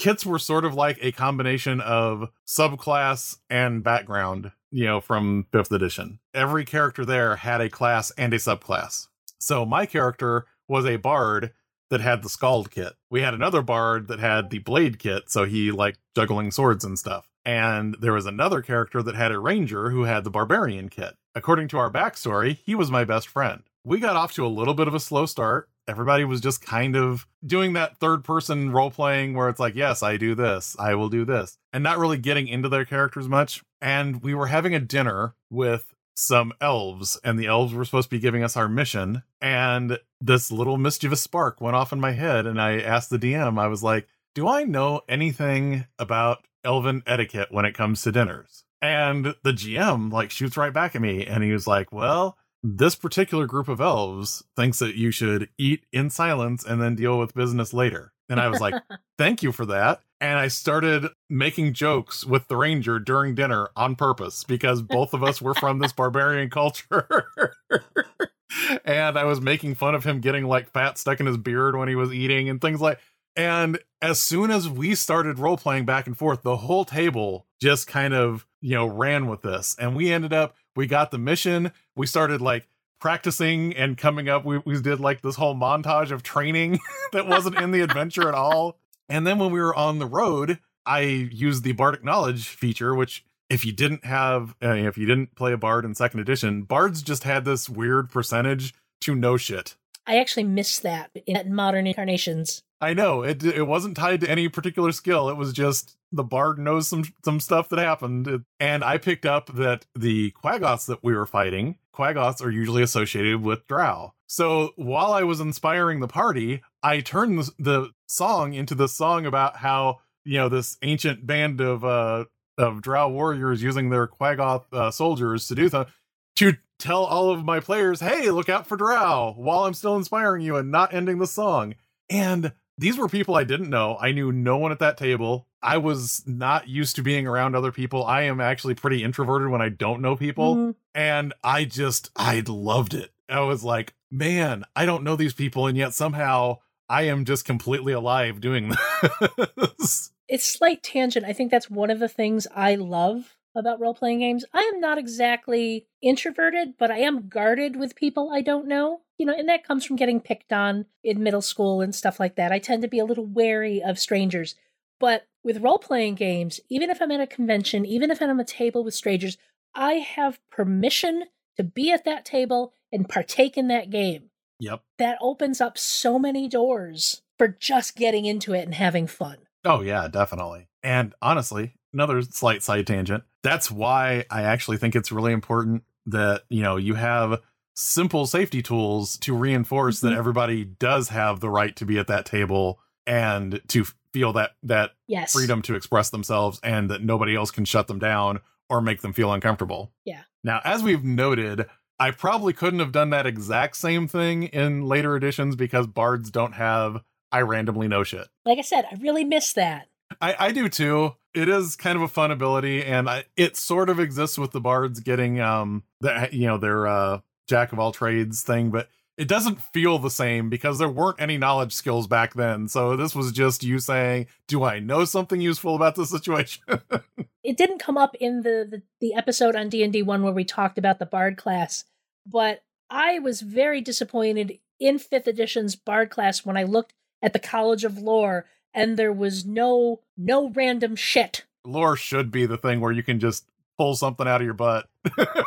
kits 0.00 0.24
were 0.24 0.38
sort 0.38 0.64
of 0.64 0.74
like 0.74 0.98
a 1.02 1.12
combination 1.12 1.80
of 1.80 2.30
subclass 2.46 3.36
and 3.50 3.84
background, 3.84 4.50
you 4.72 4.86
know, 4.86 5.00
from 5.00 5.46
fifth 5.52 5.70
edition. 5.70 6.18
Every 6.34 6.64
character 6.64 7.04
there 7.04 7.36
had 7.36 7.60
a 7.60 7.68
class 7.68 8.10
and 8.12 8.32
a 8.32 8.38
subclass. 8.38 9.08
So 9.38 9.64
my 9.64 9.86
character 9.86 10.46
was 10.66 10.86
a 10.86 10.96
bard 10.96 11.52
that 11.90 12.00
had 12.00 12.22
the 12.22 12.28
skald 12.28 12.70
kit. 12.70 12.94
We 13.10 13.20
had 13.20 13.34
another 13.34 13.62
bard 13.62 14.08
that 14.08 14.20
had 14.20 14.50
the 14.50 14.58
blade 14.58 14.98
kit, 14.98 15.24
so 15.30 15.44
he 15.44 15.70
liked 15.70 15.98
juggling 16.16 16.50
swords 16.50 16.84
and 16.84 16.98
stuff. 16.98 17.28
And 17.44 17.96
there 18.00 18.12
was 18.12 18.26
another 18.26 18.62
character 18.62 19.02
that 19.02 19.14
had 19.14 19.32
a 19.32 19.38
ranger 19.38 19.90
who 19.90 20.04
had 20.04 20.24
the 20.24 20.30
barbarian 20.30 20.88
kit. 20.88 21.14
According 21.34 21.68
to 21.68 21.78
our 21.78 21.90
backstory, 21.90 22.58
he 22.64 22.74
was 22.74 22.90
my 22.90 23.04
best 23.04 23.28
friend. 23.28 23.62
We 23.82 23.98
got 23.98 24.16
off 24.16 24.34
to 24.34 24.44
a 24.44 24.48
little 24.48 24.74
bit 24.74 24.88
of 24.88 24.94
a 24.94 25.00
slow 25.00 25.24
start. 25.24 25.69
Everybody 25.90 26.24
was 26.24 26.40
just 26.40 26.64
kind 26.64 26.94
of 26.94 27.26
doing 27.44 27.72
that 27.72 27.98
third 27.98 28.22
person 28.22 28.70
role 28.70 28.92
playing 28.92 29.34
where 29.34 29.48
it's 29.48 29.58
like, 29.58 29.74
yes, 29.74 30.04
I 30.04 30.16
do 30.16 30.36
this, 30.36 30.76
I 30.78 30.94
will 30.94 31.08
do 31.08 31.24
this, 31.24 31.58
and 31.72 31.82
not 31.82 31.98
really 31.98 32.16
getting 32.16 32.46
into 32.46 32.68
their 32.68 32.84
characters 32.84 33.26
much. 33.26 33.64
And 33.80 34.22
we 34.22 34.32
were 34.32 34.46
having 34.46 34.72
a 34.72 34.78
dinner 34.78 35.34
with 35.50 35.92
some 36.14 36.52
elves, 36.60 37.18
and 37.24 37.40
the 37.40 37.46
elves 37.46 37.74
were 37.74 37.84
supposed 37.84 38.08
to 38.08 38.16
be 38.16 38.20
giving 38.20 38.44
us 38.44 38.56
our 38.56 38.68
mission. 38.68 39.24
And 39.40 39.98
this 40.20 40.52
little 40.52 40.76
mischievous 40.76 41.22
spark 41.22 41.60
went 41.60 41.74
off 41.74 41.92
in 41.92 41.98
my 41.98 42.12
head, 42.12 42.46
and 42.46 42.60
I 42.60 42.78
asked 42.78 43.10
the 43.10 43.18
DM, 43.18 43.58
I 43.58 43.66
was 43.66 43.82
like, 43.82 44.06
Do 44.36 44.46
I 44.46 44.62
know 44.62 45.00
anything 45.08 45.86
about 45.98 46.46
elven 46.62 47.02
etiquette 47.04 47.48
when 47.50 47.64
it 47.64 47.74
comes 47.74 48.02
to 48.02 48.12
dinners? 48.12 48.62
And 48.80 49.34
the 49.42 49.52
GM 49.52 50.12
like 50.12 50.30
shoots 50.30 50.56
right 50.56 50.72
back 50.72 50.94
at 50.94 51.02
me, 51.02 51.26
and 51.26 51.42
he 51.42 51.50
was 51.50 51.66
like, 51.66 51.90
Well, 51.92 52.38
this 52.62 52.94
particular 52.94 53.46
group 53.46 53.68
of 53.68 53.80
elves 53.80 54.42
thinks 54.56 54.78
that 54.80 54.94
you 54.94 55.10
should 55.10 55.48
eat 55.58 55.84
in 55.92 56.10
silence 56.10 56.64
and 56.64 56.80
then 56.80 56.94
deal 56.94 57.18
with 57.18 57.34
business 57.34 57.72
later. 57.72 58.12
And 58.28 58.40
I 58.40 58.48
was 58.48 58.60
like, 58.60 58.74
thank 59.18 59.42
you 59.42 59.52
for 59.52 59.66
that. 59.66 60.00
And 60.20 60.38
I 60.38 60.48
started 60.48 61.06
making 61.30 61.72
jokes 61.72 62.24
with 62.26 62.46
the 62.48 62.56
ranger 62.56 62.98
during 62.98 63.34
dinner 63.34 63.70
on 63.74 63.96
purpose 63.96 64.44
because 64.44 64.82
both 64.82 65.14
of 65.14 65.22
us 65.22 65.40
were 65.40 65.54
from 65.54 65.78
this 65.78 65.92
barbarian 65.94 66.50
culture. 66.50 67.26
and 68.84 69.18
I 69.18 69.24
was 69.24 69.40
making 69.40 69.76
fun 69.76 69.94
of 69.94 70.04
him 70.04 70.20
getting 70.20 70.44
like 70.44 70.70
fat 70.70 70.98
stuck 70.98 71.20
in 71.20 71.26
his 71.26 71.38
beard 71.38 71.76
when 71.76 71.88
he 71.88 71.94
was 71.94 72.12
eating 72.12 72.48
and 72.48 72.60
things 72.60 72.80
like 72.80 72.98
and 73.36 73.78
as 74.02 74.20
soon 74.20 74.50
as 74.50 74.68
we 74.68 74.94
started 74.94 75.38
role 75.38 75.56
playing 75.56 75.84
back 75.84 76.06
and 76.06 76.16
forth, 76.16 76.42
the 76.42 76.56
whole 76.56 76.84
table 76.84 77.46
just 77.60 77.86
kind 77.86 78.14
of, 78.14 78.46
you 78.60 78.74
know, 78.74 78.86
ran 78.86 79.28
with 79.28 79.42
this. 79.42 79.76
And 79.78 79.94
we 79.94 80.12
ended 80.12 80.32
up, 80.32 80.56
we 80.80 80.86
got 80.86 81.10
the 81.10 81.18
mission. 81.18 81.72
We 81.94 82.06
started 82.06 82.40
like 82.40 82.66
practicing 83.00 83.76
and 83.76 83.98
coming 83.98 84.30
up. 84.30 84.46
We, 84.46 84.58
we 84.64 84.80
did 84.80 84.98
like 84.98 85.20
this 85.20 85.36
whole 85.36 85.54
montage 85.54 86.10
of 86.10 86.22
training 86.22 86.78
that 87.12 87.28
wasn't 87.28 87.58
in 87.58 87.70
the 87.70 87.80
adventure 87.82 88.26
at 88.26 88.34
all. 88.34 88.78
And 89.06 89.26
then 89.26 89.38
when 89.38 89.52
we 89.52 89.60
were 89.60 89.74
on 89.74 89.98
the 89.98 90.06
road, 90.06 90.58
I 90.86 91.00
used 91.00 91.64
the 91.64 91.72
Bardic 91.72 92.02
Knowledge 92.02 92.48
feature, 92.48 92.94
which 92.94 93.26
if 93.50 93.62
you 93.66 93.72
didn't 93.72 94.06
have, 94.06 94.54
uh, 94.62 94.72
if 94.72 94.96
you 94.96 95.04
didn't 95.04 95.34
play 95.34 95.52
a 95.52 95.58
Bard 95.58 95.84
in 95.84 95.94
second 95.94 96.20
edition, 96.20 96.62
Bards 96.62 97.02
just 97.02 97.24
had 97.24 97.44
this 97.44 97.68
weird 97.68 98.08
percentage 98.08 98.72
to 99.02 99.14
know 99.14 99.36
shit. 99.36 99.76
I 100.06 100.18
actually 100.18 100.44
missed 100.44 100.82
that 100.82 101.10
in 101.26 101.54
modern 101.54 101.86
incarnations. 101.86 102.62
I 102.80 102.94
know 102.94 103.22
it. 103.22 103.44
It 103.44 103.66
wasn't 103.66 103.96
tied 103.96 104.22
to 104.22 104.30
any 104.30 104.48
particular 104.48 104.92
skill. 104.92 105.28
It 105.28 105.36
was 105.36 105.52
just 105.52 105.96
the 106.12 106.24
bard 106.24 106.58
knows 106.58 106.88
some 106.88 107.04
some 107.24 107.38
stuff 107.38 107.68
that 107.68 107.78
happened, 107.78 108.44
and 108.58 108.82
I 108.82 108.96
picked 108.96 109.26
up 109.26 109.54
that 109.54 109.86
the 109.94 110.32
Quaggoths 110.32 110.86
that 110.86 111.04
we 111.04 111.14
were 111.14 111.26
fighting, 111.26 111.76
Quaggoths 111.94 112.42
are 112.42 112.50
usually 112.50 112.82
associated 112.82 113.42
with 113.42 113.66
Drow. 113.66 114.14
So 114.26 114.70
while 114.76 115.12
I 115.12 115.24
was 115.24 115.40
inspiring 115.40 116.00
the 116.00 116.08
party, 116.08 116.62
I 116.82 117.00
turned 117.00 117.38
the, 117.38 117.52
the 117.58 117.90
song 118.06 118.54
into 118.54 118.74
the 118.74 118.88
song 118.88 119.26
about 119.26 119.56
how 119.56 120.00
you 120.24 120.38
know 120.38 120.48
this 120.48 120.78
ancient 120.82 121.26
band 121.26 121.60
of 121.60 121.84
uh 121.84 122.24
of 122.56 122.82
Drow 122.82 123.08
warriors 123.08 123.62
using 123.62 123.90
their 123.90 124.06
Quaggoth 124.06 124.72
uh, 124.72 124.90
soldiers 124.90 125.46
to 125.48 125.54
do 125.54 125.68
that 125.68 125.88
to 126.36 126.56
tell 126.78 127.04
all 127.04 127.30
of 127.30 127.44
my 127.44 127.60
players, 127.60 128.00
"Hey, 128.00 128.30
look 128.30 128.48
out 128.48 128.66
for 128.66 128.76
Drow!" 128.76 129.34
While 129.36 129.64
I'm 129.64 129.74
still 129.74 129.96
inspiring 129.96 130.42
you 130.42 130.56
and 130.56 130.70
not 130.70 130.94
ending 130.94 131.18
the 131.18 131.26
song. 131.26 131.74
And 132.08 132.52
these 132.80 132.96
were 132.96 133.08
people 133.08 133.36
I 133.36 133.44
didn't 133.44 133.68
know. 133.68 133.98
I 134.00 134.12
knew 134.12 134.32
no 134.32 134.56
one 134.56 134.72
at 134.72 134.78
that 134.78 134.96
table. 134.96 135.46
I 135.62 135.76
was 135.76 136.22
not 136.26 136.66
used 136.66 136.96
to 136.96 137.02
being 137.02 137.26
around 137.26 137.54
other 137.54 137.72
people. 137.72 138.06
I 138.06 138.22
am 138.22 138.40
actually 138.40 138.74
pretty 138.74 139.04
introverted 139.04 139.50
when 139.50 139.60
I 139.60 139.68
don't 139.68 140.00
know 140.00 140.16
people. 140.16 140.56
Mm-hmm. 140.56 140.70
And 140.94 141.34
I 141.44 141.66
just, 141.66 142.10
I 142.16 142.42
loved 142.46 142.94
it. 142.94 143.12
I 143.28 143.40
was 143.40 143.62
like, 143.62 143.92
man, 144.10 144.64
I 144.74 144.86
don't 144.86 145.04
know 145.04 145.14
these 145.14 145.34
people. 145.34 145.66
And 145.66 145.76
yet 145.76 145.92
somehow 145.92 146.58
I 146.88 147.02
am 147.02 147.26
just 147.26 147.44
completely 147.44 147.92
alive 147.92 148.40
doing 148.40 148.72
this. 149.56 150.10
It's 150.26 150.50
slight 150.50 150.82
tangent. 150.82 151.26
I 151.26 151.34
think 151.34 151.50
that's 151.50 151.68
one 151.68 151.90
of 151.90 151.98
the 151.98 152.08
things 152.08 152.46
I 152.54 152.76
love 152.76 153.36
about 153.54 153.78
role 153.78 153.94
playing 153.94 154.20
games. 154.20 154.44
I 154.54 154.70
am 154.72 154.80
not 154.80 154.96
exactly 154.96 155.86
introverted, 156.00 156.74
but 156.78 156.90
I 156.90 157.00
am 157.00 157.28
guarded 157.28 157.76
with 157.76 157.94
people 157.94 158.30
I 158.32 158.40
don't 158.40 158.66
know. 158.66 159.02
You 159.20 159.26
know, 159.26 159.34
and 159.36 159.50
that 159.50 159.64
comes 159.64 159.84
from 159.84 159.96
getting 159.96 160.18
picked 160.18 160.50
on 160.50 160.86
in 161.04 161.22
middle 161.22 161.42
school 161.42 161.82
and 161.82 161.94
stuff 161.94 162.18
like 162.18 162.36
that. 162.36 162.52
I 162.52 162.58
tend 162.58 162.80
to 162.80 162.88
be 162.88 162.98
a 162.98 163.04
little 163.04 163.26
wary 163.26 163.82
of 163.82 163.98
strangers. 163.98 164.54
But 164.98 165.26
with 165.44 165.60
role 165.60 165.76
playing 165.76 166.14
games, 166.14 166.58
even 166.70 166.88
if 166.88 167.02
I'm 167.02 167.10
at 167.10 167.20
a 167.20 167.26
convention, 167.26 167.84
even 167.84 168.10
if 168.10 168.22
I'm 168.22 168.30
at 168.30 168.40
a 168.40 168.50
table 168.50 168.82
with 168.82 168.94
strangers, 168.94 169.36
I 169.74 169.96
have 169.96 170.40
permission 170.50 171.24
to 171.58 171.62
be 171.62 171.92
at 171.92 172.06
that 172.06 172.24
table 172.24 172.72
and 172.90 173.10
partake 173.10 173.58
in 173.58 173.68
that 173.68 173.90
game. 173.90 174.30
Yep. 174.58 174.80
That 174.98 175.18
opens 175.20 175.60
up 175.60 175.76
so 175.76 176.18
many 176.18 176.48
doors 176.48 177.20
for 177.36 177.48
just 177.48 177.96
getting 177.96 178.24
into 178.24 178.54
it 178.54 178.62
and 178.62 178.74
having 178.74 179.06
fun. 179.06 179.36
Oh, 179.66 179.82
yeah, 179.82 180.08
definitely. 180.08 180.68
And 180.82 181.14
honestly, 181.20 181.74
another 181.92 182.22
slight 182.22 182.62
side 182.62 182.86
tangent. 182.86 183.24
That's 183.42 183.70
why 183.70 184.24
I 184.30 184.44
actually 184.44 184.78
think 184.78 184.96
it's 184.96 185.12
really 185.12 185.34
important 185.34 185.84
that, 186.06 186.44
you 186.48 186.62
know, 186.62 186.78
you 186.78 186.94
have 186.94 187.42
simple 187.80 188.26
safety 188.26 188.62
tools 188.62 189.16
to 189.18 189.34
reinforce 189.34 189.98
mm-hmm. 189.98 190.08
that 190.08 190.16
everybody 190.16 190.64
does 190.64 191.08
have 191.08 191.40
the 191.40 191.48
right 191.48 191.74
to 191.76 191.86
be 191.86 191.98
at 191.98 192.06
that 192.08 192.26
table 192.26 192.78
and 193.06 193.60
to 193.68 193.86
feel 194.12 194.32
that 194.34 194.50
that 194.62 194.90
yes. 195.06 195.32
freedom 195.32 195.62
to 195.62 195.74
express 195.74 196.10
themselves 196.10 196.60
and 196.62 196.90
that 196.90 197.02
nobody 197.02 197.34
else 197.34 197.50
can 197.50 197.64
shut 197.64 197.88
them 197.88 197.98
down 197.98 198.40
or 198.68 198.80
make 198.80 199.00
them 199.00 199.12
feel 199.12 199.32
uncomfortable. 199.32 199.92
Yeah. 200.04 200.22
Now, 200.44 200.60
as 200.64 200.82
we've 200.82 201.04
noted, 201.04 201.66
I 201.98 202.10
probably 202.10 202.52
couldn't 202.52 202.80
have 202.80 202.92
done 202.92 203.10
that 203.10 203.26
exact 203.26 203.76
same 203.76 204.06
thing 204.06 204.44
in 204.44 204.84
later 204.84 205.16
editions 205.16 205.56
because 205.56 205.86
bards 205.86 206.30
don't 206.30 206.52
have 206.52 207.02
I 207.32 207.42
randomly 207.42 207.88
know 207.88 208.02
shit. 208.02 208.26
Like 208.44 208.58
I 208.58 208.62
said, 208.62 208.86
I 208.90 208.96
really 208.96 209.24
miss 209.24 209.52
that. 209.52 209.88
I, 210.20 210.34
I 210.38 210.52
do 210.52 210.68
too. 210.68 211.14
It 211.32 211.48
is 211.48 211.76
kind 211.76 211.96
of 211.96 212.02
a 212.02 212.08
fun 212.08 212.32
ability, 212.32 212.82
and 212.84 213.08
I, 213.08 213.24
it 213.36 213.56
sort 213.56 213.88
of 213.88 214.00
exists 214.00 214.36
with 214.36 214.50
the 214.50 214.60
bards 214.60 214.98
getting 214.98 215.40
um 215.40 215.84
the 216.00 216.28
you 216.32 216.46
know 216.48 216.58
their 216.58 216.88
uh 216.88 217.20
jack 217.50 217.72
of 217.72 217.78
all 217.78 217.92
trades 217.92 218.42
thing, 218.42 218.70
but 218.70 218.88
it 219.18 219.28
doesn't 219.28 219.60
feel 219.60 219.98
the 219.98 220.10
same 220.10 220.48
because 220.48 220.78
there 220.78 220.88
weren't 220.88 221.20
any 221.20 221.36
knowledge 221.36 221.74
skills 221.74 222.06
back 222.06 222.32
then. 222.32 222.68
So 222.68 222.96
this 222.96 223.14
was 223.14 223.32
just 223.32 223.62
you 223.62 223.78
saying, 223.78 224.28
"Do 224.46 224.64
I 224.64 224.78
know 224.78 225.04
something 225.04 225.42
useful 225.42 225.74
about 225.76 225.96
the 225.96 226.06
situation?" 226.06 226.62
it 227.44 227.58
didn't 227.58 227.80
come 227.80 227.98
up 227.98 228.14
in 228.14 228.42
the, 228.42 228.66
the 228.70 228.82
the 229.00 229.14
episode 229.14 229.56
on 229.56 229.68
D 229.68 229.82
and 229.82 229.92
D 229.92 230.02
one 230.02 230.22
where 230.22 230.32
we 230.32 230.44
talked 230.44 230.78
about 230.78 230.98
the 230.98 231.04
bard 231.04 231.36
class, 231.36 231.84
but 232.26 232.62
I 232.88 233.18
was 233.18 233.42
very 233.42 233.82
disappointed 233.82 234.58
in 234.78 234.98
fifth 234.98 235.26
edition's 235.26 235.76
bard 235.76 236.08
class 236.08 236.46
when 236.46 236.56
I 236.56 236.62
looked 236.62 236.94
at 237.20 237.34
the 237.34 237.38
College 237.38 237.84
of 237.84 237.98
Lore 237.98 238.46
and 238.72 238.96
there 238.96 239.12
was 239.12 239.44
no 239.44 240.00
no 240.16 240.48
random 240.48 240.96
shit. 240.96 241.44
Lore 241.66 241.96
should 241.96 242.30
be 242.30 242.46
the 242.46 242.56
thing 242.56 242.80
where 242.80 242.92
you 242.92 243.02
can 243.02 243.20
just 243.20 243.44
pull 243.80 243.96
something 243.96 244.28
out 244.28 244.42
of 244.42 244.44
your 244.44 244.52
butt. 244.52 244.86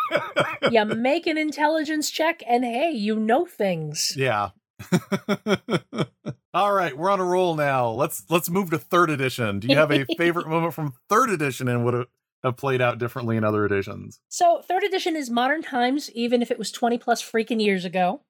you 0.71 0.85
make 0.85 1.27
an 1.27 1.37
intelligence 1.37 2.09
check 2.09 2.41
and 2.47 2.65
hey, 2.65 2.89
you 2.89 3.15
know 3.15 3.45
things. 3.45 4.15
Yeah. 4.17 4.49
All 6.55 6.73
right, 6.73 6.97
we're 6.97 7.11
on 7.11 7.19
a 7.19 7.23
roll 7.23 7.55
now. 7.55 7.91
Let's 7.91 8.23
let's 8.29 8.49
move 8.49 8.71
to 8.71 8.79
third 8.79 9.11
edition. 9.11 9.59
Do 9.59 9.67
you 9.67 9.75
have 9.75 9.91
a 9.91 10.05
favorite 10.17 10.47
moment 10.47 10.73
from 10.73 10.95
third 11.09 11.29
edition 11.29 11.67
and 11.67 11.85
would 11.85 12.07
have 12.43 12.57
played 12.57 12.81
out 12.81 12.97
differently 12.97 13.37
in 13.37 13.43
other 13.43 13.65
editions? 13.65 14.19
So 14.29 14.63
third 14.67 14.83
edition 14.83 15.15
is 15.15 15.29
modern 15.29 15.61
times, 15.61 16.09
even 16.13 16.41
if 16.41 16.49
it 16.49 16.57
was 16.57 16.71
20 16.71 16.97
plus 16.97 17.21
freaking 17.21 17.61
years 17.61 17.85
ago. 17.85 18.21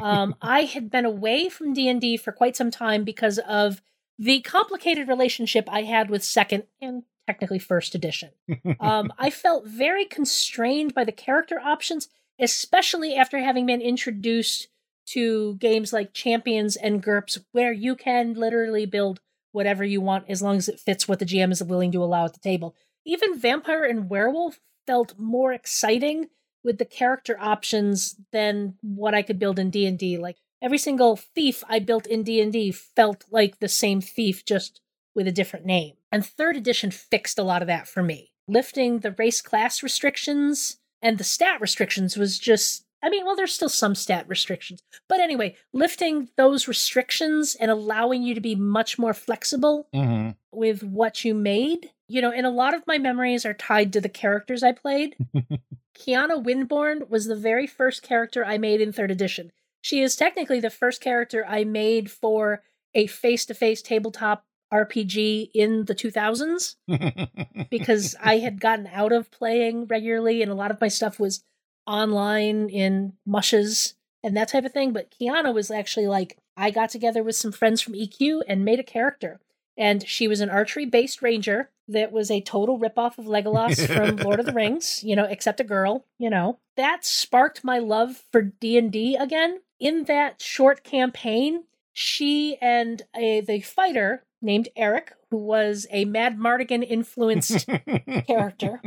um, 0.00 0.36
I 0.40 0.62
had 0.62 0.90
been 0.90 1.04
away 1.04 1.50
from 1.50 1.74
D&D 1.74 2.16
for 2.16 2.32
quite 2.32 2.56
some 2.56 2.70
time 2.70 3.04
because 3.04 3.38
of 3.46 3.82
the 4.18 4.40
complicated 4.40 5.06
relationship 5.06 5.68
I 5.70 5.82
had 5.82 6.08
with 6.08 6.24
second 6.24 6.64
and 6.80 7.02
technically 7.30 7.60
first 7.60 7.94
edition. 7.94 8.30
um, 8.80 9.12
I 9.18 9.30
felt 9.30 9.66
very 9.66 10.04
constrained 10.04 10.94
by 10.94 11.04
the 11.04 11.12
character 11.12 11.60
options, 11.60 12.08
especially 12.40 13.14
after 13.14 13.38
having 13.38 13.66
been 13.66 13.80
introduced 13.80 14.68
to 15.06 15.54
games 15.56 15.92
like 15.92 16.12
Champions 16.12 16.76
and 16.76 17.02
GURPS, 17.02 17.38
where 17.52 17.72
you 17.72 17.94
can 17.94 18.34
literally 18.34 18.84
build 18.84 19.20
whatever 19.52 19.84
you 19.84 20.00
want 20.00 20.24
as 20.28 20.42
long 20.42 20.56
as 20.56 20.68
it 20.68 20.80
fits 20.80 21.06
what 21.06 21.20
the 21.20 21.24
GM 21.24 21.52
is 21.52 21.62
willing 21.62 21.92
to 21.92 22.02
allow 22.02 22.24
at 22.24 22.32
the 22.32 22.40
table. 22.40 22.74
Even 23.06 23.38
vampire 23.38 23.84
and 23.84 24.10
werewolf 24.10 24.60
felt 24.86 25.18
more 25.18 25.52
exciting 25.52 26.28
with 26.64 26.78
the 26.78 26.84
character 26.84 27.36
options 27.40 28.16
than 28.32 28.74
what 28.82 29.14
I 29.14 29.22
could 29.22 29.38
build 29.38 29.58
in 29.58 29.70
D&D. 29.70 30.18
Like 30.18 30.36
every 30.60 30.78
single 30.78 31.16
thief 31.16 31.64
I 31.68 31.78
built 31.78 32.06
in 32.06 32.22
D&D 32.22 32.72
felt 32.72 33.24
like 33.30 33.58
the 33.58 33.68
same 33.68 34.00
thief 34.00 34.44
just 34.44 34.80
with 35.14 35.26
a 35.26 35.32
different 35.32 35.66
name. 35.66 35.94
And 36.12 36.22
3rd 36.24 36.56
edition 36.56 36.90
fixed 36.90 37.38
a 37.38 37.42
lot 37.42 37.62
of 37.62 37.68
that 37.68 37.86
for 37.88 38.02
me. 38.02 38.32
Lifting 38.48 39.00
the 39.00 39.12
race 39.12 39.40
class 39.40 39.82
restrictions 39.82 40.78
and 41.00 41.18
the 41.18 41.24
stat 41.24 41.60
restrictions 41.60 42.16
was 42.16 42.38
just 42.38 42.84
I 43.02 43.08
mean, 43.08 43.24
well, 43.24 43.34
there's 43.34 43.54
still 43.54 43.70
some 43.70 43.94
stat 43.94 44.26
restrictions. 44.28 44.82
But 45.08 45.20
anyway, 45.20 45.56
lifting 45.72 46.28
those 46.36 46.68
restrictions 46.68 47.56
and 47.58 47.70
allowing 47.70 48.22
you 48.22 48.34
to 48.34 48.42
be 48.42 48.54
much 48.54 48.98
more 48.98 49.14
flexible 49.14 49.88
Mm-hmm. 49.94 50.30
with 50.52 50.82
what 50.82 51.24
you 51.24 51.34
made. 51.34 51.90
You 52.08 52.20
know, 52.20 52.30
and 52.32 52.44
a 52.44 52.50
lot 52.50 52.74
of 52.74 52.86
my 52.86 52.98
memories 52.98 53.46
are 53.46 53.54
tied 53.54 53.92
to 53.94 54.00
the 54.02 54.08
characters 54.08 54.62
I 54.62 54.72
played. 54.72 55.16
Kiana 55.96 56.42
Winborn 56.44 57.08
was 57.08 57.26
the 57.26 57.36
very 57.36 57.66
first 57.66 58.02
character 58.02 58.44
I 58.44 58.58
made 58.58 58.80
in 58.80 58.92
third 58.92 59.10
edition. 59.10 59.52
She 59.80 60.02
is 60.02 60.16
technically 60.16 60.60
the 60.60 60.70
first 60.70 61.00
character 61.00 61.44
I 61.48 61.64
made 61.64 62.10
for 62.10 62.62
a 62.94 63.06
face 63.06 63.46
to 63.46 63.54
face 63.54 63.80
tabletop 63.80 64.44
RPG 64.72 65.50
in 65.54 65.84
the 65.84 65.94
2000s 65.94 66.76
because 67.70 68.14
I 68.22 68.38
had 68.38 68.60
gotten 68.60 68.88
out 68.92 69.12
of 69.12 69.30
playing 69.30 69.86
regularly 69.86 70.42
and 70.42 70.50
a 70.50 70.54
lot 70.54 70.70
of 70.70 70.80
my 70.80 70.88
stuff 70.88 71.18
was 71.18 71.42
online 71.86 72.68
in 72.68 73.14
mushes 73.26 73.94
and 74.22 74.36
that 74.36 74.48
type 74.48 74.64
of 74.64 74.72
thing. 74.72 74.92
But 74.92 75.10
Kiana 75.10 75.52
was 75.52 75.70
actually 75.70 76.06
like, 76.06 76.38
I 76.56 76.70
got 76.70 76.90
together 76.90 77.22
with 77.22 77.36
some 77.36 77.52
friends 77.52 77.80
from 77.80 77.94
EQ 77.94 78.42
and 78.46 78.64
made 78.64 78.80
a 78.80 78.84
character. 78.84 79.40
And 79.76 80.06
she 80.06 80.28
was 80.28 80.40
an 80.40 80.50
archery 80.50 80.86
based 80.86 81.22
ranger 81.22 81.70
that 81.88 82.12
was 82.12 82.30
a 82.30 82.40
total 82.40 82.78
ripoff 82.78 83.18
of 83.18 83.24
Legolas 83.24 83.86
from 83.94 84.16
Lord 84.16 84.40
of 84.40 84.46
the 84.46 84.52
Rings, 84.52 85.02
you 85.02 85.16
know, 85.16 85.24
except 85.24 85.60
a 85.60 85.64
girl, 85.64 86.04
you 86.18 86.30
know. 86.30 86.58
That 86.76 87.04
sparked 87.04 87.64
my 87.64 87.78
love 87.78 88.24
for 88.30 88.42
D&D 88.42 89.16
again. 89.16 89.60
In 89.78 90.04
that 90.04 90.42
short 90.42 90.84
campaign, 90.84 91.64
she 91.92 92.56
and 92.60 93.02
a 93.16 93.40
the 93.40 93.60
fighter 93.60 94.24
named 94.42 94.68
Eric, 94.76 95.12
who 95.30 95.36
was 95.36 95.86
a 95.90 96.04
Madmartigan 96.06 96.86
influenced 96.88 97.68
character, 98.26 98.80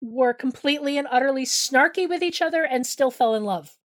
were 0.00 0.32
completely 0.32 0.98
and 0.98 1.08
utterly 1.10 1.44
snarky 1.44 2.08
with 2.08 2.22
each 2.22 2.40
other 2.40 2.64
and 2.64 2.86
still 2.86 3.10
fell 3.10 3.34
in 3.34 3.44
love. 3.44 3.76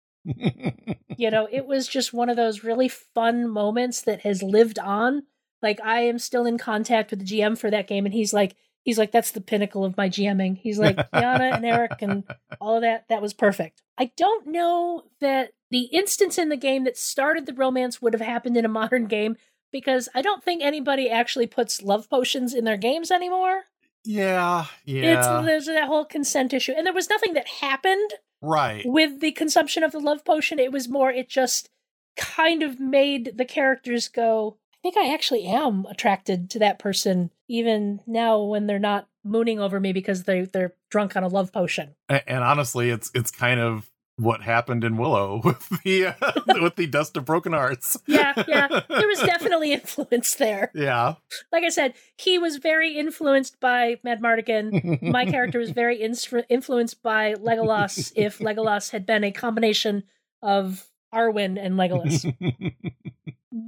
You 1.16 1.30
know, 1.30 1.48
it 1.50 1.66
was 1.66 1.86
just 1.88 2.12
one 2.12 2.30
of 2.30 2.36
those 2.36 2.64
really 2.64 2.88
fun 2.88 3.48
moments 3.48 4.02
that 4.02 4.22
has 4.22 4.42
lived 4.42 4.78
on. 4.78 5.24
Like 5.62 5.80
I 5.84 6.00
am 6.00 6.18
still 6.18 6.46
in 6.46 6.56
contact 6.56 7.10
with 7.10 7.20
the 7.20 7.26
GM 7.26 7.58
for 7.58 7.70
that 7.70 7.86
game 7.86 8.06
and 8.06 8.14
he's 8.14 8.32
like 8.32 8.56
he's 8.82 8.98
like 8.98 9.12
that's 9.12 9.32
the 9.32 9.42
pinnacle 9.42 9.84
of 9.84 9.96
my 9.98 10.08
GMing. 10.08 10.56
He's 10.56 10.78
like 10.78 10.96
Kiana 10.96 11.54
and 11.54 11.66
Eric 11.66 12.00
and 12.00 12.24
all 12.60 12.76
of 12.76 12.82
that 12.82 13.04
that 13.08 13.20
was 13.20 13.34
perfect. 13.34 13.82
I 13.98 14.12
don't 14.16 14.46
know 14.46 15.02
that 15.20 15.52
the 15.70 15.82
instance 15.92 16.38
in 16.38 16.48
the 16.48 16.56
game 16.56 16.84
that 16.84 16.96
started 16.96 17.44
the 17.44 17.52
romance 17.52 18.00
would 18.00 18.14
have 18.14 18.22
happened 18.22 18.56
in 18.56 18.64
a 18.64 18.68
modern 18.68 19.06
game 19.06 19.36
because 19.72 20.08
I 20.14 20.22
don't 20.22 20.42
think 20.42 20.62
anybody 20.62 21.08
actually 21.08 21.46
puts 21.46 21.82
love 21.82 22.08
potions 22.08 22.54
in 22.54 22.64
their 22.64 22.76
games 22.76 23.10
anymore. 23.10 23.64
yeah, 24.04 24.66
yeah. 24.84 25.18
It's 25.18 25.46
there's 25.46 25.66
that 25.66 25.88
whole 25.88 26.04
consent 26.04 26.52
issue, 26.52 26.72
and 26.76 26.86
there 26.86 26.94
was 26.94 27.10
nothing 27.10 27.34
that 27.34 27.48
happened 27.48 28.14
right. 28.40 28.82
with 28.86 29.20
the 29.20 29.32
consumption 29.32 29.82
of 29.82 29.92
the 29.92 30.00
love 30.00 30.24
potion. 30.24 30.58
It 30.58 30.72
was 30.72 30.88
more 30.88 31.10
it 31.10 31.28
just 31.28 31.70
kind 32.16 32.62
of 32.62 32.80
made 32.80 33.32
the 33.36 33.44
characters 33.44 34.08
go. 34.08 34.56
I 34.74 34.78
think 34.82 34.96
I 34.96 35.12
actually 35.12 35.44
am 35.44 35.86
attracted 35.90 36.48
to 36.50 36.58
that 36.60 36.78
person, 36.78 37.30
even 37.48 38.00
now 38.06 38.40
when 38.42 38.66
they're 38.66 38.78
not 38.78 39.08
mooning 39.24 39.60
over 39.60 39.78
me 39.78 39.92
because 39.92 40.24
they 40.24 40.42
they're 40.42 40.74
drunk 40.90 41.16
on 41.16 41.24
a 41.24 41.28
love 41.28 41.52
potion. 41.52 41.94
A- 42.08 42.28
and 42.28 42.42
honestly, 42.42 42.90
it's 42.90 43.10
it's 43.14 43.30
kind 43.30 43.60
of 43.60 43.89
what 44.20 44.42
happened 44.42 44.84
in 44.84 44.96
Willow 44.96 45.40
with 45.44 45.68
the 45.84 46.06
uh, 46.06 46.32
with 46.62 46.76
the 46.76 46.86
Dust 46.86 47.16
of 47.16 47.24
Broken 47.24 47.52
Hearts. 47.52 47.98
Yeah, 48.06 48.32
yeah, 48.46 48.68
there 48.88 49.08
was 49.08 49.20
definitely 49.24 49.72
influence 49.72 50.34
there. 50.34 50.70
Yeah. 50.74 51.14
Like 51.52 51.64
I 51.64 51.68
said, 51.68 51.94
he 52.16 52.38
was 52.38 52.56
very 52.56 52.96
influenced 52.96 53.60
by 53.60 53.96
Madmartigan. 54.04 55.02
my 55.02 55.26
character 55.26 55.58
was 55.58 55.70
very 55.70 55.98
instru- 55.98 56.44
influenced 56.48 57.02
by 57.02 57.34
Legolas 57.34 58.12
if 58.16 58.38
Legolas 58.38 58.90
had 58.90 59.06
been 59.06 59.24
a 59.24 59.32
combination 59.32 60.04
of 60.42 60.86
Arwen 61.14 61.58
and 61.58 61.74
Legolas. 61.74 62.24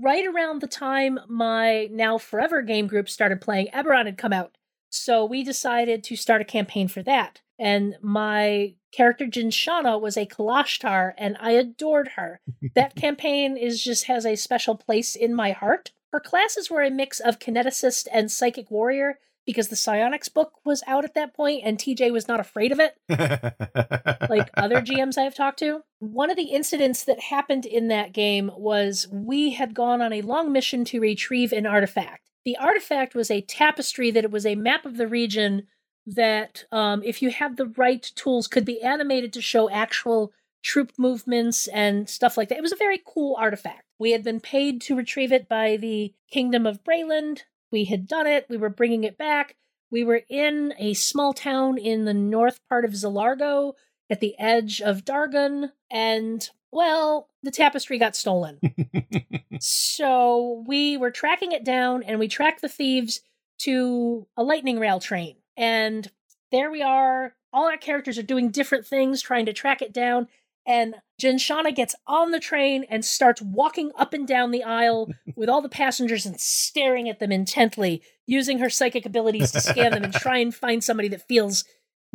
right 0.02 0.26
around 0.26 0.60
the 0.60 0.66
time 0.66 1.18
my 1.28 1.88
now 1.90 2.18
forever 2.18 2.62
game 2.62 2.86
group 2.86 3.08
started 3.08 3.40
playing, 3.40 3.68
Eberron 3.74 4.06
had 4.06 4.18
come 4.18 4.32
out. 4.32 4.56
So 4.90 5.24
we 5.24 5.42
decided 5.42 6.04
to 6.04 6.16
start 6.16 6.42
a 6.42 6.44
campaign 6.44 6.86
for 6.86 7.02
that. 7.04 7.40
And 7.62 7.94
my 8.02 8.74
character 8.90 9.24
Jinshana 9.24 10.00
was 10.00 10.16
a 10.16 10.26
Kalashtar, 10.26 11.12
and 11.16 11.36
I 11.38 11.52
adored 11.52 12.08
her. 12.16 12.40
that 12.74 12.96
campaign 12.96 13.56
is 13.56 13.82
just 13.82 14.06
has 14.06 14.26
a 14.26 14.34
special 14.34 14.74
place 14.74 15.14
in 15.14 15.32
my 15.32 15.52
heart. 15.52 15.92
Her 16.10 16.18
classes 16.18 16.68
were 16.68 16.82
a 16.82 16.90
mix 16.90 17.20
of 17.20 17.38
kineticist 17.38 18.08
and 18.12 18.32
psychic 18.32 18.68
warrior 18.68 19.20
because 19.46 19.68
the 19.68 19.76
psionics 19.76 20.28
book 20.28 20.54
was 20.64 20.82
out 20.88 21.04
at 21.04 21.14
that 21.14 21.34
point, 21.34 21.62
and 21.64 21.78
TJ 21.78 22.12
was 22.12 22.26
not 22.26 22.40
afraid 22.40 22.72
of 22.72 22.80
it 22.80 22.96
like 24.28 24.50
other 24.56 24.80
GMs 24.82 25.16
I've 25.16 25.36
talked 25.36 25.60
to. 25.60 25.82
One 26.00 26.30
of 26.30 26.36
the 26.36 26.50
incidents 26.50 27.04
that 27.04 27.20
happened 27.20 27.64
in 27.64 27.86
that 27.88 28.12
game 28.12 28.50
was 28.56 29.06
we 29.12 29.52
had 29.52 29.72
gone 29.72 30.02
on 30.02 30.12
a 30.12 30.22
long 30.22 30.52
mission 30.52 30.84
to 30.86 31.00
retrieve 31.00 31.52
an 31.52 31.66
artifact. 31.66 32.28
The 32.44 32.56
artifact 32.56 33.14
was 33.14 33.30
a 33.30 33.40
tapestry 33.40 34.10
that 34.10 34.24
it 34.24 34.32
was 34.32 34.46
a 34.46 34.56
map 34.56 34.84
of 34.84 34.96
the 34.96 35.06
region 35.06 35.68
that, 36.06 36.64
um, 36.72 37.02
if 37.04 37.22
you 37.22 37.30
have 37.30 37.56
the 37.56 37.66
right 37.66 38.02
tools, 38.14 38.46
could 38.46 38.64
be 38.64 38.82
animated 38.82 39.32
to 39.32 39.42
show 39.42 39.70
actual 39.70 40.32
troop 40.62 40.92
movements 40.96 41.68
and 41.68 42.08
stuff 42.08 42.36
like 42.36 42.48
that. 42.48 42.58
It 42.58 42.62
was 42.62 42.72
a 42.72 42.76
very 42.76 43.00
cool 43.04 43.36
artifact. 43.38 43.84
We 43.98 44.12
had 44.12 44.22
been 44.22 44.40
paid 44.40 44.80
to 44.82 44.96
retrieve 44.96 45.32
it 45.32 45.48
by 45.48 45.76
the 45.76 46.12
Kingdom 46.30 46.66
of 46.66 46.84
Breland. 46.84 47.40
We 47.70 47.84
had 47.84 48.06
done 48.06 48.26
it. 48.26 48.46
We 48.48 48.56
were 48.56 48.68
bringing 48.68 49.04
it 49.04 49.18
back. 49.18 49.56
We 49.90 50.04
were 50.04 50.22
in 50.28 50.72
a 50.78 50.94
small 50.94 51.34
town 51.34 51.78
in 51.78 52.04
the 52.04 52.14
north 52.14 52.60
part 52.68 52.84
of 52.84 52.92
Zilargo 52.92 53.74
at 54.08 54.20
the 54.20 54.34
edge 54.38 54.80
of 54.80 55.04
Darguun, 55.04 55.70
and 55.90 56.48
well, 56.70 57.28
the 57.42 57.50
tapestry 57.50 57.98
got 57.98 58.16
stolen. 58.16 58.58
so 59.60 60.64
we 60.66 60.96
were 60.96 61.10
tracking 61.10 61.52
it 61.52 61.64
down, 61.64 62.02
and 62.02 62.18
we 62.18 62.28
tracked 62.28 62.62
the 62.62 62.68
thieves 62.68 63.20
to 63.58 64.26
a 64.36 64.42
lightning 64.42 64.78
rail 64.78 64.98
train. 64.98 65.36
And 65.56 66.10
there 66.50 66.70
we 66.70 66.82
are. 66.82 67.34
All 67.52 67.66
our 67.66 67.76
characters 67.76 68.18
are 68.18 68.22
doing 68.22 68.50
different 68.50 68.86
things, 68.86 69.20
trying 69.20 69.46
to 69.46 69.52
track 69.52 69.82
it 69.82 69.92
down. 69.92 70.28
And 70.66 70.96
Jinshana 71.20 71.74
gets 71.74 71.94
on 72.06 72.30
the 72.30 72.38
train 72.38 72.84
and 72.88 73.04
starts 73.04 73.42
walking 73.42 73.90
up 73.96 74.12
and 74.12 74.26
down 74.26 74.50
the 74.50 74.62
aisle 74.62 75.10
with 75.36 75.48
all 75.48 75.60
the 75.62 75.68
passengers 75.68 76.24
and 76.24 76.40
staring 76.40 77.08
at 77.08 77.18
them 77.18 77.32
intently, 77.32 78.02
using 78.26 78.58
her 78.58 78.70
psychic 78.70 79.04
abilities 79.04 79.50
to 79.52 79.60
scan 79.60 79.92
them 79.92 80.04
and 80.04 80.14
try 80.14 80.38
and 80.38 80.54
find 80.54 80.84
somebody 80.84 81.08
that 81.08 81.26
feels 81.26 81.64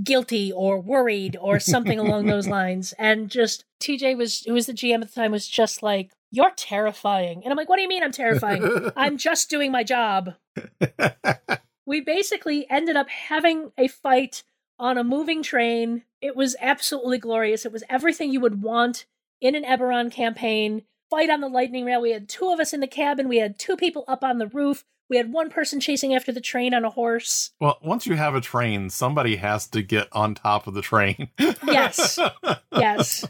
guilty 0.03 0.51
or 0.51 0.79
worried 0.79 1.35
or 1.39 1.59
something 1.59 1.99
along 1.99 2.27
those 2.27 2.47
lines. 2.47 2.93
And 2.97 3.29
just 3.29 3.65
TJ 3.81 4.17
was 4.17 4.43
who 4.43 4.53
was 4.53 4.67
the 4.67 4.73
GM 4.73 5.01
at 5.01 5.09
the 5.09 5.15
time 5.15 5.31
was 5.31 5.47
just 5.47 5.83
like, 5.83 6.11
You're 6.31 6.51
terrifying. 6.55 7.41
And 7.43 7.51
I'm 7.51 7.57
like, 7.57 7.69
What 7.69 7.77
do 7.77 7.81
you 7.81 7.89
mean 7.89 8.03
I'm 8.03 8.11
terrifying? 8.11 8.91
I'm 8.95 9.17
just 9.17 9.49
doing 9.49 9.71
my 9.71 9.83
job. 9.83 10.35
We 11.87 12.01
basically 12.01 12.67
ended 12.69 12.97
up 12.97 13.09
having 13.09 13.71
a 13.77 13.87
fight 13.87 14.43
on 14.77 14.97
a 14.97 15.03
moving 15.03 15.41
train. 15.41 16.03
It 16.21 16.35
was 16.35 16.55
absolutely 16.59 17.17
glorious. 17.17 17.65
It 17.65 17.71
was 17.71 17.83
everything 17.89 18.31
you 18.31 18.41
would 18.41 18.61
want 18.61 19.05
in 19.41 19.55
an 19.55 19.63
Eberron 19.63 20.11
campaign. 20.11 20.83
Fight 21.09 21.29
on 21.29 21.39
the 21.39 21.47
lightning 21.47 21.85
rail. 21.85 22.01
We 22.01 22.11
had 22.11 22.27
two 22.27 22.51
of 22.51 22.59
us 22.59 22.73
in 22.73 22.81
the 22.81 22.87
cabin. 22.87 23.29
We 23.29 23.37
had 23.37 23.57
two 23.57 23.77
people 23.77 24.03
up 24.07 24.23
on 24.23 24.37
the 24.37 24.47
roof. 24.47 24.83
We 25.09 25.15
had 25.15 25.31
one 25.31 25.49
person 25.49 25.79
chasing 25.79 26.13
after 26.13 26.33
the 26.33 26.41
train 26.41 26.73
on 26.73 26.83
a 26.83 26.89
horse. 26.89 27.51
well, 27.61 27.77
once 27.81 28.05
you 28.05 28.15
have 28.17 28.35
a 28.35 28.41
train, 28.41 28.89
somebody 28.89 29.37
has 29.37 29.65
to 29.67 29.81
get 29.81 30.09
on 30.11 30.35
top 30.35 30.67
of 30.67 30.73
the 30.73 30.81
train. 30.81 31.29
Yes. 31.65 32.19
Yes. 32.73 33.25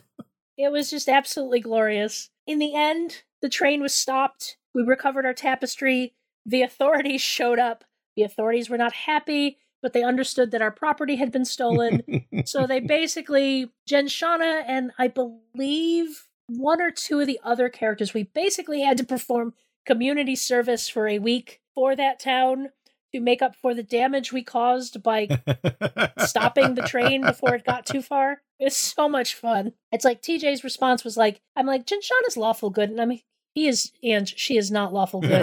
It 0.58 0.72
was 0.72 0.90
just 0.90 1.08
absolutely 1.08 1.60
glorious. 1.62 2.30
In 2.48 2.58
the 2.60 2.76
end, 2.76 3.22
the 3.42 3.48
train 3.48 3.82
was 3.82 3.94
stopped. 3.94 4.58
We 4.74 4.82
recovered 4.82 5.26
our 5.26 5.34
tapestry. 5.34 6.16
The 6.46 6.64
authorities 6.64 7.22
showed 7.38 7.60
up. 7.60 7.84
The 8.18 8.24
authorities 8.24 8.70
were 8.70 8.78
not 8.78 8.92
happy, 8.94 9.60
but 9.82 9.94
they 9.94 10.04
understood 10.04 10.52
that 10.52 10.62
our 10.62 10.72
property 10.72 11.16
had 11.16 11.32
been 11.32 11.46
stolen. 11.46 12.02
so 12.46 12.68
they 12.68 12.82
basically, 12.82 13.72
Jinshana 13.90 14.64
and 14.68 14.92
I 14.98 15.08
believe 15.08 16.28
one 16.48 16.82
or 16.82 16.92
two 16.92 17.20
of 17.22 17.28
the 17.28 17.40
other 17.44 17.70
characters, 17.70 18.14
we 18.14 18.24
basically 18.24 18.82
had 18.82 18.98
to 18.98 19.06
perform 19.06 19.54
community 19.86 20.36
service 20.36 20.90
for 20.90 21.08
a 21.08 21.20
week 21.20 21.62
for 21.76 21.96
that 21.96 22.20
town 22.20 22.70
to 23.14 23.22
make 23.22 23.42
up 23.42 23.56
for 23.56 23.74
the 23.74 23.84
damage 23.84 24.34
we 24.34 24.44
caused 24.44 25.02
by 25.02 25.28
stopping 26.20 26.74
the 26.74 26.82
train 26.82 27.22
before 27.22 27.56
it 27.56 27.66
got 27.66 27.86
too 27.86 28.02
far. 28.02 28.42
It's 28.60 28.76
so 28.76 29.08
much 29.08 29.36
fun. 29.36 29.74
It's 29.92 30.04
like 30.04 30.22
TJ's 30.22 30.64
response 30.64 31.04
was 31.04 31.16
like, 31.16 31.40
I'm 31.56 31.68
like, 31.68 31.86
Jinshana's 31.86 32.36
lawful 32.36 32.70
good. 32.70 32.90
And 32.90 33.00
I'm 33.00 33.20
He 33.58 33.68
is, 33.68 33.92
and 34.04 34.30
she 34.30 34.56
is 34.56 34.70
not 34.70 34.94
lawful 34.94 35.20
good. 35.20 35.32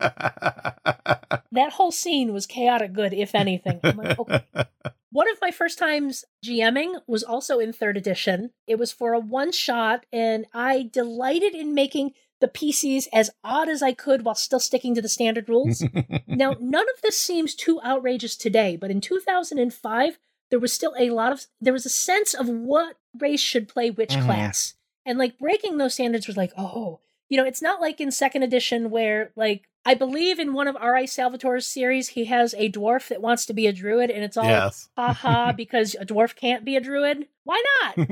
that 0.00 1.72
whole 1.72 1.90
scene 1.90 2.34
was 2.34 2.44
chaotic 2.44 2.92
good, 2.92 3.14
if 3.14 3.34
anything. 3.34 3.80
I'm 3.82 3.96
like, 3.96 4.18
okay. 4.18 4.44
One 5.10 5.30
of 5.30 5.38
my 5.40 5.50
first 5.50 5.78
times 5.78 6.26
GMing 6.44 7.00
was 7.06 7.22
also 7.22 7.58
in 7.58 7.72
third 7.72 7.96
edition. 7.96 8.50
It 8.66 8.78
was 8.78 8.92
for 8.92 9.14
a 9.14 9.18
one 9.18 9.52
shot, 9.52 10.04
and 10.12 10.44
I 10.52 10.90
delighted 10.92 11.54
in 11.54 11.72
making 11.72 12.12
the 12.42 12.48
PCs 12.48 13.06
as 13.10 13.30
odd 13.42 13.70
as 13.70 13.82
I 13.82 13.94
could 13.94 14.26
while 14.26 14.34
still 14.34 14.60
sticking 14.60 14.94
to 14.94 15.00
the 15.00 15.08
standard 15.08 15.48
rules. 15.48 15.82
now, 16.26 16.56
none 16.60 16.86
of 16.94 17.00
this 17.02 17.18
seems 17.18 17.54
too 17.54 17.80
outrageous 17.82 18.36
today, 18.36 18.76
but 18.76 18.90
in 18.90 19.00
2005, 19.00 20.18
there 20.50 20.60
was 20.60 20.74
still 20.74 20.92
a 20.98 21.08
lot 21.08 21.32
of, 21.32 21.46
there 21.58 21.72
was 21.72 21.86
a 21.86 21.88
sense 21.88 22.34
of 22.34 22.50
what 22.50 22.98
race 23.18 23.40
should 23.40 23.66
play 23.66 23.88
which 23.90 24.10
Mhm. 24.10 24.26
class. 24.26 24.74
And 25.06 25.18
like 25.18 25.38
breaking 25.38 25.78
those 25.78 25.94
standards 25.94 26.26
was 26.26 26.36
like, 26.36 26.52
oh, 26.58 27.00
you 27.28 27.36
know, 27.36 27.44
it's 27.44 27.62
not 27.62 27.80
like 27.80 28.00
in 28.00 28.10
second 28.10 28.42
edition 28.42 28.90
where 28.90 29.32
like, 29.36 29.68
I 29.84 29.94
believe 29.94 30.38
in 30.38 30.52
one 30.52 30.68
of 30.68 30.76
R.A. 30.76 31.04
Salvatore's 31.04 31.66
series, 31.66 32.08
he 32.08 32.24
has 32.24 32.54
a 32.54 32.70
dwarf 32.70 33.08
that 33.08 33.22
wants 33.22 33.46
to 33.46 33.54
be 33.54 33.66
a 33.66 33.72
druid, 33.72 34.10
and 34.10 34.24
it's 34.24 34.36
all 34.36 34.44
yes. 34.44 34.88
ha 34.96 35.12
ha 35.12 35.52
because 35.56 35.94
a 35.94 36.04
dwarf 36.04 36.34
can't 36.34 36.64
be 36.64 36.76
a 36.76 36.80
druid. 36.80 37.26
Why 37.44 37.62
not? 37.82 38.08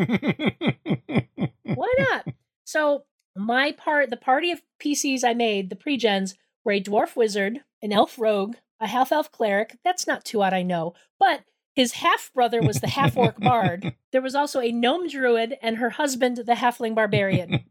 Why 1.64 1.94
not? 1.98 2.26
So 2.64 3.04
my 3.36 3.72
part, 3.72 4.10
the 4.10 4.16
party 4.16 4.52
of 4.52 4.62
PCs 4.80 5.24
I 5.24 5.34
made, 5.34 5.70
the 5.70 5.76
pre-gens, 5.76 6.34
were 6.64 6.72
a 6.72 6.82
dwarf 6.82 7.16
wizard, 7.16 7.60
an 7.82 7.92
elf 7.92 8.18
rogue, 8.18 8.54
a 8.80 8.86
half 8.86 9.12
elf 9.12 9.30
cleric. 9.32 9.76
That's 9.84 10.06
not 10.06 10.24
too 10.24 10.42
odd, 10.42 10.52
I 10.52 10.62
know, 10.62 10.94
but 11.18 11.40
his 11.74 11.94
half 11.94 12.30
brother 12.32 12.62
was 12.62 12.80
the 12.80 12.88
half 12.88 13.16
orc 13.16 13.38
bard. 13.38 13.94
There 14.12 14.22
was 14.22 14.36
also 14.36 14.60
a 14.60 14.70
gnome 14.70 15.08
druid 15.08 15.56
and 15.60 15.78
her 15.78 15.90
husband, 15.90 16.36
the 16.36 16.52
halfling 16.52 16.94
barbarian. 16.94 17.64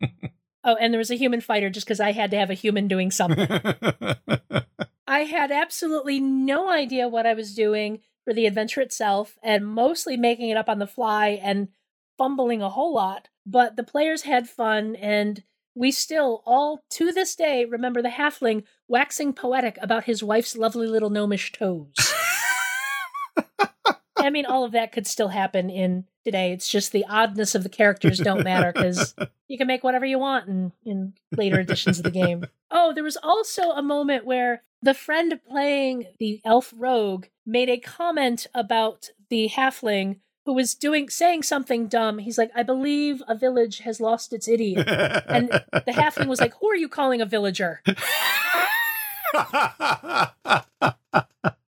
Oh, 0.64 0.76
and 0.76 0.94
there 0.94 1.00
was 1.00 1.12
a 1.12 1.16
human 1.16 1.42
fighter 1.42 1.70
just 1.70 1.86
because 1.86 2.00
I 2.00 2.14
had 2.14 2.32
to 2.32 2.38
have 2.38 2.50
a 2.50 2.56
human 2.56 2.88
doing 2.88 3.12
something. 3.12 3.48
I 5.08 5.20
had 5.20 5.52
absolutely 5.52 6.20
no 6.20 6.72
idea 6.72 7.08
what 7.08 7.26
I 7.26 7.34
was 7.34 7.54
doing 7.54 8.00
for 8.24 8.34
the 8.34 8.46
adventure 8.46 8.82
itself 8.82 9.38
and 9.44 9.68
mostly 9.68 10.16
making 10.16 10.50
it 10.50 10.58
up 10.58 10.70
on 10.70 10.80
the 10.80 10.88
fly 10.88 11.40
and 11.42 11.68
fumbling 12.18 12.62
a 12.62 12.70
whole 12.70 12.94
lot. 12.94 13.28
But 13.46 13.76
the 13.76 13.84
players 13.84 14.22
had 14.22 14.50
fun 14.50 14.96
and 14.96 15.44
we 15.76 15.92
still, 15.92 16.44
all 16.46 16.84
to 16.92 17.12
this 17.12 17.36
day, 17.36 17.66
remember 17.66 18.02
the 18.02 18.10
halfling 18.10 18.64
waxing 18.88 19.34
poetic 19.34 19.78
about 19.82 20.06
his 20.06 20.24
wife's 20.24 20.56
lovely 20.56 20.88
little 20.88 21.10
gnomish 21.10 21.52
toes. 21.52 21.94
I 24.16 24.30
mean, 24.30 24.46
all 24.46 24.64
of 24.64 24.72
that 24.72 24.92
could 24.92 25.08
still 25.08 25.30
happen 25.30 25.70
in 25.70 26.06
today. 26.24 26.52
It's 26.52 26.68
just 26.68 26.92
the 26.92 27.06
oddness 27.10 27.56
of 27.56 27.64
the 27.64 27.70
characters 27.70 28.20
don't 28.20 28.44
matter 28.44 28.72
because 28.72 29.16
you 29.48 29.58
can 29.58 29.68
make 29.68 29.84
whatever 29.84 30.06
you 30.06 30.20
want 30.20 30.48
in, 30.48 30.72
in 30.86 31.14
later 31.32 31.60
editions 31.60 31.98
of 32.00 32.04
the 32.04 32.12
game. 32.12 32.46
Oh, 32.72 32.94
there 32.94 33.04
was 33.04 33.18
also 33.22 33.72
a 33.72 33.82
moment 33.82 34.26
where 34.26 34.64
the 34.82 34.94
friend 34.94 35.40
playing 35.50 36.08
the 36.20 36.42
elf 36.44 36.74
rogue 36.78 37.26
made 37.46 37.70
a 37.70 37.78
comment 37.78 38.48
about 38.54 39.10
the 39.30 39.50
halfling 39.50 40.18
who 40.46 40.54
was 40.54 40.76
doing 40.76 41.10
saying 41.10 41.44
something 41.44 41.88
dumb. 41.88 42.18
He's 42.18 42.38
like, 42.38 42.52
I 42.56 42.64
believe 42.64 43.24
a 43.28 43.36
village 43.36 43.80
has 43.80 44.02
lost 44.02 44.34
its 44.34 44.48
idiot. 44.48 44.88
And 45.28 45.50
the 45.50 45.94
halfling 45.94 46.28
was 46.28 46.42
like, 46.42 46.54
Who 46.60 46.70
are 46.70 46.76
you 46.76 46.90
calling 46.90 47.22
a 47.22 47.26
villager? 47.26 47.82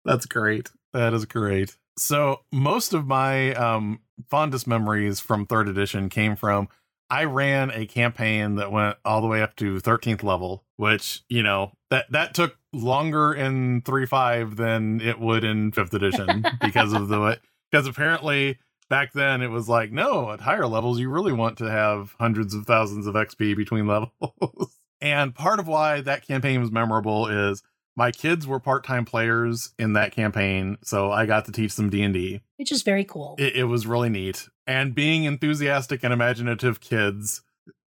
That's 0.05 0.27
great. 0.27 0.71
That 0.93 1.15
is 1.15 1.25
great. 1.25 1.77
So 1.97 2.41
most 2.53 2.93
of 2.93 3.07
my 3.07 3.55
um, 3.55 4.01
fondest 4.29 4.67
memories 4.67 5.21
from 5.21 5.47
third 5.47 5.69
edition 5.69 6.09
came 6.09 6.37
from 6.37 6.69
I 7.11 7.25
ran 7.25 7.71
a 7.71 7.87
campaign 7.87 8.57
that 8.57 8.73
went 8.73 8.97
all 9.05 9.21
the 9.21 9.27
way 9.27 9.43
up 9.43 9.57
to 9.57 9.77
13th 9.77 10.23
level, 10.23 10.65
which, 10.77 11.23
you 11.29 11.43
know, 11.43 11.73
that 11.91 12.11
that 12.11 12.35
took 12.35 12.57
longer 12.73 13.33
in 13.33 13.83
3.5 13.83 14.57
than 14.57 15.01
it 15.01 15.21
would 15.21 15.45
in 15.45 15.71
5th 15.71 15.93
edition 15.93 16.45
because 16.61 16.93
of 16.93 17.09
the 17.09 17.21
way 17.21 17.37
because 17.71 17.87
apparently 17.87 18.59
back 18.89 19.13
then 19.13 19.43
it 19.43 19.51
was 19.51 19.69
like, 19.69 19.93
no, 19.93 20.33
at 20.33 20.41
higher 20.41 20.67
levels 20.67 20.99
you 20.99 21.09
really 21.11 21.33
want 21.33 21.59
to 21.59 21.71
have 21.71 22.15
hundreds 22.19 22.55
of 22.55 22.67
thousands 22.67 23.07
of 23.07 23.15
XP 23.15 23.57
between 23.57 23.87
levels. 23.89 24.79
and 25.01 25.35
part 25.35 25.61
of 25.61 25.69
why 25.69 26.01
that 26.01 26.27
campaign 26.27 26.61
was 26.61 26.73
memorable 26.73 27.27
is 27.29 27.63
my 27.97 28.11
kids 28.11 28.47
were 28.47 28.59
part-time 28.61 29.05
players 29.05 29.73
in 29.79 29.93
that 29.95 30.13
campaign, 30.13 30.79
so 30.83 31.13
I 31.13 31.27
got 31.27 31.45
to 31.47 31.53
teach 31.53 31.77
them 31.77 31.91
D&D 31.91 32.41
Which 32.57 32.73
is 32.73 32.83
very 32.83 33.05
cool. 33.05 33.37
it, 33.39 33.57
it 33.57 33.65
was 33.65 33.87
really 33.87 34.09
neat. 34.09 34.49
And 34.67 34.95
being 34.95 35.25
enthusiastic 35.25 36.03
and 36.03 36.13
imaginative 36.13 36.81
kids, 36.81 37.43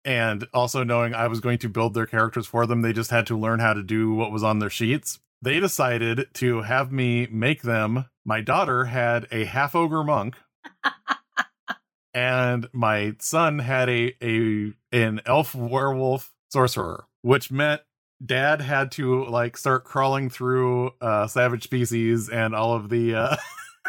and 0.03 0.47
also 0.53 0.83
knowing 0.83 1.13
I 1.15 1.27
was 1.27 1.39
going 1.39 1.57
to 1.59 1.69
build 1.69 1.93
their 1.93 2.05
characters 2.05 2.45
for 2.45 2.65
them, 2.67 2.81
they 2.81 2.93
just 2.93 3.11
had 3.11 3.25
to 3.27 3.37
learn 3.37 3.59
how 3.59 3.73
to 3.73 3.81
do 3.81 4.13
what 4.13 4.31
was 4.31 4.43
on 4.43 4.59
their 4.59 4.69
sheets. 4.69 5.19
They 5.41 5.59
decided 5.59 6.27
to 6.35 6.61
have 6.61 6.91
me 6.91 7.27
make 7.31 7.61
them. 7.63 8.05
My 8.23 8.41
daughter 8.41 8.85
had 8.85 9.27
a 9.31 9.45
half 9.45 9.75
ogre 9.75 10.03
monk, 10.03 10.35
and 12.13 12.67
my 12.73 13.15
son 13.19 13.59
had 13.59 13.89
a 13.89 14.15
a 14.21 14.73
an 14.91 15.21
elf 15.25 15.53
werewolf 15.53 16.33
sorcerer, 16.49 17.05
which 17.21 17.51
meant 17.51 17.81
dad 18.23 18.61
had 18.61 18.91
to 18.93 19.25
like 19.25 19.57
start 19.57 19.83
crawling 19.83 20.29
through 20.29 20.91
uh 21.01 21.27
savage 21.27 21.63
species 21.63 22.29
and 22.29 22.55
all 22.55 22.73
of 22.73 22.89
the 22.89 23.15
uh 23.15 23.35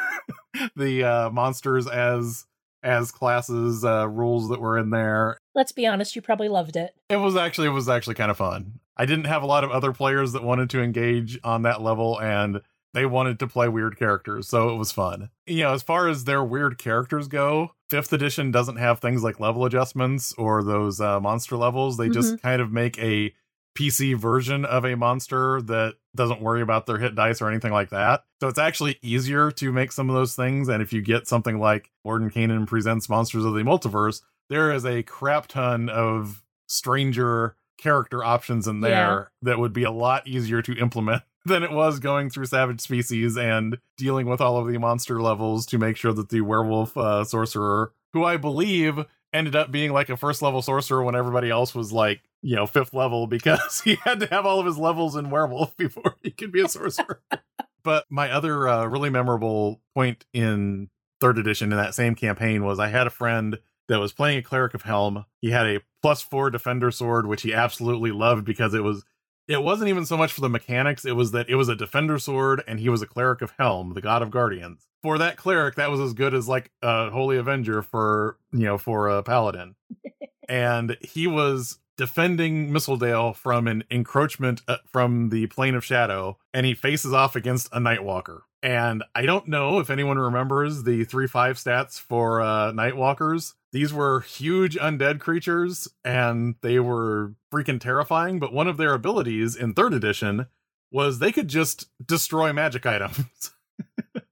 the 0.76 1.04
uh 1.04 1.30
monsters 1.30 1.86
as 1.86 2.46
as 2.82 3.10
classes 3.10 3.84
uh 3.84 4.08
rules 4.08 4.48
that 4.48 4.60
were 4.60 4.78
in 4.78 4.90
there. 4.90 5.38
Let's 5.54 5.72
be 5.72 5.86
honest, 5.86 6.16
you 6.16 6.22
probably 6.22 6.48
loved 6.48 6.76
it. 6.76 6.94
it 7.08 7.16
was 7.16 7.36
actually 7.36 7.68
it 7.68 7.72
was 7.72 7.88
actually 7.88 8.14
kind 8.14 8.30
of 8.30 8.36
fun. 8.36 8.80
I 8.96 9.06
didn't 9.06 9.26
have 9.26 9.42
a 9.42 9.46
lot 9.46 9.64
of 9.64 9.70
other 9.70 9.92
players 9.92 10.32
that 10.32 10.42
wanted 10.42 10.70
to 10.70 10.82
engage 10.82 11.38
on 11.44 11.62
that 11.62 11.82
level 11.82 12.20
and 12.20 12.60
they 12.94 13.04
wanted 13.04 13.38
to 13.40 13.46
play 13.46 13.68
weird 13.68 13.98
characters 13.98 14.48
so 14.48 14.70
it 14.70 14.76
was 14.76 14.92
fun. 14.92 15.30
You 15.46 15.64
know 15.64 15.72
as 15.74 15.82
far 15.82 16.08
as 16.08 16.24
their 16.24 16.42
weird 16.42 16.78
characters 16.78 17.28
go 17.28 17.72
fifth 17.88 18.12
edition 18.12 18.50
doesn't 18.50 18.76
have 18.76 18.98
things 18.98 19.22
like 19.22 19.38
level 19.38 19.64
adjustments 19.64 20.32
or 20.38 20.62
those 20.64 21.00
uh, 21.00 21.20
monster 21.20 21.56
levels. 21.56 21.96
They 21.96 22.08
just 22.08 22.40
kind 22.42 22.60
of 22.60 22.72
make 22.72 22.98
a 22.98 23.32
PC 23.76 24.16
version 24.16 24.64
of 24.64 24.84
a 24.84 24.96
monster 24.96 25.60
that 25.62 25.94
doesn't 26.14 26.40
worry 26.40 26.62
about 26.62 26.86
their 26.86 26.98
hit 26.98 27.14
dice 27.14 27.40
or 27.42 27.48
anything 27.50 27.72
like 27.72 27.90
that. 27.90 28.24
So 28.40 28.48
it's 28.48 28.58
actually 28.58 28.98
easier 29.02 29.50
to 29.52 29.70
make 29.72 29.92
some 29.92 30.08
of 30.10 30.16
those 30.16 30.34
things. 30.34 30.68
And 30.68 30.82
if 30.82 30.92
you 30.92 31.02
get 31.02 31.28
something 31.28 31.58
like 31.58 31.90
Mordenkainen 32.06 32.66
presents 32.66 33.08
Monsters 33.08 33.44
of 33.44 33.54
the 33.54 33.60
Multiverse, 33.62 34.22
there 34.48 34.72
is 34.72 34.84
a 34.86 35.02
crap 35.02 35.46
ton 35.48 35.88
of 35.88 36.42
stranger 36.66 37.56
character 37.78 38.24
options 38.24 38.66
in 38.66 38.80
there 38.80 38.90
Yeah. 38.92 39.24
that 39.42 39.58
would 39.58 39.72
be 39.72 39.84
a 39.84 39.90
lot 39.90 40.26
easier 40.26 40.62
to 40.62 40.72
implement 40.78 41.22
than 41.44 41.62
it 41.62 41.70
was 41.72 41.98
going 42.00 42.30
through 42.30 42.46
Savage 42.46 42.80
Species 42.80 43.36
and 43.36 43.78
dealing 43.96 44.26
with 44.26 44.40
all 44.40 44.56
of 44.56 44.66
the 44.72 44.78
monster 44.78 45.20
levels 45.20 45.66
to 45.66 45.78
make 45.78 45.96
sure 45.96 46.12
that 46.12 46.30
the 46.30 46.40
werewolf 46.40 46.96
uh, 46.96 47.24
sorcerer, 47.24 47.92
who 48.12 48.24
I 48.24 48.36
believe 48.36 49.04
ended 49.37 49.55
up 49.55 49.70
being 49.70 49.93
like 49.93 50.09
a 50.09 50.16
first 50.16 50.43
level 50.43 50.62
sorcerer 50.62 51.03
when 51.03 51.14
everybody 51.14 51.51
else 51.51 51.74
was 51.74 51.93
like, 51.93 52.22
you 52.43 52.57
know, 52.57 52.66
fifth 52.66 52.93
level 52.93 53.26
because 53.26 53.80
he 53.84 53.97
had 54.05 54.20
to 54.20 54.26
have 54.26 54.47
all 54.47 54.61
of 54.61 54.66
his 54.66 54.78
levels 54.78 55.16
in 55.16 55.30
werewolf 55.30 55.76
before 55.78 56.16
he 56.22 56.30
could 56.30 56.53
be 56.53 56.61
a 56.61 56.68
sorcerer. 56.68 57.20
but 57.82 58.05
my 58.11 58.30
other 58.30 58.68
uh, 58.68 58.87
really 58.87 59.11
memorable 59.11 59.80
point 59.95 60.24
in 60.32 60.89
third 61.20 61.39
edition 61.39 61.72
in 61.72 61.78
that 61.78 61.95
same 61.95 62.14
campaign 62.14 62.64
was 62.64 62.78
I 62.78 62.89
had 62.89 63.07
a 63.07 63.11
friend 63.11 63.59
that 63.89 64.01
was 64.01 64.12
playing 64.12 64.39
a 64.39 64.43
cleric 64.43 64.74
of 64.74 64.82
Helm. 64.82 65.24
He 65.41 65.51
had 65.51 65.66
a 65.66 65.80
plus 66.03 66.20
four 66.20 66.51
defender 66.51 66.91
sword, 66.91 67.26
which 67.26 67.43
he 67.43 67.55
absolutely 67.55 68.11
loved 68.11 68.45
because 68.45 68.74
it 68.74 68.82
was 68.82 69.05
it 69.49 69.62
wasn't 69.62 69.88
even 69.88 70.07
so 70.07 70.16
much 70.16 70.32
for 70.32 70.40
the 70.40 70.49
mechanics, 70.49 71.05
it 71.05 71.12
was 71.12 71.32
that 71.32 71.49
it 71.49 71.55
was 71.57 71.68
a 71.68 71.76
defender 71.76 72.18
sword 72.18 72.62
and 72.66 72.80
he 72.80 72.88
was 72.88 73.03
a 73.03 73.07
cleric 73.07 73.42
of 73.42 73.53
Helm, 73.59 73.94
the 73.94 74.01
god 74.01 74.22
of 74.22 74.30
guardians. 74.30 74.86
For 75.03 75.18
that 75.18 75.36
cleric, 75.36 75.76
that 75.76 75.90
was 75.90 76.01
as 76.01 76.14
good 76.14 76.34
as 76.34 76.49
like 76.49 76.70
a 76.82 77.11
holy 77.11 77.36
avenger 77.36 77.82
for, 77.82 78.38
you 78.53 78.64
know, 78.64 78.78
for 78.78 79.09
a 79.09 79.22
paladin. 79.22 79.76
and 80.49 80.97
he 81.01 81.26
was 81.26 81.78
defending 81.97 82.70
Mistledale 82.70 83.34
from 83.34 83.66
an 83.66 83.84
encroachment 83.90 84.62
uh, 84.68 84.78
from 84.86 85.30
the 85.30 85.47
plane 85.47 85.74
of 85.74 85.84
shadow 85.84 86.38
and 86.53 86.66
he 86.66 86.74
faces 86.74 87.12
off 87.12 87.36
against 87.36 87.68
a 87.72 87.78
nightwalker. 87.78 88.40
And 88.66 89.04
I 89.14 89.26
don't 89.26 89.46
know 89.46 89.78
if 89.78 89.90
anyone 89.90 90.18
remembers 90.18 90.82
the 90.82 91.04
3 91.04 91.28
5 91.28 91.56
stats 91.56 92.00
for 92.00 92.40
uh, 92.40 92.72
Nightwalkers. 92.72 93.54
These 93.70 93.94
were 93.94 94.22
huge 94.22 94.76
undead 94.76 95.20
creatures 95.20 95.86
and 96.04 96.56
they 96.62 96.80
were 96.80 97.34
freaking 97.54 97.78
terrifying. 97.78 98.40
But 98.40 98.52
one 98.52 98.66
of 98.66 98.76
their 98.76 98.92
abilities 98.92 99.54
in 99.54 99.72
third 99.72 99.94
edition 99.94 100.46
was 100.90 101.20
they 101.20 101.30
could 101.30 101.46
just 101.46 101.86
destroy 102.04 102.52
magic 102.52 102.84
items. 102.86 103.52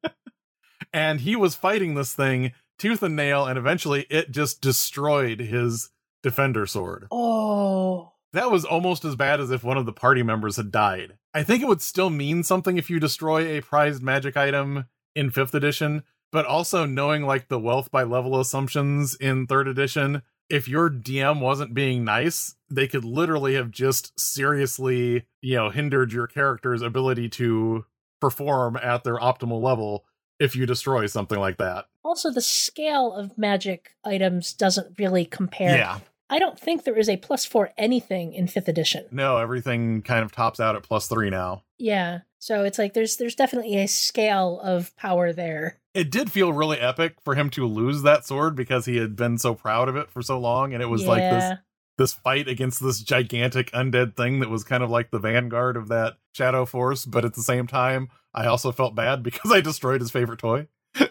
and 0.92 1.20
he 1.20 1.36
was 1.36 1.54
fighting 1.54 1.94
this 1.94 2.12
thing 2.12 2.50
tooth 2.76 3.04
and 3.04 3.14
nail, 3.14 3.46
and 3.46 3.56
eventually 3.56 4.04
it 4.10 4.32
just 4.32 4.60
destroyed 4.60 5.38
his 5.38 5.90
defender 6.24 6.66
sword 6.66 7.06
Oh, 7.12 8.14
that 8.32 8.50
was 8.50 8.64
almost 8.64 9.04
as 9.04 9.14
bad 9.14 9.40
as 9.40 9.52
if 9.52 9.62
one 9.62 9.76
of 9.76 9.86
the 9.86 9.92
party 9.92 10.24
members 10.24 10.56
had 10.56 10.72
died. 10.72 11.18
I 11.34 11.42
think 11.42 11.62
it 11.62 11.68
would 11.68 11.82
still 11.82 12.10
mean 12.10 12.44
something 12.44 12.78
if 12.78 12.88
you 12.88 13.00
destroy 13.00 13.58
a 13.58 13.60
prized 13.60 14.02
magic 14.02 14.36
item 14.36 14.86
in 15.16 15.32
5th 15.32 15.52
edition, 15.52 16.04
but 16.30 16.46
also 16.46 16.86
knowing 16.86 17.26
like 17.26 17.48
the 17.48 17.58
wealth 17.58 17.90
by 17.90 18.04
level 18.04 18.38
assumptions 18.38 19.16
in 19.16 19.48
3rd 19.48 19.68
edition, 19.68 20.22
if 20.48 20.68
your 20.68 20.88
DM 20.88 21.40
wasn't 21.40 21.74
being 21.74 22.04
nice, 22.04 22.54
they 22.70 22.86
could 22.86 23.04
literally 23.04 23.54
have 23.54 23.70
just 23.70 24.18
seriously, 24.18 25.26
you 25.42 25.56
know, 25.56 25.70
hindered 25.70 26.12
your 26.12 26.26
character's 26.26 26.82
ability 26.82 27.28
to 27.30 27.84
perform 28.20 28.76
at 28.76 29.04
their 29.04 29.16
optimal 29.16 29.60
level 29.60 30.04
if 30.38 30.54
you 30.54 30.66
destroy 30.66 31.06
something 31.06 31.38
like 31.38 31.56
that. 31.58 31.86
Also, 32.04 32.30
the 32.30 32.40
scale 32.40 33.12
of 33.12 33.36
magic 33.38 33.96
items 34.04 34.52
doesn't 34.52 34.98
really 34.98 35.24
compare. 35.24 35.76
Yeah. 35.76 35.98
I 36.34 36.40
don't 36.40 36.58
think 36.58 36.82
there 36.82 36.98
is 36.98 37.08
a 37.08 37.16
plus 37.16 37.44
four 37.44 37.70
anything 37.78 38.34
in 38.34 38.48
fifth 38.48 38.66
edition. 38.66 39.06
No, 39.12 39.36
everything 39.36 40.02
kind 40.02 40.24
of 40.24 40.32
tops 40.32 40.58
out 40.58 40.74
at 40.74 40.82
plus 40.82 41.06
three 41.06 41.30
now. 41.30 41.62
Yeah. 41.78 42.22
So 42.40 42.64
it's 42.64 42.76
like 42.76 42.92
there's 42.92 43.18
there's 43.18 43.36
definitely 43.36 43.78
a 43.78 43.86
scale 43.86 44.58
of 44.58 44.96
power 44.96 45.32
there. 45.32 45.78
It 45.94 46.10
did 46.10 46.32
feel 46.32 46.52
really 46.52 46.80
epic 46.80 47.18
for 47.24 47.36
him 47.36 47.50
to 47.50 47.68
lose 47.68 48.02
that 48.02 48.26
sword 48.26 48.56
because 48.56 48.84
he 48.84 48.96
had 48.96 49.14
been 49.14 49.38
so 49.38 49.54
proud 49.54 49.88
of 49.88 49.94
it 49.94 50.10
for 50.10 50.22
so 50.22 50.40
long, 50.40 50.74
and 50.74 50.82
it 50.82 50.86
was 50.86 51.06
like 51.06 51.22
this 51.22 51.58
this 51.98 52.14
fight 52.14 52.48
against 52.48 52.82
this 52.82 53.00
gigantic 53.00 53.70
undead 53.70 54.16
thing 54.16 54.40
that 54.40 54.50
was 54.50 54.64
kind 54.64 54.82
of 54.82 54.90
like 54.90 55.12
the 55.12 55.20
vanguard 55.20 55.76
of 55.76 55.86
that 55.86 56.14
shadow 56.32 56.64
force, 56.64 57.06
but 57.06 57.24
at 57.24 57.34
the 57.34 57.42
same 57.42 57.68
time, 57.68 58.08
I 58.34 58.46
also 58.46 58.72
felt 58.72 58.96
bad 58.96 59.22
because 59.22 59.52
I 59.52 59.60
destroyed 59.60 60.00
his 60.00 60.10
favorite 60.10 60.40
toy. 60.40 60.66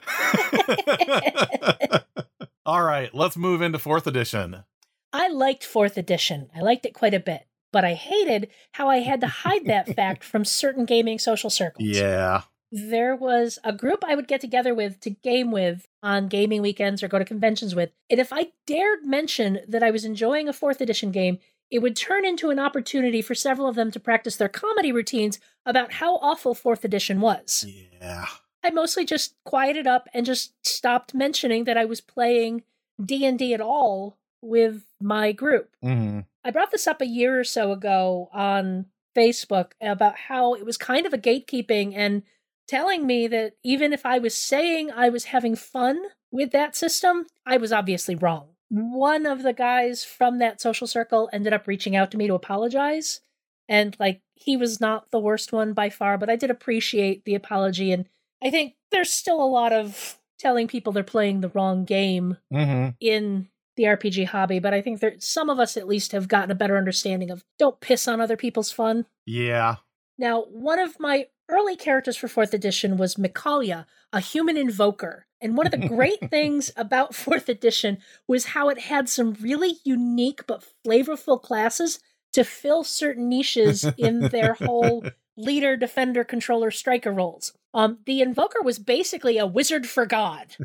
All 2.65 2.84
right, 2.84 3.15
let's 3.15 3.38
move 3.38 3.61
into 3.61 3.80
fourth 3.80 4.05
edition. 4.05 4.65
I 5.14 5.30
liked 5.30 5.64
fourth 5.64 5.97
edition. 5.97 6.49
I 6.55 6.61
liked 6.61 6.86
it 6.86 6.93
quite 6.93 7.14
a 7.14 7.20
bit. 7.20 7.45
But 7.72 7.86
I 7.86 7.93
hated 7.93 8.49
how 8.74 8.89
I 8.89 8.97
had 8.97 9.22
to 9.22 9.28
hide 9.28 9.66
that 9.66 9.95
fact 9.95 10.24
from 10.32 10.43
certain 10.45 10.86
gaming 10.86 11.18
social 11.20 11.49
circles. 11.49 11.88
Yeah. 11.88 12.43
there 12.72 13.16
was 13.16 13.59
a 13.64 13.72
group 13.72 14.03
I 14.05 14.16
would 14.16 14.28
get 14.28 14.41
together 14.41 14.74
with 14.74 14.99
to 15.01 15.11
game 15.11 15.51
with 15.51 15.88
on 16.01 16.28
gaming 16.28 16.61
weekends 16.61 17.01
or 17.03 17.07
go 17.07 17.20
to 17.20 17.26
conventions 17.26 17.76
with. 17.76 17.91
And 18.09 18.20
if 18.20 18.34
I 18.34 18.51
dared 18.68 19.05
mention 19.05 19.59
that 19.68 19.84
I 19.84 19.91
was 19.91 20.05
enjoying 20.05 20.49
a 20.49 20.53
fourth 20.53 20.82
edition 20.82 21.11
game, 21.11 21.38
it 21.72 21.80
would 21.80 21.95
turn 21.95 22.26
into 22.26 22.49
an 22.51 22.59
opportunity 22.59 23.22
for 23.22 23.34
several 23.36 23.68
of 23.68 23.76
them 23.76 23.89
to 23.91 23.99
practice 23.99 24.36
their 24.36 24.49
comedy 24.49 24.91
routines 24.91 25.39
about 25.66 25.93
how 25.93 26.18
awful 26.18 26.53
fourth 26.53 26.84
edition 26.84 27.22
was. 27.22 27.66
Yeah. 27.99 28.26
I 28.64 28.70
mostly 28.70 29.05
just 29.05 29.36
quieted 29.43 29.88
up 29.88 30.07
and 30.14 30.26
just 30.26 30.53
stopped 30.66 31.14
mentioning 31.16 31.64
that 31.64 31.78
I 31.78 31.86
was 31.86 32.01
playing 32.01 32.64
D&D 33.03 33.53
at 33.53 33.61
all 33.61 34.18
with 34.44 34.84
my 35.02 35.32
group. 35.32 35.76
hmm 35.82 36.22
I 36.46 36.52
brought 36.52 36.72
this 36.72 36.88
up 36.88 37.02
a 37.02 37.08
year 37.08 37.39
or 37.39 37.46
so 37.46 37.72
ago 37.72 38.30
on 38.34 38.88
Facebook 39.16 39.72
about 39.82 40.18
how 40.18 40.56
it 40.56 40.66
was 40.66 40.76
kind 40.78 41.06
of 41.06 41.14
a 41.14 41.18
gatekeeping 41.18 41.94
and 41.96 42.24
telling 42.68 43.06
me 43.08 43.28
that 43.28 43.54
even 43.64 43.94
if 43.94 44.06
I 44.06 44.20
was 44.20 44.36
saying 44.36 44.91
I 44.91 45.10
was 45.10 45.26
having 45.26 45.56
fun 45.56 46.02
with 46.32 46.52
that 46.52 46.76
system, 46.76 47.28
I 47.46 47.58
was 47.58 47.72
obviously 47.72 48.16
wrong. 48.16 48.50
One 48.70 49.26
of 49.26 49.44
the 49.44 49.54
guys 49.54 50.04
from 50.04 50.39
that 50.39 50.60
social 50.60 50.88
circle 50.88 51.30
ended 51.32 51.54
up 51.54 51.68
reaching 51.68 51.96
out 51.96 52.12
to 52.12 52.18
me 52.18 52.28
to 52.28 52.34
apologize. 52.34 53.22
And 53.70 53.96
like, 54.00 54.22
he 54.36 54.58
was 54.58 54.82
not 54.82 55.12
the 55.12 55.20
worst 55.20 55.54
one 55.54 55.74
by 55.74 55.89
far, 55.89 56.18
but 56.18 56.30
I 56.30 56.36
did 56.36 56.52
appreciate 56.52 57.24
the 57.24 57.36
apology. 57.36 57.91
And 57.91 58.10
I 58.44 58.50
think 58.50 58.74
there's 58.91 59.14
still 59.14 59.41
a 59.41 59.46
lot 59.46 59.72
of 59.72 60.20
telling 60.39 60.68
people 60.68 60.91
they're 60.91 61.04
playing 61.04 61.39
the 61.39 61.50
wrong 61.50 61.86
game 61.86 62.38
hmm 62.52 62.89
in 63.00 63.48
the 63.76 63.84
RPG 63.84 64.28
hobby, 64.28 64.59
but 64.59 64.74
I 64.74 64.82
think 64.82 64.99
that 64.99 65.24
some 65.24 65.49
of 65.49 65.59
us 65.59 65.78
at 65.78 65.88
least 65.88 66.11
have 66.11 66.28
gotten 66.28 66.51
a 66.51 66.55
better 66.55 66.78
understanding 66.78 67.32
of 67.32 67.43
don't 67.57 67.80
piss 67.80 68.07
on 68.07 68.21
other 68.21 68.38
people's 68.38 68.71
fun. 68.71 69.05
Yeah. 69.26 69.78
Now, 70.17 70.43
one 70.43 70.80
of 70.80 70.99
my 70.99 71.28
early 71.49 71.76
characters 71.76 72.17
for 72.17 72.28
4th 72.28 72.53
edition 72.53 72.97
was 72.97 73.15
Mikalia, 73.15 73.86
a 74.11 74.19
human 74.19 74.57
invoker. 74.57 75.28
And 75.41 75.57
one 75.57 75.65
of 75.65 75.71
the 75.71 75.88
great 75.88 76.19
things 76.30 76.71
about 76.76 77.11
4th 77.13 77.49
edition 77.49 77.97
was 78.28 78.45
how 78.45 78.69
it 78.69 78.80
had 78.80 79.09
some 79.09 79.34
really 79.41 79.78
unique 79.84 80.45
but 80.47 80.63
flavorful 80.86 81.41
classes 81.41 81.99
to 82.34 82.43
fill 82.43 82.84
certain 82.84 83.30
niches 83.30 83.86
in 83.97 84.30
their 84.30 84.55
whole 84.55 85.03
leader, 85.38 85.76
defender, 85.78 86.24
controller, 86.24 86.71
striker 86.71 87.11
roles. 87.11 87.53
Um, 87.74 87.99
the 88.05 88.21
invoker 88.21 88.61
was 88.61 88.80
basically 88.80 89.38
a 89.38 89.47
wizard 89.47 89.88
for 89.88 90.05
God. 90.05 90.55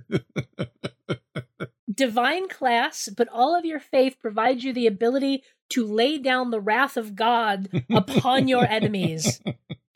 Divine 1.93 2.49
class, 2.49 3.09
but 3.17 3.29
all 3.29 3.57
of 3.57 3.65
your 3.65 3.81
faith 3.81 4.17
provides 4.21 4.63
you 4.65 4.73
the 4.73 4.87
ability 4.87 5.43
to 5.71 5.87
lay 5.87 6.19
down 6.19 6.51
the 6.51 6.61
wrath 6.61 6.97
of 6.97 7.17
God 7.17 7.85
upon 7.91 8.49
your 8.49 8.65
enemies. 8.65 9.41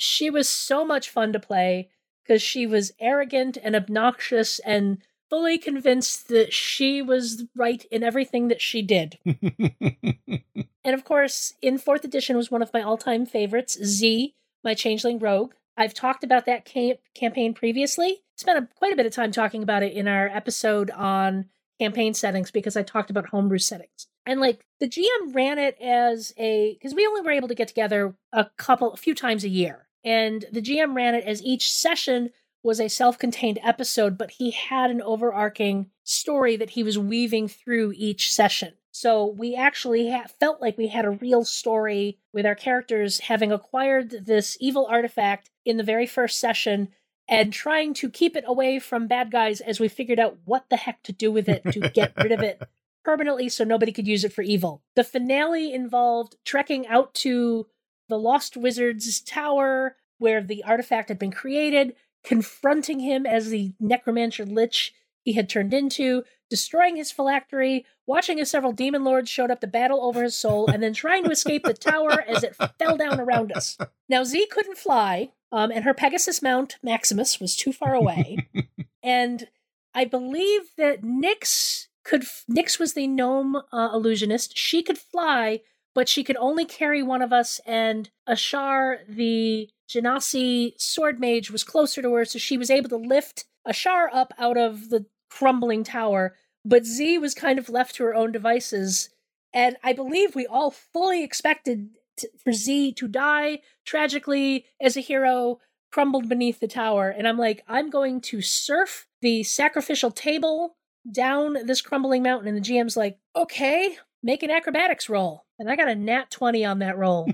She 0.04 0.30
was 0.30 0.48
so 0.48 0.84
much 0.84 1.08
fun 1.08 1.32
to 1.32 1.38
play 1.38 1.88
because 2.24 2.42
she 2.42 2.66
was 2.66 2.90
arrogant 2.98 3.56
and 3.62 3.76
obnoxious 3.76 4.58
and 4.58 4.98
fully 5.30 5.58
convinced 5.58 6.26
that 6.26 6.52
she 6.52 7.00
was 7.00 7.44
right 7.54 7.84
in 7.84 8.02
everything 8.02 8.48
that 8.48 8.60
she 8.60 8.82
did. 8.82 9.16
And 10.84 10.94
of 10.94 11.04
course, 11.04 11.54
in 11.62 11.78
fourth 11.78 12.04
edition 12.04 12.36
was 12.36 12.50
one 12.50 12.62
of 12.62 12.72
my 12.72 12.82
all-time 12.82 13.26
favorites, 13.26 13.78
Z, 13.84 14.34
my 14.64 14.74
changeling 14.74 15.18
rogue. 15.18 15.54
I've 15.76 15.94
talked 15.94 16.24
about 16.24 16.44
that 16.46 16.64
camp- 16.64 16.98
campaign 17.14 17.54
previously. 17.54 18.22
Spent 18.43 18.59
a, 18.59 18.68
quite 18.76 18.93
a 18.93 18.97
bit 18.97 19.07
of 19.07 19.12
time 19.12 19.30
talking 19.30 19.62
about 19.62 19.84
it 19.84 19.93
in 19.93 20.09
our 20.09 20.26
episode 20.26 20.90
on 20.90 21.47
campaign 21.80 22.12
settings 22.12 22.51
because 22.51 22.76
I 22.76 22.82
talked 22.82 23.09
about 23.09 23.28
homebrew 23.28 23.59
settings. 23.59 24.09
And 24.26 24.40
like 24.40 24.64
the 24.80 24.88
GM 24.88 25.32
ran 25.32 25.61
it 25.61 25.76
as 25.80 26.34
a 26.36 26.74
because 26.74 26.93
we 26.93 27.07
only 27.07 27.20
were 27.20 27.30
able 27.30 27.47
to 27.47 27.55
get 27.55 27.68
together 27.68 28.16
a 28.32 28.47
couple 28.57 28.93
a 28.93 28.97
few 28.97 29.14
times 29.14 29.45
a 29.45 29.49
year. 29.49 29.86
And 30.05 30.45
the 30.51 30.61
GM 30.61 30.97
ran 30.97 31.14
it 31.14 31.24
as 31.24 31.40
each 31.45 31.72
session 31.72 32.30
was 32.64 32.80
a 32.80 32.88
self-contained 32.88 33.61
episode, 33.62 34.18
but 34.18 34.32
he 34.32 34.51
had 34.51 34.90
an 34.90 35.03
overarching 35.03 35.90
story 36.03 36.57
that 36.57 36.70
he 36.70 36.82
was 36.82 36.99
weaving 36.99 37.47
through 37.47 37.95
each 37.97 38.32
session. 38.32 38.72
So 38.90 39.24
we 39.24 39.55
actually 39.55 40.11
ha- 40.11 40.26
felt 40.40 40.61
like 40.61 40.76
we 40.76 40.88
had 40.88 41.05
a 41.05 41.11
real 41.11 41.45
story 41.45 42.18
with 42.32 42.45
our 42.45 42.57
characters 42.57 43.20
having 43.20 43.53
acquired 43.53 44.26
this 44.26 44.57
evil 44.61 44.86
artifact 44.86 45.51
in 45.64 45.76
the 45.76 45.84
very 45.84 46.07
first 46.07 46.40
session 46.40 46.88
and 47.33 47.51
trying 47.51 47.95
to 47.95 48.11
keep 48.11 48.37
it 48.37 48.45
away 48.47 48.78
from 48.78 49.07
bad 49.07 49.33
guys 49.33 49.62
as 49.62 49.80
we 49.80 49.89
figured 49.89 50.20
out 50.20 50.37
what 50.45 50.68
the 50.68 50.76
heck 50.76 51.03
to 51.03 51.12
do 51.12 51.33
with 51.33 51.49
it 51.49 51.62
to 51.72 51.80
get 51.89 52.12
rid 52.18 52.30
of 52.30 52.41
it 52.41 52.61
permanently 53.05 53.49
so 53.49 53.64
nobody 53.64 53.91
could 53.91 54.07
use 54.07 54.22
it 54.22 54.35
for 54.35 54.43
evil. 54.43 54.83
The 54.97 55.03
finale 55.03 55.72
involved 55.72 56.37
trekking 56.45 56.87
out 56.87 57.14
to 57.14 57.66
the 58.11 58.18
Lost 58.18 58.55
Wizard's 58.55 59.18
tower 59.22 59.97
where 60.18 60.43
the 60.43 60.62
artifact 60.62 61.09
had 61.09 61.18
been 61.18 61.33
created, 61.33 61.95
confronting 62.22 63.01
him 63.01 63.24
as 63.24 63.49
the 63.49 63.72
necromancer 63.80 64.45
lich 64.45 64.93
he 65.22 65.33
had 65.33 65.49
turned 65.49 65.72
into, 65.72 66.24
destroying 66.51 66.97
his 66.97 67.11
phylactery, 67.11 67.87
watching 68.07 68.41
as 68.41 68.51
several 68.51 68.72
demon 68.72 69.05
lords 69.05 69.30
showed 69.30 69.51
up 69.51 69.62
to 69.62 69.66
battle 69.66 70.05
over 70.05 70.22
his 70.22 70.37
soul, 70.37 70.68
and 70.68 70.83
then 70.83 70.93
trying 70.93 71.24
to 71.24 71.30
escape 71.30 71.64
the 71.64 71.72
tower 71.72 72.22
as 72.28 72.45
it 72.45 72.57
fell 72.78 72.99
down 72.99 73.18
around 73.18 73.53
us. 73.53 73.78
Now, 74.09 74.24
Z 74.24 74.49
couldn't 74.51 74.76
fly, 74.76 75.30
um, 75.53 75.70
and 75.70 75.84
her 75.84 75.94
Pegasus 75.94 76.42
mount, 76.42 76.78
Maximus, 76.82 77.38
was 77.38 77.55
too 77.55 77.72
far 77.72 77.94
away. 77.94 78.38
and 79.03 79.48
I 79.94 80.07
believe 80.07 80.62
that 80.78 81.03
Nyx 81.03 81.88
could. 82.05 82.22
Nyx 82.50 82.78
was 82.78 82.94
the 82.94 83.07
gnome 83.07 83.57
uh, 83.57 83.90
illusionist. 83.92 84.57
She 84.57 84.82
could 84.82 84.98
fly, 84.98 85.61
but 85.94 86.09
she 86.09 86.24
could 86.24 86.36
only 86.38 86.64
carry 86.64 87.03
one 87.03 87.20
of 87.20 87.32
us, 87.32 87.61
and 87.66 88.11
Ashar, 88.26 89.00
the 89.07 89.68
Genasi 89.88 90.72
sword 90.80 91.20
mage, 91.20 91.50
was 91.50 91.64
closer 91.64 92.00
to 92.00 92.14
her, 92.14 92.24
so 92.24 92.38
she 92.38 92.57
was 92.57 92.70
able 92.70 92.88
to 92.88 92.96
lift 92.96 93.44
Ashar 93.66 94.11
up 94.12 94.32
out 94.38 94.57
of 94.57 94.88
the 94.88 95.07
crumbling 95.30 95.84
tower. 95.84 96.34
But 96.64 96.86
Z 96.86 97.18
was 97.18 97.34
kind 97.34 97.59
of 97.59 97.68
left 97.68 97.96
to 97.96 98.05
her 98.05 98.14
own 98.14 98.32
devices, 98.32 99.11
and 99.53 99.76
I 99.82 99.92
believe 99.92 100.34
we 100.34 100.46
all 100.46 100.70
fully 100.70 101.22
expected 101.22 101.90
t- 102.16 102.28
for 102.42 102.52
Z 102.52 102.92
to 102.94 103.08
die 103.08 103.60
tragically 103.84 104.66
as 104.80 104.96
a 104.96 105.00
hero, 105.00 105.60
crumbled 105.90 106.28
beneath 106.28 106.60
the 106.60 106.68
tower. 106.68 107.08
And 107.08 107.28
I'm 107.28 107.38
like, 107.38 107.62
I'm 107.68 107.90
going 107.90 108.20
to 108.22 108.40
surf 108.40 109.06
the 109.20 109.42
sacrificial 109.42 110.10
table 110.10 110.76
down 111.10 111.66
this 111.66 111.82
crumbling 111.82 112.22
mountain. 112.22 112.48
And 112.48 112.56
the 112.56 112.68
GM's 112.68 112.96
like, 112.96 113.18
okay, 113.36 113.96
make 114.22 114.42
an 114.42 114.50
acrobatics 114.50 115.08
roll. 115.08 115.44
And 115.58 115.70
I 115.70 115.76
got 115.76 115.88
a 115.88 115.94
nat 115.94 116.30
20 116.30 116.64
on 116.64 116.78
that 116.80 116.96
roll. 116.96 117.28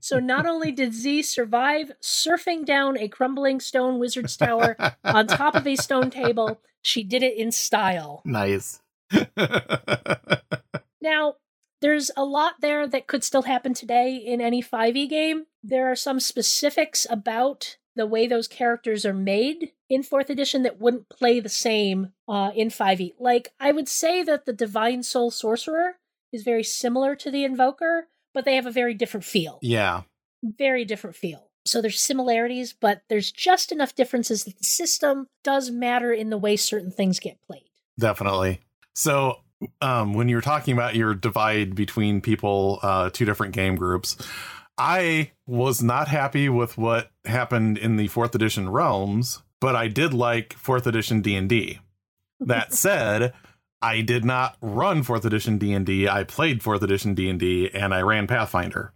so 0.00 0.18
not 0.18 0.46
only 0.46 0.72
did 0.72 0.94
Z 0.94 1.22
survive 1.22 1.92
surfing 2.02 2.64
down 2.64 2.96
a 2.96 3.08
crumbling 3.08 3.60
stone 3.60 3.98
wizard's 3.98 4.36
tower 4.36 4.76
on 5.04 5.26
top 5.26 5.54
of 5.54 5.66
a 5.66 5.76
stone 5.76 6.10
table, 6.10 6.60
she 6.82 7.02
did 7.02 7.22
it 7.22 7.36
in 7.36 7.52
style. 7.52 8.22
nice. 8.24 8.80
Now, 11.02 11.36
there's 11.80 12.10
a 12.16 12.24
lot 12.24 12.54
there 12.60 12.86
that 12.86 13.06
could 13.06 13.24
still 13.24 13.42
happen 13.42 13.74
today 13.74 14.16
in 14.16 14.40
any 14.40 14.62
5e 14.62 15.08
game. 15.08 15.46
There 15.62 15.90
are 15.90 15.96
some 15.96 16.20
specifics 16.20 17.06
about 17.08 17.76
the 17.96 18.06
way 18.06 18.26
those 18.26 18.48
characters 18.48 19.04
are 19.04 19.14
made 19.14 19.72
in 19.88 20.02
4th 20.02 20.30
edition 20.30 20.62
that 20.62 20.80
wouldn't 20.80 21.08
play 21.08 21.40
the 21.40 21.48
same 21.48 22.12
uh, 22.28 22.52
in 22.54 22.68
5e. 22.68 23.14
Like, 23.18 23.52
I 23.58 23.72
would 23.72 23.88
say 23.88 24.22
that 24.22 24.46
the 24.46 24.52
Divine 24.52 25.02
Soul 25.02 25.30
Sorcerer 25.30 25.96
is 26.32 26.42
very 26.44 26.62
similar 26.62 27.16
to 27.16 27.30
the 27.30 27.44
Invoker, 27.44 28.08
but 28.32 28.44
they 28.44 28.54
have 28.54 28.66
a 28.66 28.70
very 28.70 28.94
different 28.94 29.24
feel. 29.24 29.58
yeah. 29.62 30.02
Very 30.42 30.86
different 30.86 31.16
feel. 31.16 31.48
So 31.66 31.82
there's 31.82 32.00
similarities, 32.00 32.72
but 32.72 33.02
there's 33.10 33.30
just 33.30 33.70
enough 33.70 33.94
differences 33.94 34.44
that 34.44 34.56
the 34.56 34.64
system 34.64 35.26
does 35.44 35.70
matter 35.70 36.14
in 36.14 36.30
the 36.30 36.38
way 36.38 36.56
certain 36.56 36.90
things 36.90 37.20
get 37.20 37.42
played. 37.42 37.68
Definitely. 37.98 38.60
So 38.94 39.40
um, 39.80 40.14
when 40.14 40.28
you're 40.28 40.40
talking 40.40 40.72
about 40.74 40.94
your 40.94 41.14
divide 41.14 41.74
between 41.74 42.20
people, 42.20 42.78
uh, 42.82 43.10
two 43.10 43.24
different 43.24 43.54
game 43.54 43.76
groups, 43.76 44.16
I 44.78 45.32
was 45.46 45.82
not 45.82 46.08
happy 46.08 46.48
with 46.48 46.78
what 46.78 47.10
happened 47.24 47.76
in 47.78 47.96
the 47.96 48.08
fourth 48.08 48.34
edition 48.34 48.70
realms, 48.70 49.42
but 49.60 49.76
I 49.76 49.88
did 49.88 50.14
like 50.14 50.54
fourth 50.54 50.86
edition 50.86 51.20
D 51.20 51.34
and 51.36 51.48
D. 51.48 51.80
That 52.40 52.72
said, 52.74 53.34
I 53.82 54.00
did 54.00 54.24
not 54.24 54.56
run 54.62 55.02
fourth 55.02 55.24
edition 55.24 55.58
D 55.58 55.72
and 55.72 55.84
D. 55.84 56.08
I 56.08 56.24
played 56.24 56.62
fourth 56.62 56.82
edition 56.82 57.14
D 57.14 57.28
and 57.28 57.38
D, 57.38 57.70
and 57.72 57.92
I 57.94 58.00
ran 58.02 58.26
Pathfinder. 58.26 58.92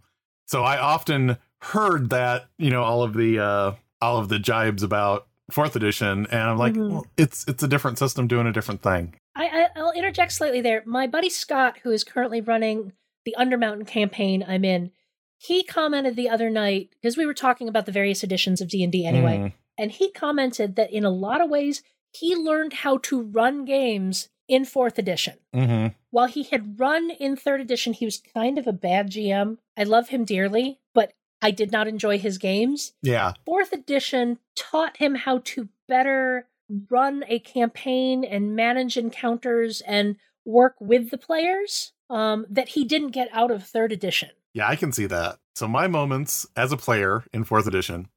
So 0.47 0.63
I 0.63 0.77
often 0.77 1.37
heard 1.61 2.09
that 2.11 2.45
you 2.57 2.69
know 2.69 2.83
all 2.83 3.03
of 3.03 3.13
the 3.13 3.39
uh, 3.39 3.71
all 4.01 4.17
of 4.17 4.29
the 4.29 4.37
jibes 4.39 4.81
about 4.83 5.27
fourth 5.51 5.75
edition, 5.75 6.25
and 6.31 6.41
I'm 6.41 6.57
like, 6.57 6.73
Mhm. 6.73 6.89
well, 6.91 7.05
it's 7.17 7.47
it's 7.47 7.61
a 7.63 7.67
different 7.67 7.97
system 7.99 8.27
doing 8.27 8.47
a 8.47 8.51
different 8.51 8.81
thing. 8.81 9.15
I, 9.35 9.45
I 9.47 9.67
I'll 9.75 9.91
interject 9.91 10.31
slightly 10.31 10.61
there. 10.61 10.83
My 10.85 11.07
buddy 11.07 11.29
Scott, 11.29 11.77
who 11.83 11.91
is 11.91 12.03
currently 12.03 12.41
running 12.41 12.93
the 13.25 13.35
Undermountain 13.37 13.87
campaign 13.87 14.45
I'm 14.47 14.63
in, 14.65 14.91
he 15.37 15.63
commented 15.63 16.15
the 16.15 16.29
other 16.29 16.49
night 16.49 16.89
because 17.01 17.17
we 17.17 17.25
were 17.25 17.33
talking 17.33 17.67
about 17.67 17.85
the 17.85 17.91
various 17.91 18.23
editions 18.23 18.61
of 18.61 18.69
D 18.69 18.83
and 18.83 18.91
D 18.91 19.05
anyway, 19.05 19.37
Mm. 19.37 19.53
and 19.77 19.91
he 19.91 20.11
commented 20.11 20.75
that 20.77 20.91
in 20.91 21.03
a 21.03 21.09
lot 21.09 21.41
of 21.41 21.49
ways 21.49 21.83
he 22.13 22.35
learned 22.35 22.73
how 22.73 22.97
to 22.99 23.21
run 23.21 23.65
games 23.65 24.29
in 24.47 24.63
fourth 24.63 24.97
edition. 24.99 25.35
hmm 25.53 25.87
While 26.11 26.27
he 26.27 26.43
had 26.43 26.79
run 26.79 27.09
in 27.09 27.35
third 27.35 27.59
edition, 27.59 27.93
he 27.93 28.05
was 28.05 28.21
kind 28.33 28.57
of 28.57 28.67
a 28.67 28.71
bad 28.73 29.09
GM. 29.09 29.57
I 29.75 29.83
love 29.83 30.09
him 30.09 30.23
dearly, 30.23 30.79
but 30.93 31.11
I 31.41 31.51
did 31.51 31.71
not 31.71 31.87
enjoy 31.87 32.17
his 32.19 32.37
games. 32.37 32.93
Yeah, 33.01 33.33
Fourth 33.45 33.73
edition 33.73 34.39
taught 34.55 34.97
him 34.97 35.15
how 35.15 35.39
to 35.45 35.67
better 35.87 36.47
run 36.89 37.23
a 37.27 37.39
campaign 37.39 38.23
and 38.23 38.55
manage 38.55 38.97
encounters 38.97 39.81
and 39.81 40.15
work 40.45 40.75
with 40.79 41.09
the 41.09 41.17
players 41.17 41.93
um, 42.09 42.45
that 42.49 42.69
he 42.69 42.85
didn't 42.85 43.09
get 43.11 43.29
out 43.31 43.51
of 43.51 43.63
third 43.63 43.91
edition. 43.91 44.29
yeah, 44.53 44.67
I 44.67 44.75
can 44.75 44.91
see 44.91 45.05
that. 45.07 45.37
So 45.55 45.67
my 45.67 45.87
moments 45.87 46.45
as 46.55 46.71
a 46.71 46.77
player 46.77 47.23
in 47.33 47.43
fourth 47.43 47.67
edition, 47.67 48.07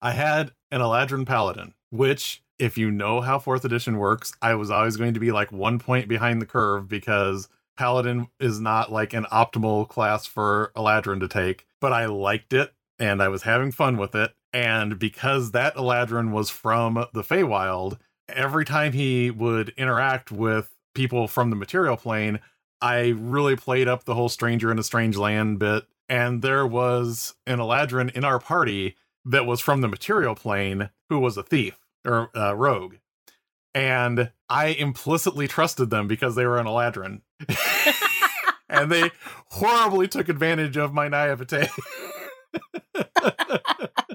I 0.00 0.12
had 0.12 0.52
an 0.70 0.80
Eladrin 0.80 1.26
Paladin, 1.26 1.74
which 1.90 2.42
if 2.58 2.78
you 2.78 2.90
know 2.90 3.20
how 3.20 3.38
fourth 3.38 3.64
edition 3.64 3.98
works, 3.98 4.32
I 4.40 4.54
was 4.54 4.70
always 4.70 4.96
going 4.96 5.14
to 5.14 5.20
be 5.20 5.32
like 5.32 5.52
one 5.52 5.78
point 5.78 6.08
behind 6.08 6.40
the 6.40 6.46
curve 6.46 6.88
because 6.88 7.48
Paladin 7.76 8.28
is 8.40 8.60
not 8.60 8.90
like 8.90 9.12
an 9.12 9.26
optimal 9.30 9.88
class 9.88 10.26
for 10.26 10.72
Eladrin 10.76 11.20
to 11.20 11.28
take, 11.28 11.66
but 11.80 11.92
I 11.92 12.06
liked 12.06 12.52
it 12.52 12.72
and 12.98 13.22
I 13.22 13.28
was 13.28 13.42
having 13.42 13.72
fun 13.72 13.96
with 13.96 14.14
it. 14.14 14.32
And 14.56 14.98
because 14.98 15.50
that 15.50 15.76
Eladrin 15.76 16.32
was 16.32 16.48
from 16.48 16.94
the 17.12 17.22
Feywild, 17.22 17.98
every 18.26 18.64
time 18.64 18.94
he 18.94 19.30
would 19.30 19.68
interact 19.76 20.32
with 20.32 20.70
people 20.94 21.28
from 21.28 21.50
the 21.50 21.56
material 21.56 21.98
plane, 21.98 22.40
I 22.80 23.08
really 23.08 23.54
played 23.54 23.86
up 23.86 24.04
the 24.04 24.14
whole 24.14 24.30
stranger 24.30 24.70
in 24.70 24.78
a 24.78 24.82
strange 24.82 25.18
land 25.18 25.58
bit. 25.58 25.84
And 26.08 26.40
there 26.40 26.66
was 26.66 27.34
an 27.46 27.58
Eladrin 27.58 28.10
in 28.12 28.24
our 28.24 28.38
party 28.38 28.96
that 29.26 29.44
was 29.44 29.60
from 29.60 29.82
the 29.82 29.88
material 29.88 30.34
plane 30.34 30.88
who 31.10 31.18
was 31.18 31.36
a 31.36 31.42
thief 31.42 31.78
or 32.06 32.30
uh, 32.34 32.54
rogue. 32.54 32.94
And 33.74 34.32
I 34.48 34.68
implicitly 34.68 35.48
trusted 35.48 35.90
them 35.90 36.08
because 36.08 36.34
they 36.34 36.46
were 36.46 36.58
an 36.58 36.66
Eladrin. 36.66 37.20
and 38.70 38.90
they 38.90 39.10
horribly 39.50 40.08
took 40.08 40.30
advantage 40.30 40.78
of 40.78 40.94
my 40.94 41.08
naivete. 41.08 41.68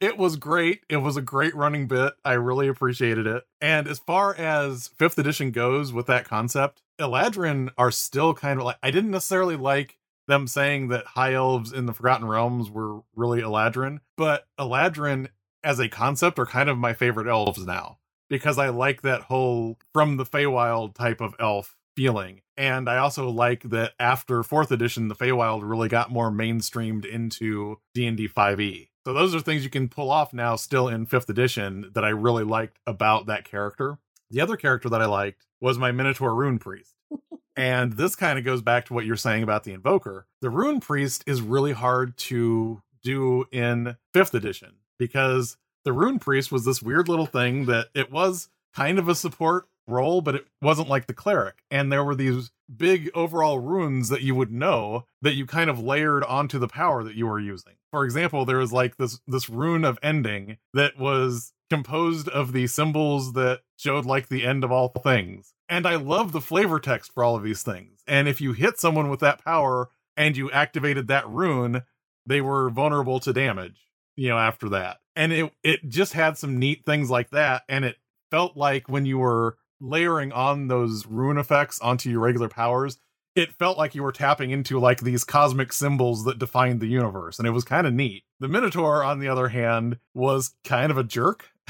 it 0.00 0.16
was 0.16 0.36
great. 0.36 0.80
It 0.88 0.98
was 0.98 1.16
a 1.16 1.22
great 1.22 1.54
running 1.54 1.86
bit. 1.86 2.14
I 2.24 2.34
really 2.34 2.68
appreciated 2.68 3.26
it. 3.26 3.44
And 3.60 3.86
as 3.86 3.98
far 3.98 4.34
as 4.34 4.88
fifth 4.98 5.18
edition 5.18 5.50
goes 5.50 5.92
with 5.92 6.06
that 6.06 6.24
concept, 6.24 6.82
Eladrin 7.00 7.70
are 7.76 7.90
still 7.90 8.34
kind 8.34 8.58
of 8.58 8.64
like 8.64 8.78
I 8.82 8.90
didn't 8.90 9.10
necessarily 9.10 9.56
like 9.56 9.98
them 10.28 10.46
saying 10.46 10.88
that 10.88 11.06
high 11.06 11.34
elves 11.34 11.72
in 11.72 11.86
the 11.86 11.92
Forgotten 11.92 12.26
Realms 12.26 12.70
were 12.70 13.00
really 13.16 13.40
Eladrin, 13.40 13.98
but 14.16 14.46
Eladrin 14.58 15.28
as 15.64 15.78
a 15.78 15.88
concept 15.88 16.38
are 16.38 16.46
kind 16.46 16.68
of 16.68 16.78
my 16.78 16.92
favorite 16.92 17.28
elves 17.28 17.66
now 17.66 17.98
because 18.28 18.58
I 18.58 18.68
like 18.68 19.02
that 19.02 19.22
whole 19.22 19.78
from 19.92 20.16
the 20.16 20.24
Feywild 20.24 20.94
type 20.94 21.20
of 21.20 21.34
elf 21.38 21.76
feeling. 21.96 22.40
And 22.56 22.88
I 22.88 22.98
also 22.98 23.28
like 23.28 23.62
that 23.70 23.92
after 23.98 24.42
4th 24.42 24.70
edition 24.70 25.08
the 25.08 25.14
Feywild 25.14 25.60
really 25.62 25.88
got 25.88 26.10
more 26.10 26.30
mainstreamed 26.30 27.04
into 27.04 27.78
D&D 27.94 28.28
5e. 28.28 28.88
So 29.04 29.12
those 29.12 29.34
are 29.34 29.40
things 29.40 29.64
you 29.64 29.70
can 29.70 29.88
pull 29.88 30.10
off 30.10 30.32
now 30.32 30.56
still 30.56 30.88
in 30.88 31.06
5th 31.06 31.28
edition 31.28 31.90
that 31.94 32.04
I 32.04 32.10
really 32.10 32.44
liked 32.44 32.78
about 32.86 33.26
that 33.26 33.44
character. 33.44 33.98
The 34.30 34.40
other 34.40 34.56
character 34.56 34.88
that 34.88 35.02
I 35.02 35.06
liked 35.06 35.44
was 35.60 35.78
my 35.78 35.90
Minotaur 35.90 36.34
Rune 36.34 36.58
Priest. 36.58 36.94
and 37.56 37.94
this 37.94 38.14
kind 38.14 38.38
of 38.38 38.44
goes 38.44 38.62
back 38.62 38.86
to 38.86 38.94
what 38.94 39.04
you're 39.04 39.16
saying 39.16 39.42
about 39.42 39.64
the 39.64 39.72
Invoker. 39.72 40.26
The 40.40 40.50
Rune 40.50 40.80
Priest 40.80 41.24
is 41.26 41.42
really 41.42 41.72
hard 41.72 42.16
to 42.18 42.82
do 43.02 43.46
in 43.50 43.96
5th 44.14 44.34
edition 44.34 44.76
because 44.98 45.56
the 45.84 45.92
Rune 45.92 46.20
Priest 46.20 46.52
was 46.52 46.64
this 46.64 46.80
weird 46.80 47.08
little 47.08 47.26
thing 47.26 47.66
that 47.66 47.88
it 47.94 48.12
was 48.12 48.48
kind 48.72 49.00
of 49.00 49.08
a 49.08 49.16
support 49.16 49.66
role, 49.88 50.20
but 50.20 50.36
it 50.36 50.46
wasn't 50.60 50.88
like 50.88 51.06
the 51.06 51.12
cleric. 51.12 51.56
And 51.70 51.90
there 51.90 52.04
were 52.04 52.14
these 52.14 52.52
big 52.76 53.10
overall 53.14 53.58
runes 53.58 54.08
that 54.08 54.22
you 54.22 54.34
would 54.34 54.52
know 54.52 55.06
that 55.20 55.34
you 55.34 55.46
kind 55.46 55.70
of 55.70 55.78
layered 55.78 56.24
onto 56.24 56.58
the 56.58 56.68
power 56.68 57.04
that 57.04 57.14
you 57.14 57.26
were 57.26 57.40
using. 57.40 57.74
For 57.90 58.04
example, 58.04 58.44
there 58.44 58.58
was 58.58 58.72
like 58.72 58.96
this 58.96 59.20
this 59.26 59.48
rune 59.48 59.84
of 59.84 59.98
ending 60.02 60.58
that 60.74 60.98
was 60.98 61.52
composed 61.70 62.28
of 62.28 62.52
the 62.52 62.66
symbols 62.66 63.32
that 63.32 63.60
showed 63.76 64.04
like 64.04 64.28
the 64.28 64.44
end 64.46 64.64
of 64.64 64.70
all 64.70 64.88
things. 64.88 65.54
And 65.68 65.86
I 65.86 65.96
love 65.96 66.32
the 66.32 66.40
flavor 66.40 66.78
text 66.78 67.12
for 67.14 67.24
all 67.24 67.36
of 67.36 67.42
these 67.42 67.62
things. 67.62 68.02
And 68.06 68.28
if 68.28 68.40
you 68.40 68.52
hit 68.52 68.78
someone 68.78 69.08
with 69.08 69.20
that 69.20 69.42
power 69.42 69.88
and 70.16 70.36
you 70.36 70.50
activated 70.50 71.08
that 71.08 71.28
rune, 71.28 71.82
they 72.26 72.40
were 72.40 72.68
vulnerable 72.68 73.20
to 73.20 73.32
damage, 73.32 73.80
you 74.16 74.28
know, 74.28 74.38
after 74.38 74.68
that. 74.70 74.98
And 75.16 75.32
it 75.32 75.52
it 75.62 75.88
just 75.88 76.12
had 76.12 76.38
some 76.38 76.58
neat 76.58 76.84
things 76.84 77.10
like 77.10 77.30
that 77.30 77.62
and 77.68 77.84
it 77.84 77.96
felt 78.30 78.56
like 78.56 78.88
when 78.88 79.04
you 79.04 79.18
were 79.18 79.58
layering 79.82 80.32
on 80.32 80.68
those 80.68 81.06
rune 81.06 81.36
effects 81.36 81.78
onto 81.80 82.08
your 82.08 82.20
regular 82.20 82.48
powers, 82.48 82.98
it 83.34 83.52
felt 83.52 83.76
like 83.78 83.94
you 83.94 84.02
were 84.02 84.12
tapping 84.12 84.50
into 84.50 84.78
like 84.78 85.00
these 85.00 85.24
cosmic 85.24 85.72
symbols 85.72 86.24
that 86.24 86.38
defined 86.38 86.80
the 86.80 86.86
universe, 86.86 87.38
and 87.38 87.48
it 87.48 87.52
was 87.52 87.64
kind 87.64 87.86
of 87.86 87.92
neat. 87.92 88.22
The 88.40 88.48
Minotaur, 88.48 89.02
on 89.02 89.18
the 89.20 89.28
other 89.28 89.48
hand, 89.48 89.98
was 90.14 90.54
kind 90.64 90.90
of 90.90 90.98
a 90.98 91.04
jerk. 91.04 91.50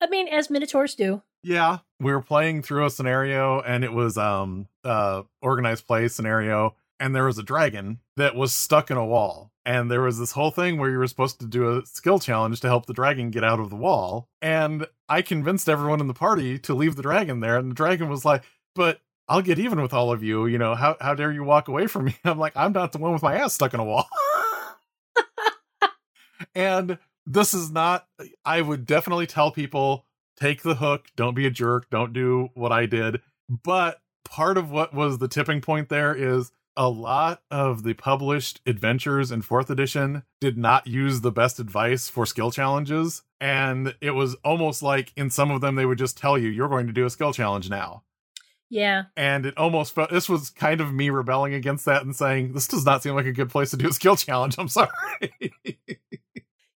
I 0.00 0.06
mean, 0.10 0.28
as 0.28 0.50
Minotaurs 0.50 0.94
do. 0.94 1.22
yeah, 1.42 1.78
we 2.00 2.12
were 2.12 2.22
playing 2.22 2.62
through 2.62 2.86
a 2.86 2.90
scenario, 2.90 3.60
and 3.60 3.82
it 3.84 3.92
was 3.92 4.16
um 4.18 4.68
uh 4.84 5.22
organized 5.42 5.86
play 5.86 6.08
scenario, 6.08 6.76
and 7.00 7.14
there 7.14 7.24
was 7.24 7.38
a 7.38 7.42
dragon 7.42 8.00
that 8.16 8.34
was 8.34 8.52
stuck 8.52 8.90
in 8.90 8.96
a 8.96 9.04
wall. 9.04 9.52
And 9.66 9.90
there 9.90 10.02
was 10.02 10.18
this 10.18 10.32
whole 10.32 10.50
thing 10.50 10.78
where 10.78 10.90
you 10.90 10.98
were 10.98 11.06
supposed 11.06 11.40
to 11.40 11.46
do 11.46 11.78
a 11.78 11.86
skill 11.86 12.18
challenge 12.18 12.60
to 12.60 12.68
help 12.68 12.86
the 12.86 12.92
dragon 12.92 13.30
get 13.30 13.44
out 13.44 13.60
of 13.60 13.70
the 13.70 13.76
wall. 13.76 14.28
And 14.42 14.86
I 15.08 15.22
convinced 15.22 15.68
everyone 15.68 16.00
in 16.00 16.06
the 16.06 16.14
party 16.14 16.58
to 16.60 16.74
leave 16.74 16.96
the 16.96 17.02
dragon 17.02 17.40
there. 17.40 17.56
And 17.56 17.70
the 17.70 17.74
dragon 17.74 18.08
was 18.08 18.24
like, 18.24 18.44
But 18.74 19.00
I'll 19.28 19.42
get 19.42 19.58
even 19.58 19.80
with 19.80 19.94
all 19.94 20.12
of 20.12 20.22
you. 20.22 20.46
You 20.46 20.58
know, 20.58 20.74
how, 20.74 20.96
how 21.00 21.14
dare 21.14 21.32
you 21.32 21.44
walk 21.44 21.68
away 21.68 21.86
from 21.86 22.06
me? 22.06 22.16
I'm 22.24 22.38
like, 22.38 22.52
I'm 22.56 22.72
not 22.72 22.92
the 22.92 22.98
one 22.98 23.12
with 23.12 23.22
my 23.22 23.36
ass 23.36 23.54
stuck 23.54 23.74
in 23.74 23.80
a 23.80 23.84
wall. 23.84 24.06
and 26.54 26.98
this 27.26 27.54
is 27.54 27.70
not, 27.70 28.06
I 28.44 28.60
would 28.60 28.84
definitely 28.84 29.26
tell 29.26 29.50
people 29.50 30.04
take 30.38 30.62
the 30.62 30.74
hook, 30.74 31.06
don't 31.16 31.34
be 31.34 31.46
a 31.46 31.50
jerk, 31.50 31.88
don't 31.90 32.12
do 32.12 32.50
what 32.54 32.72
I 32.72 32.86
did. 32.86 33.20
But 33.48 34.00
part 34.24 34.58
of 34.58 34.70
what 34.70 34.92
was 34.92 35.18
the 35.18 35.28
tipping 35.28 35.60
point 35.60 35.88
there 35.88 36.14
is 36.14 36.50
a 36.76 36.88
lot 36.88 37.42
of 37.50 37.82
the 37.82 37.94
published 37.94 38.60
adventures 38.66 39.30
in 39.30 39.42
fourth 39.42 39.70
edition 39.70 40.24
did 40.40 40.58
not 40.58 40.86
use 40.86 41.20
the 41.20 41.32
best 41.32 41.58
advice 41.58 42.08
for 42.08 42.26
skill 42.26 42.50
challenges. 42.50 43.22
And 43.40 43.94
it 44.00 44.12
was 44.12 44.34
almost 44.44 44.82
like 44.82 45.12
in 45.16 45.30
some 45.30 45.50
of 45.50 45.60
them, 45.60 45.76
they 45.76 45.86
would 45.86 45.98
just 45.98 46.16
tell 46.16 46.36
you, 46.38 46.48
you're 46.48 46.68
going 46.68 46.86
to 46.86 46.92
do 46.92 47.04
a 47.06 47.10
skill 47.10 47.32
challenge 47.32 47.70
now. 47.70 48.02
Yeah. 48.70 49.04
And 49.16 49.46
it 49.46 49.56
almost 49.56 49.94
felt 49.94 50.10
this 50.10 50.28
was 50.28 50.50
kind 50.50 50.80
of 50.80 50.92
me 50.92 51.10
rebelling 51.10 51.54
against 51.54 51.84
that 51.84 52.02
and 52.02 52.16
saying, 52.16 52.54
this 52.54 52.66
does 52.66 52.84
not 52.84 53.02
seem 53.02 53.14
like 53.14 53.26
a 53.26 53.32
good 53.32 53.50
place 53.50 53.70
to 53.70 53.76
do 53.76 53.88
a 53.88 53.92
skill 53.92 54.16
challenge. 54.16 54.56
I'm 54.58 54.68
sorry. 54.68 54.88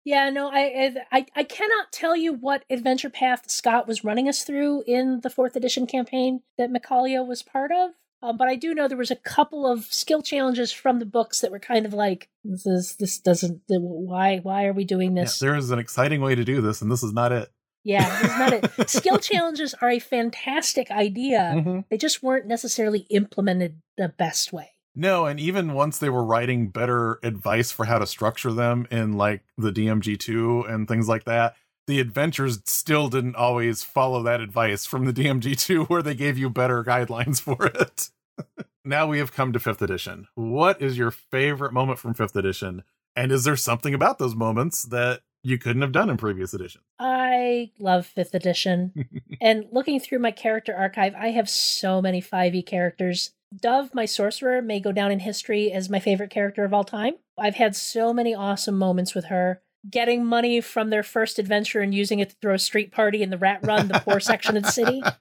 Yeah, 0.07 0.31
no, 0.31 0.49
I, 0.53 0.95
I 1.11 1.27
I 1.35 1.43
cannot 1.43 1.91
tell 1.91 2.15
you 2.15 2.33
what 2.33 2.65
adventure 2.71 3.11
path 3.11 3.51
Scott 3.51 3.89
was 3.89 4.05
running 4.05 4.29
us 4.29 4.45
through 4.45 4.85
in 4.87 5.21
the 5.23 5.31
fourth 5.31 5.57
edition 5.57 5.85
campaign 5.85 6.43
that 6.57 6.71
Mikalia 6.71 7.27
was 7.27 7.43
part 7.43 7.73
of. 7.73 7.91
Um, 8.23 8.37
but 8.37 8.49
I 8.49 8.57
do 8.57 8.75
know 8.75 8.89
there 8.89 8.97
was 8.97 9.11
a 9.11 9.17
couple 9.17 9.67
of 9.71 9.85
skill 9.87 10.23
challenges 10.23 10.73
from 10.73 10.99
the 10.99 11.07
books 11.07 11.41
that 11.41 11.51
were 11.51 11.59
kind 11.59 11.85
of 11.87 11.93
like 11.93 12.29
this 12.45 12.67
is 12.67 12.97
this 12.97 13.19
doesn't 13.19 13.61
why 13.69 14.39
why 14.39 14.65
are 14.67 14.73
we 14.73 14.85
doing 14.85 15.17
Yeah, 15.17 15.25
this? 15.25 15.39
there 15.39 15.55
is 15.55 15.71
an 15.71 15.79
exciting 15.79 16.21
way 16.21 16.35
to 16.35 16.45
do 16.45 16.61
this, 16.61 16.81
and 16.83 16.91
this 16.91 17.03
is 17.03 17.13
not 17.13 17.33
it. 17.33 17.51
Yeah, 17.85 18.09
this 18.21 18.31
is 18.31 18.39
not 18.39 18.53
it. 18.81 18.89
skill 18.91 19.19
challenges 19.19 19.75
are 19.81 19.91
a 19.91 19.99
fantastic 20.01 20.91
idea. 20.91 21.53
Mhm. 21.57 21.85
They 21.91 21.99
just 21.99 22.23
weren't 22.23 22.47
necessarily 22.47 23.01
implemented 23.11 23.81
the 23.97 24.09
best 24.09 24.53
way. 24.53 24.71
No, 24.99 25.27
and 25.27 25.39
even 25.39 25.75
once 25.75 25.99
they 25.99 26.09
were 26.09 26.25
writing 26.25 26.71
better 26.71 27.21
advice 27.23 27.71
for 27.71 27.85
how 27.85 27.99
to 27.99 28.07
structure 28.07 28.51
them 28.53 28.87
in 28.91 29.13
like 29.13 29.43
the 29.59 29.71
DMG2 29.71 30.69
and 30.73 30.89
things 30.89 31.07
like 31.07 31.25
that, 31.25 31.55
the 31.87 32.01
adventures 32.01 32.61
still 32.67 33.09
didn't 33.09 33.37
always 33.37 33.83
follow 33.83 34.23
that 34.23 34.41
advice 34.41 34.87
from 34.87 35.05
the 35.05 35.13
DMG2 35.13 35.89
where 35.89 36.03
they 36.03 36.15
gave 36.15 36.37
you 36.37 36.51
better 36.51 36.83
guidelines 36.83 37.41
for 37.41 37.67
it. 37.67 38.11
now 38.85 39.07
we 39.07 39.19
have 39.19 39.33
come 39.33 39.53
to 39.53 39.59
5th 39.59 39.83
edition. 39.83 40.27
What 40.35 40.83
is 40.83 40.99
your 40.99 41.11
favorite 41.11 41.73
moment 41.73 41.99
from 41.99 42.15
5th 42.15 42.37
edition? 42.37 42.83
And 43.15 43.33
is 43.33 43.45
there 43.45 43.57
something 43.57 43.95
about 43.95 44.19
those 44.19 44.35
moments 44.35 44.83
that 44.85 45.23
you 45.43 45.59
couldn't 45.59 45.83
have 45.83 45.93
done 45.93 46.11
in 46.11 46.17
previous 46.17 46.53
editions? 46.53 46.85
I 46.99 47.71
love 47.79 48.11
5th 48.17 48.35
edition. 48.35 49.09
and 49.41 49.67
looking 49.71 50.01
through 50.01 50.19
my 50.19 50.33
character 50.33 50.75
archive, 50.75 51.15
I 51.15 51.31
have 51.31 51.49
so 51.49 52.03
many 52.03 52.21
5e 52.21 52.67
characters. 52.67 53.33
Dove, 53.57 53.95
my 53.95 54.07
sorcerer, 54.07 54.61
may 54.61 54.81
go 54.81 54.91
down 54.91 55.13
in 55.13 55.21
history 55.21 55.71
as 55.71 55.89
my 55.89 56.01
favorite 56.01 56.31
character 56.31 56.65
of 56.65 56.75
all 56.75 56.85
time. 56.85 57.15
I've 57.39 57.55
had 57.55 57.77
so 57.77 58.13
many 58.13 58.35
awesome 58.35 58.77
moments 58.77 59.15
with 59.15 59.27
her 59.27 59.63
getting 59.89 60.25
money 60.25 60.61
from 60.61 60.91
their 60.91 61.03
first 61.03 61.39
adventure 61.39 61.81
and 61.81 61.95
using 61.95 62.19
it 62.19 62.31
to 62.31 62.37
throw 62.41 62.55
a 62.55 62.59
street 62.59 62.93
party 62.93 63.23
in 63.23 63.31
the 63.31 63.39
Rat 63.39 63.61
Run, 63.63 63.89
the 63.89 64.01
poor 64.01 64.21
section 64.21 64.57
of 64.57 64.63
the 64.65 64.73
city. 64.73 65.03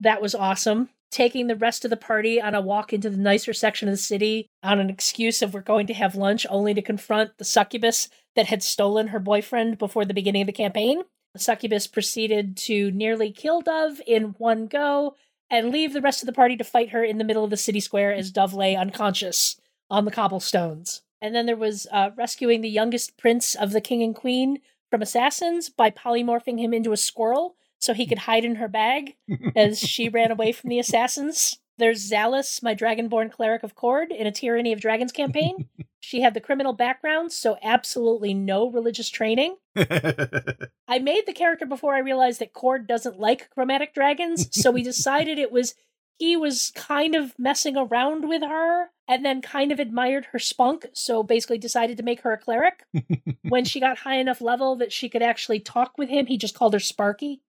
That 0.00 0.20
was 0.20 0.34
awesome. 0.34 0.90
Taking 1.10 1.46
the 1.46 1.56
rest 1.56 1.84
of 1.84 1.90
the 1.90 1.96
party 1.96 2.40
on 2.40 2.54
a 2.54 2.60
walk 2.60 2.92
into 2.92 3.08
the 3.08 3.16
nicer 3.16 3.54
section 3.54 3.88
of 3.88 3.94
the 3.94 3.98
city 3.98 4.50
on 4.62 4.78
an 4.78 4.90
excuse 4.90 5.40
of 5.40 5.54
we're 5.54 5.62
going 5.62 5.86
to 5.86 5.94
have 5.94 6.14
lunch, 6.14 6.46
only 6.50 6.74
to 6.74 6.82
confront 6.82 7.38
the 7.38 7.44
succubus 7.44 8.08
that 8.34 8.46
had 8.46 8.62
stolen 8.62 9.08
her 9.08 9.18
boyfriend 9.18 9.78
before 9.78 10.04
the 10.04 10.14
beginning 10.14 10.42
of 10.42 10.46
the 10.46 10.52
campaign. 10.52 11.02
The 11.32 11.38
succubus 11.38 11.86
proceeded 11.86 12.56
to 12.58 12.90
nearly 12.90 13.32
kill 13.32 13.62
Dove 13.62 14.00
in 14.06 14.34
one 14.38 14.66
go 14.66 15.16
and 15.50 15.70
leave 15.70 15.92
the 15.92 16.00
rest 16.00 16.22
of 16.22 16.26
the 16.26 16.32
party 16.32 16.56
to 16.56 16.64
fight 16.64 16.90
her 16.90 17.02
in 17.02 17.18
the 17.18 17.24
middle 17.24 17.44
of 17.44 17.50
the 17.50 17.56
city 17.56 17.80
square 17.80 18.12
as 18.12 18.30
Dove 18.30 18.54
lay 18.54 18.76
unconscious 18.76 19.60
on 19.90 20.04
the 20.04 20.10
cobblestones. 20.10 21.02
And 21.26 21.34
then 21.34 21.46
there 21.46 21.56
was 21.56 21.88
uh, 21.90 22.10
rescuing 22.16 22.60
the 22.60 22.70
youngest 22.70 23.18
prince 23.18 23.56
of 23.56 23.72
the 23.72 23.80
king 23.80 24.00
and 24.00 24.14
queen 24.14 24.60
from 24.88 25.02
assassins 25.02 25.68
by 25.68 25.90
polymorphing 25.90 26.60
him 26.60 26.72
into 26.72 26.92
a 26.92 26.96
squirrel 26.96 27.56
so 27.80 27.94
he 27.94 28.06
could 28.06 28.20
hide 28.20 28.44
in 28.44 28.54
her 28.54 28.68
bag 28.68 29.16
as 29.56 29.80
she 29.80 30.08
ran 30.08 30.30
away 30.30 30.52
from 30.52 30.70
the 30.70 30.78
assassins. 30.78 31.58
There's 31.78 32.08
Zalus, 32.08 32.62
my 32.62 32.76
dragonborn 32.76 33.32
cleric 33.32 33.64
of 33.64 33.74
Kord, 33.74 34.16
in 34.16 34.26
a 34.26 34.30
Tyranny 34.30 34.72
of 34.72 34.80
Dragons 34.80 35.10
campaign. 35.10 35.68
she 36.00 36.20
had 36.20 36.32
the 36.32 36.40
criminal 36.40 36.72
background, 36.72 37.32
so 37.32 37.58
absolutely 37.60 38.32
no 38.32 38.70
religious 38.70 39.10
training. 39.10 39.56
I 39.76 41.00
made 41.00 41.26
the 41.26 41.34
character 41.34 41.66
before 41.66 41.96
I 41.96 41.98
realized 41.98 42.38
that 42.38 42.54
Kord 42.54 42.86
doesn't 42.86 43.18
like 43.18 43.50
chromatic 43.50 43.94
dragons, 43.94 44.48
so 44.52 44.70
we 44.70 44.84
decided 44.84 45.38
it 45.38 45.50
was 45.50 45.74
he 46.18 46.36
was 46.36 46.72
kind 46.74 47.14
of 47.14 47.38
messing 47.38 47.76
around 47.76 48.28
with 48.28 48.42
her 48.42 48.90
and 49.08 49.24
then 49.24 49.42
kind 49.42 49.70
of 49.70 49.78
admired 49.78 50.26
her 50.32 50.38
spunk, 50.38 50.86
so 50.92 51.22
basically 51.22 51.58
decided 51.58 51.96
to 51.96 52.02
make 52.02 52.22
her 52.22 52.32
a 52.32 52.38
cleric. 52.38 52.84
when 53.48 53.64
she 53.64 53.80
got 53.80 53.98
high 53.98 54.16
enough 54.16 54.40
level 54.40 54.76
that 54.76 54.92
she 54.92 55.08
could 55.08 55.22
actually 55.22 55.60
talk 55.60 55.96
with 55.98 56.08
him, 56.08 56.26
he 56.26 56.38
just 56.38 56.54
called 56.54 56.72
her 56.72 56.80
Sparky. 56.80 57.42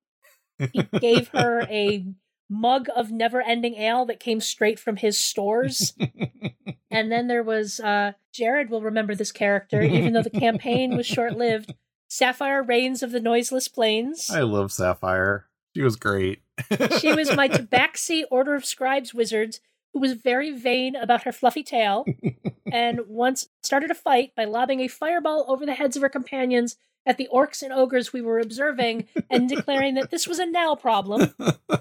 He 0.74 0.84
gave 1.00 1.30
her 1.30 1.62
a 1.70 2.06
mug 2.50 2.88
of 2.96 3.12
never 3.12 3.42
ending 3.42 3.76
ale 3.76 4.06
that 4.06 4.20
came 4.20 4.40
straight 4.40 4.80
from 4.80 4.98
his 4.98 5.18
stores. 5.18 5.94
and 6.92 7.12
then 7.12 7.28
there 7.28 7.44
was 7.44 7.80
uh 7.80 8.14
Jared 8.34 8.70
will 8.70 8.82
remember 8.82 9.16
this 9.16 9.32
character, 9.32 9.82
even 9.82 10.14
though 10.14 10.24
the 10.24 10.30
campaign 10.30 10.96
was 10.96 11.06
short 11.06 11.38
lived. 11.38 11.74
Sapphire 12.10 12.64
Reigns 12.64 13.04
of 13.04 13.12
the 13.12 13.20
Noiseless 13.20 13.68
Plains. 13.68 14.30
I 14.30 14.42
love 14.42 14.72
Sapphire. 14.72 15.48
She 15.78 15.84
was 15.84 15.96
great. 15.96 16.42
she 17.00 17.14
was 17.14 17.36
my 17.36 17.48
Tabaxi 17.48 18.24
Order 18.32 18.56
of 18.56 18.66
Scribes 18.66 19.14
wizard 19.14 19.60
who 19.94 20.00
was 20.00 20.14
very 20.14 20.52
vain 20.52 20.96
about 20.96 21.22
her 21.22 21.32
fluffy 21.32 21.62
tail 21.62 22.04
and 22.72 23.02
once 23.08 23.50
started 23.62 23.92
a 23.92 23.94
fight 23.94 24.34
by 24.36 24.44
lobbing 24.44 24.80
a 24.80 24.88
fireball 24.88 25.46
over 25.48 25.68
the 25.68 25.76
heads 25.76 25.96
of 25.96 26.02
her 26.02 26.10
companions 26.10 26.78
at 27.06 27.18
the 27.18 27.30
orcs 27.32 27.62
and 27.62 27.72
ogres 27.72 28.12
we 28.12 28.22
were 28.22 28.40
observing 28.40 29.08
and 29.30 29.48
declaring 29.48 29.94
that 29.94 30.10
this 30.10 30.28
was 30.28 30.40
a 30.40 30.48
now 30.48 30.74
problem. 30.74 31.36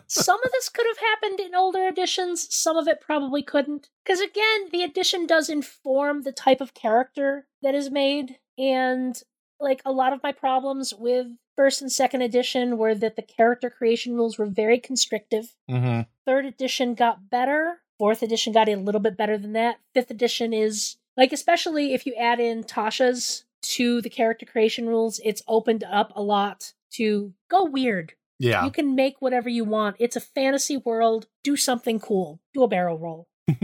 Some 0.06 0.38
of 0.44 0.52
this 0.52 0.68
could 0.68 0.86
have 0.86 0.98
happened 0.98 1.40
in 1.40 1.54
older 1.54 1.88
editions, 1.88 2.54
some 2.54 2.76
of 2.76 2.86
it 2.86 3.00
probably 3.00 3.42
couldn't. 3.42 3.88
Because 4.04 4.20
again, 4.20 4.68
the 4.72 4.82
edition 4.82 5.26
does 5.26 5.48
inform 5.48 6.20
the 6.20 6.32
type 6.32 6.60
of 6.60 6.74
character 6.74 7.46
that 7.62 7.74
is 7.74 7.90
made, 7.90 8.36
and 8.58 9.22
like 9.58 9.80
a 9.86 9.90
lot 9.90 10.12
of 10.12 10.22
my 10.22 10.32
problems 10.32 10.92
with 10.92 11.28
first 11.56 11.80
and 11.80 11.90
second 11.90 12.22
edition 12.22 12.78
were 12.78 12.94
that 12.94 13.16
the 13.16 13.22
character 13.22 13.70
creation 13.70 14.14
rules 14.14 14.38
were 14.38 14.46
very 14.46 14.78
constrictive. 14.78 15.54
Mm-hmm. 15.70 16.02
Third 16.24 16.44
edition 16.46 16.94
got 16.94 17.30
better. 17.30 17.80
Fourth 17.98 18.22
edition 18.22 18.52
got 18.52 18.68
a 18.68 18.76
little 18.76 19.00
bit 19.00 19.16
better 19.16 19.38
than 19.38 19.54
that. 19.54 19.78
Fifth 19.94 20.10
edition 20.10 20.52
is 20.52 20.96
like, 21.16 21.32
especially 21.32 21.94
if 21.94 22.04
you 22.06 22.14
add 22.14 22.40
in 22.40 22.62
Tasha's 22.62 23.44
to 23.62 24.02
the 24.02 24.10
character 24.10 24.46
creation 24.46 24.86
rules, 24.86 25.20
it's 25.24 25.42
opened 25.48 25.82
up 25.84 26.12
a 26.14 26.22
lot 26.22 26.74
to 26.92 27.32
go 27.48 27.64
weird. 27.64 28.12
Yeah. 28.38 28.64
You 28.64 28.70
can 28.70 28.94
make 28.94 29.16
whatever 29.20 29.48
you 29.48 29.64
want. 29.64 29.96
It's 29.98 30.16
a 30.16 30.20
fantasy 30.20 30.76
world. 30.76 31.26
Do 31.42 31.56
something 31.56 31.98
cool. 31.98 32.40
Do 32.52 32.62
a 32.62 32.68
barrel 32.68 32.98
roll. 32.98 33.28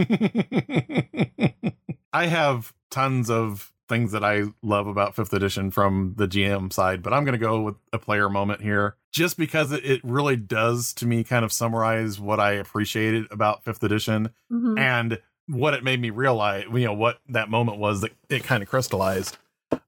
I 2.13 2.27
have 2.27 2.73
tons 2.91 3.29
of 3.31 3.73
things 3.93 4.13
that 4.13 4.25
I 4.25 4.45
love 4.63 4.87
about 4.87 5.15
fifth 5.15 5.33
edition 5.35 5.71
from 5.71 6.15
the 6.17 6.27
GM 6.27 6.73
side, 6.73 7.03
but 7.03 7.13
I'm 7.13 7.25
going 7.25 7.39
to 7.39 7.45
go 7.47 7.61
with 7.61 7.75
a 7.93 7.99
player 7.99 8.29
moment 8.31 8.63
here 8.63 8.97
just 9.13 9.37
because 9.37 9.71
it, 9.73 10.01
really 10.03 10.37
does 10.37 10.93
to 10.95 11.07
me 11.07 11.23
kind 11.25 11.45
of 11.45 11.53
summarize 11.53 12.19
what 12.19 12.41
I 12.41 12.53
appreciated 12.53 13.27
about 13.31 13.63
fifth 13.65 13.83
edition 13.83 14.31
Mhm. 14.51 14.79
and 14.81 15.19
what 15.47 15.75
it 15.75 15.85
made 15.85 16.01
me 16.01 16.09
realize, 16.11 16.65
you 16.73 16.87
know, 16.87 16.95
what 16.95 17.19
that 17.29 17.51
moment 17.51 17.77
was 17.79 18.01
that 18.01 18.13
it 18.31 18.45
kind 18.45 18.63
of 18.63 18.69
crystallized. 18.71 19.37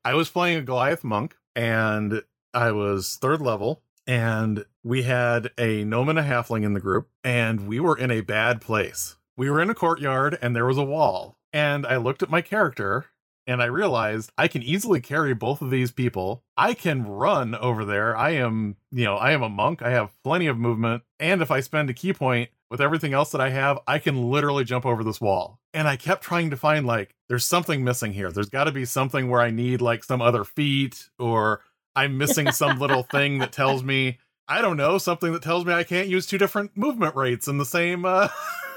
I 0.05 0.13
was 0.15 0.29
playing 0.29 0.59
a 0.59 0.63
Goliath 0.63 1.03
monk 1.05 1.37
and 1.57 2.23
I 2.53 2.73
was 2.73 3.17
third 3.17 3.41
level 3.41 3.83
and 4.07 4.67
we 4.83 5.05
had 5.05 5.51
a 5.57 5.83
gnome 5.85 6.11
and 6.11 6.19
a 6.19 6.23
halfling 6.23 6.65
in 6.65 6.75
the 6.75 6.81
group 6.81 7.09
and 7.23 7.67
we 7.67 7.81
were 7.81 7.97
in 7.97 8.11
a 8.11 8.21
bad 8.21 8.61
place. 8.61 9.17
We 9.37 9.49
were 9.49 9.63
in 9.63 9.71
a 9.71 9.75
courtyard 9.75 10.39
and 10.43 10.55
there 10.55 10.67
was 10.67 10.77
a 10.79 10.85
wall. 10.85 11.39
And 11.53 11.87
I 11.87 11.97
looked 11.97 12.23
at 12.23 12.31
my 12.31 12.43
character 12.43 13.07
and 13.47 13.63
I 13.63 13.67
realized 13.67 14.33
I 14.39 14.49
can 14.49 14.63
easily 14.63 15.01
carry 15.01 15.35
both 15.35 15.61
of 15.61 15.71
these 15.71 15.91
people. 15.91 16.43
I 16.57 16.75
can 16.75 17.07
run 17.07 17.55
over 17.55 17.85
there. 17.85 18.17
I 18.17 18.31
am, 18.31 18.77
you 18.91 19.05
know, 19.05 19.17
I 19.17 19.33
am 19.33 19.43
a 19.43 19.49
monk. 19.49 19.83
I 19.83 19.91
have 19.91 20.11
plenty 20.23 20.47
of 20.47 20.59
movement. 20.59 21.03
And 21.21 21.43
if 21.43 21.51
I 21.51 21.61
spend 21.61 21.91
a 21.91 21.95
ki 21.95 22.13
point 22.13 22.51
with 22.71 22.81
everything 22.81 23.13
else 23.13 23.31
that 23.33 23.41
I 23.41 23.51
have, 23.51 23.79
I 23.87 23.99
can 23.99 24.31
literally 24.31 24.65
jump 24.65 24.87
over 24.87 25.05
this 25.05 25.21
wall. 25.21 25.61
And 25.73 25.87
I 25.87 25.97
kept 25.97 26.23
trying 26.23 26.51
to 26.51 26.57
find 26.57 26.87
like, 26.87 27.15
there's 27.29 27.45
something 27.45 27.85
missing 27.85 28.13
here. 28.13 28.33
There's 28.33 28.49
got 28.49 28.65
to 28.65 28.73
be 28.73 28.85
something 28.85 29.29
where 29.29 29.41
I 29.41 29.51
need 29.51 29.81
like 29.81 30.05
some 30.05 30.23
other 30.23 30.45
feat 30.45 31.11
or 31.19 31.61
I'm 31.95 32.19
missing 32.19 32.51
some 32.51 32.79
little 32.81 33.03
thing 33.03 33.39
that 33.39 33.53
tells 33.53 33.83
me, 33.83 34.19
I 34.49 34.61
don't 34.61 34.77
know, 34.77 34.99
something 34.99 35.33
that 35.33 35.43
tells 35.43 35.65
me 35.65 35.73
I 35.73 35.85
can't 35.85 36.09
use 36.09 36.27
two 36.27 36.39
different 36.39 36.77
movement 36.77 37.17
rates 37.17 37.49
in 37.49 37.59
the 37.59 37.65
same, 37.65 38.05
uh, 38.05 38.29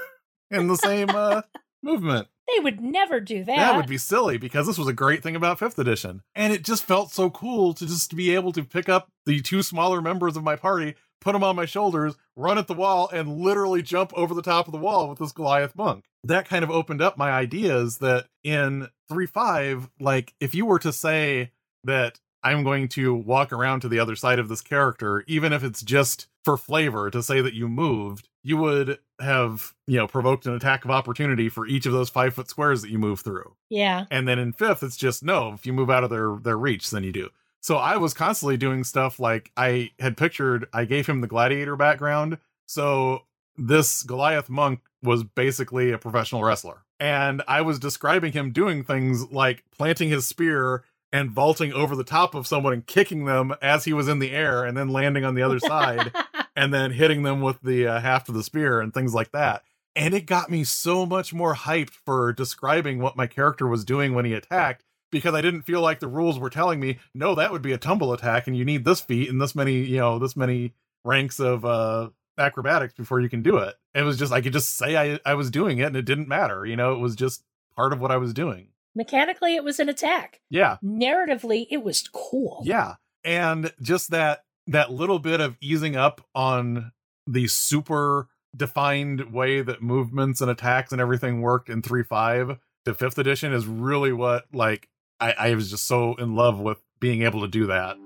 in 0.50 0.66
the 0.66 0.76
same, 0.76 1.10
uh, 1.10 1.42
movement. 1.82 2.28
They 2.48 2.62
would 2.62 2.80
never 2.80 3.20
do 3.20 3.44
that. 3.44 3.56
That 3.56 3.76
would 3.76 3.86
be 3.86 3.98
silly 3.98 4.38
because 4.38 4.66
this 4.66 4.78
was 4.78 4.88
a 4.88 4.92
great 4.94 5.22
thing 5.22 5.36
about 5.36 5.58
fifth 5.58 5.78
edition. 5.78 6.22
And 6.34 6.52
it 6.52 6.64
just 6.64 6.84
felt 6.84 7.12
so 7.12 7.28
cool 7.28 7.74
to 7.74 7.86
just 7.86 8.16
be 8.16 8.34
able 8.34 8.52
to 8.52 8.64
pick 8.64 8.88
up 8.88 9.08
the 9.26 9.40
two 9.40 9.62
smaller 9.62 10.00
members 10.00 10.36
of 10.36 10.44
my 10.44 10.56
party, 10.56 10.94
put 11.20 11.32
them 11.32 11.44
on 11.44 11.56
my 11.56 11.66
shoulders, 11.66 12.16
run 12.36 12.56
at 12.56 12.66
the 12.66 12.74
wall, 12.74 13.10
and 13.12 13.38
literally 13.38 13.82
jump 13.82 14.12
over 14.14 14.32
the 14.32 14.42
top 14.42 14.66
of 14.66 14.72
the 14.72 14.78
wall 14.78 15.08
with 15.08 15.18
this 15.18 15.32
Goliath 15.32 15.76
monk. 15.76 16.04
That 16.24 16.48
kind 16.48 16.64
of 16.64 16.70
opened 16.70 17.02
up 17.02 17.18
my 17.18 17.30
ideas 17.30 17.98
that 17.98 18.28
in 18.42 18.88
3 19.10 19.26
5, 19.26 19.90
like 20.00 20.34
if 20.40 20.54
you 20.54 20.64
were 20.64 20.78
to 20.78 20.92
say 20.92 21.52
that 21.84 22.18
I'm 22.42 22.64
going 22.64 22.88
to 22.88 23.14
walk 23.14 23.52
around 23.52 23.80
to 23.80 23.88
the 23.88 23.98
other 23.98 24.16
side 24.16 24.38
of 24.38 24.48
this 24.48 24.60
character, 24.62 25.22
even 25.26 25.52
if 25.52 25.62
it's 25.62 25.82
just 25.82 26.28
for 26.44 26.56
flavor 26.56 27.10
to 27.10 27.22
say 27.22 27.40
that 27.40 27.54
you 27.54 27.68
moved, 27.68 28.28
you 28.48 28.56
would 28.56 28.98
have, 29.20 29.74
you 29.86 29.98
know, 29.98 30.06
provoked 30.06 30.46
an 30.46 30.54
attack 30.54 30.86
of 30.86 30.90
opportunity 30.90 31.50
for 31.50 31.66
each 31.66 31.84
of 31.84 31.92
those 31.92 32.08
five 32.08 32.32
foot 32.32 32.48
squares 32.48 32.80
that 32.80 32.90
you 32.90 32.98
move 32.98 33.20
through. 33.20 33.54
yeah. 33.68 34.06
And 34.10 34.26
then 34.26 34.38
in 34.38 34.54
fifth, 34.54 34.82
it's 34.82 34.96
just 34.96 35.22
no, 35.22 35.52
if 35.52 35.66
you 35.66 35.74
move 35.74 35.90
out 35.90 36.02
of 36.02 36.08
their 36.08 36.34
their 36.42 36.56
reach, 36.56 36.90
then 36.90 37.04
you 37.04 37.12
do. 37.12 37.28
So 37.60 37.76
I 37.76 37.98
was 37.98 38.14
constantly 38.14 38.56
doing 38.56 38.84
stuff 38.84 39.20
like 39.20 39.50
I 39.54 39.90
had 39.98 40.16
pictured, 40.16 40.66
I 40.72 40.86
gave 40.86 41.06
him 41.06 41.20
the 41.20 41.26
gladiator 41.26 41.76
background. 41.76 42.38
So 42.66 43.24
this 43.58 44.02
Goliath 44.02 44.48
monk 44.48 44.80
was 45.02 45.24
basically 45.24 45.92
a 45.92 45.98
professional 45.98 46.42
wrestler. 46.42 46.84
And 46.98 47.42
I 47.46 47.60
was 47.60 47.78
describing 47.78 48.32
him 48.32 48.50
doing 48.50 48.82
things 48.82 49.30
like 49.30 49.62
planting 49.76 50.08
his 50.08 50.26
spear 50.26 50.84
and 51.12 51.30
vaulting 51.30 51.72
over 51.72 51.96
the 51.96 52.04
top 52.04 52.34
of 52.34 52.46
someone 52.46 52.72
and 52.72 52.86
kicking 52.86 53.24
them 53.24 53.54
as 53.62 53.84
he 53.84 53.92
was 53.92 54.08
in 54.08 54.18
the 54.18 54.30
air 54.30 54.64
and 54.64 54.76
then 54.76 54.88
landing 54.88 55.24
on 55.24 55.34
the 55.34 55.42
other 55.42 55.58
side 55.58 56.12
and 56.56 56.72
then 56.72 56.92
hitting 56.92 57.22
them 57.22 57.40
with 57.40 57.60
the 57.62 57.86
uh, 57.86 58.00
haft 58.00 58.28
of 58.28 58.34
the 58.34 58.42
spear 58.42 58.80
and 58.80 58.92
things 58.92 59.14
like 59.14 59.32
that. 59.32 59.62
And 59.96 60.14
it 60.14 60.26
got 60.26 60.50
me 60.50 60.64
so 60.64 61.06
much 61.06 61.32
more 61.32 61.54
hyped 61.54 61.90
for 61.90 62.32
describing 62.32 63.00
what 63.00 63.16
my 63.16 63.26
character 63.26 63.66
was 63.66 63.84
doing 63.84 64.14
when 64.14 64.24
he 64.24 64.34
attacked 64.34 64.84
because 65.10 65.34
I 65.34 65.40
didn't 65.40 65.62
feel 65.62 65.80
like 65.80 66.00
the 66.00 66.08
rules 66.08 66.38
were 66.38 66.50
telling 66.50 66.78
me, 66.78 66.98
no, 67.14 67.34
that 67.34 67.52
would 67.52 67.62
be 67.62 67.72
a 67.72 67.78
tumble 67.78 68.12
attack 68.12 68.46
and 68.46 68.56
you 68.56 68.64
need 68.64 68.84
this 68.84 69.00
feat 69.00 69.28
and 69.28 69.40
this 69.40 69.54
many, 69.54 69.78
you 69.78 69.96
know, 69.96 70.18
this 70.18 70.36
many 70.36 70.74
ranks 71.04 71.40
of 71.40 71.64
uh 71.64 72.10
acrobatics 72.36 72.94
before 72.94 73.20
you 73.20 73.28
can 73.28 73.42
do 73.42 73.56
it. 73.56 73.74
It 73.94 74.02
was 74.02 74.18
just 74.18 74.32
I 74.32 74.40
could 74.40 74.52
just 74.52 74.76
say 74.76 74.96
I 74.96 75.18
I 75.24 75.34
was 75.34 75.50
doing 75.50 75.78
it 75.78 75.84
and 75.84 75.96
it 75.96 76.04
didn't 76.04 76.28
matter, 76.28 76.66
you 76.66 76.76
know, 76.76 76.92
it 76.92 76.98
was 76.98 77.16
just 77.16 77.42
part 77.74 77.92
of 77.92 78.00
what 78.00 78.10
I 78.10 78.18
was 78.18 78.34
doing. 78.34 78.68
Mechanically, 78.94 79.54
it 79.54 79.64
was 79.64 79.78
an 79.78 79.88
attack. 79.88 80.40
Yeah. 80.50 80.76
Narratively, 80.84 81.66
it 81.70 81.82
was 81.82 82.08
cool. 82.08 82.62
Yeah. 82.64 82.94
And 83.24 83.72
just 83.80 84.10
that 84.10 84.44
that 84.66 84.90
little 84.92 85.18
bit 85.18 85.40
of 85.40 85.56
easing 85.60 85.96
up 85.96 86.26
on 86.34 86.92
the 87.26 87.46
super 87.48 88.28
defined 88.56 89.32
way 89.32 89.62
that 89.62 89.82
movements 89.82 90.40
and 90.40 90.50
attacks 90.50 90.92
and 90.92 91.00
everything 91.00 91.40
worked 91.40 91.68
in 91.68 91.82
3.5 91.82 92.58
to 92.84 92.94
5th 92.94 93.18
edition 93.18 93.52
is 93.52 93.66
really 93.66 94.12
what 94.12 94.44
like 94.52 94.88
I, 95.20 95.32
I 95.32 95.54
was 95.54 95.70
just 95.70 95.86
so 95.86 96.14
in 96.14 96.34
love 96.34 96.58
with 96.58 96.78
being 97.00 97.22
able 97.22 97.40
to 97.42 97.48
do 97.48 97.66
that. 97.66 97.96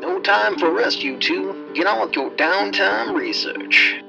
No 0.00 0.20
time 0.20 0.58
for 0.58 0.72
rest, 0.72 1.02
you 1.02 1.18
two. 1.18 1.72
Get 1.74 1.86
on 1.86 2.00
with 2.00 2.14
your 2.16 2.30
downtime 2.30 3.14
research. 3.14 4.00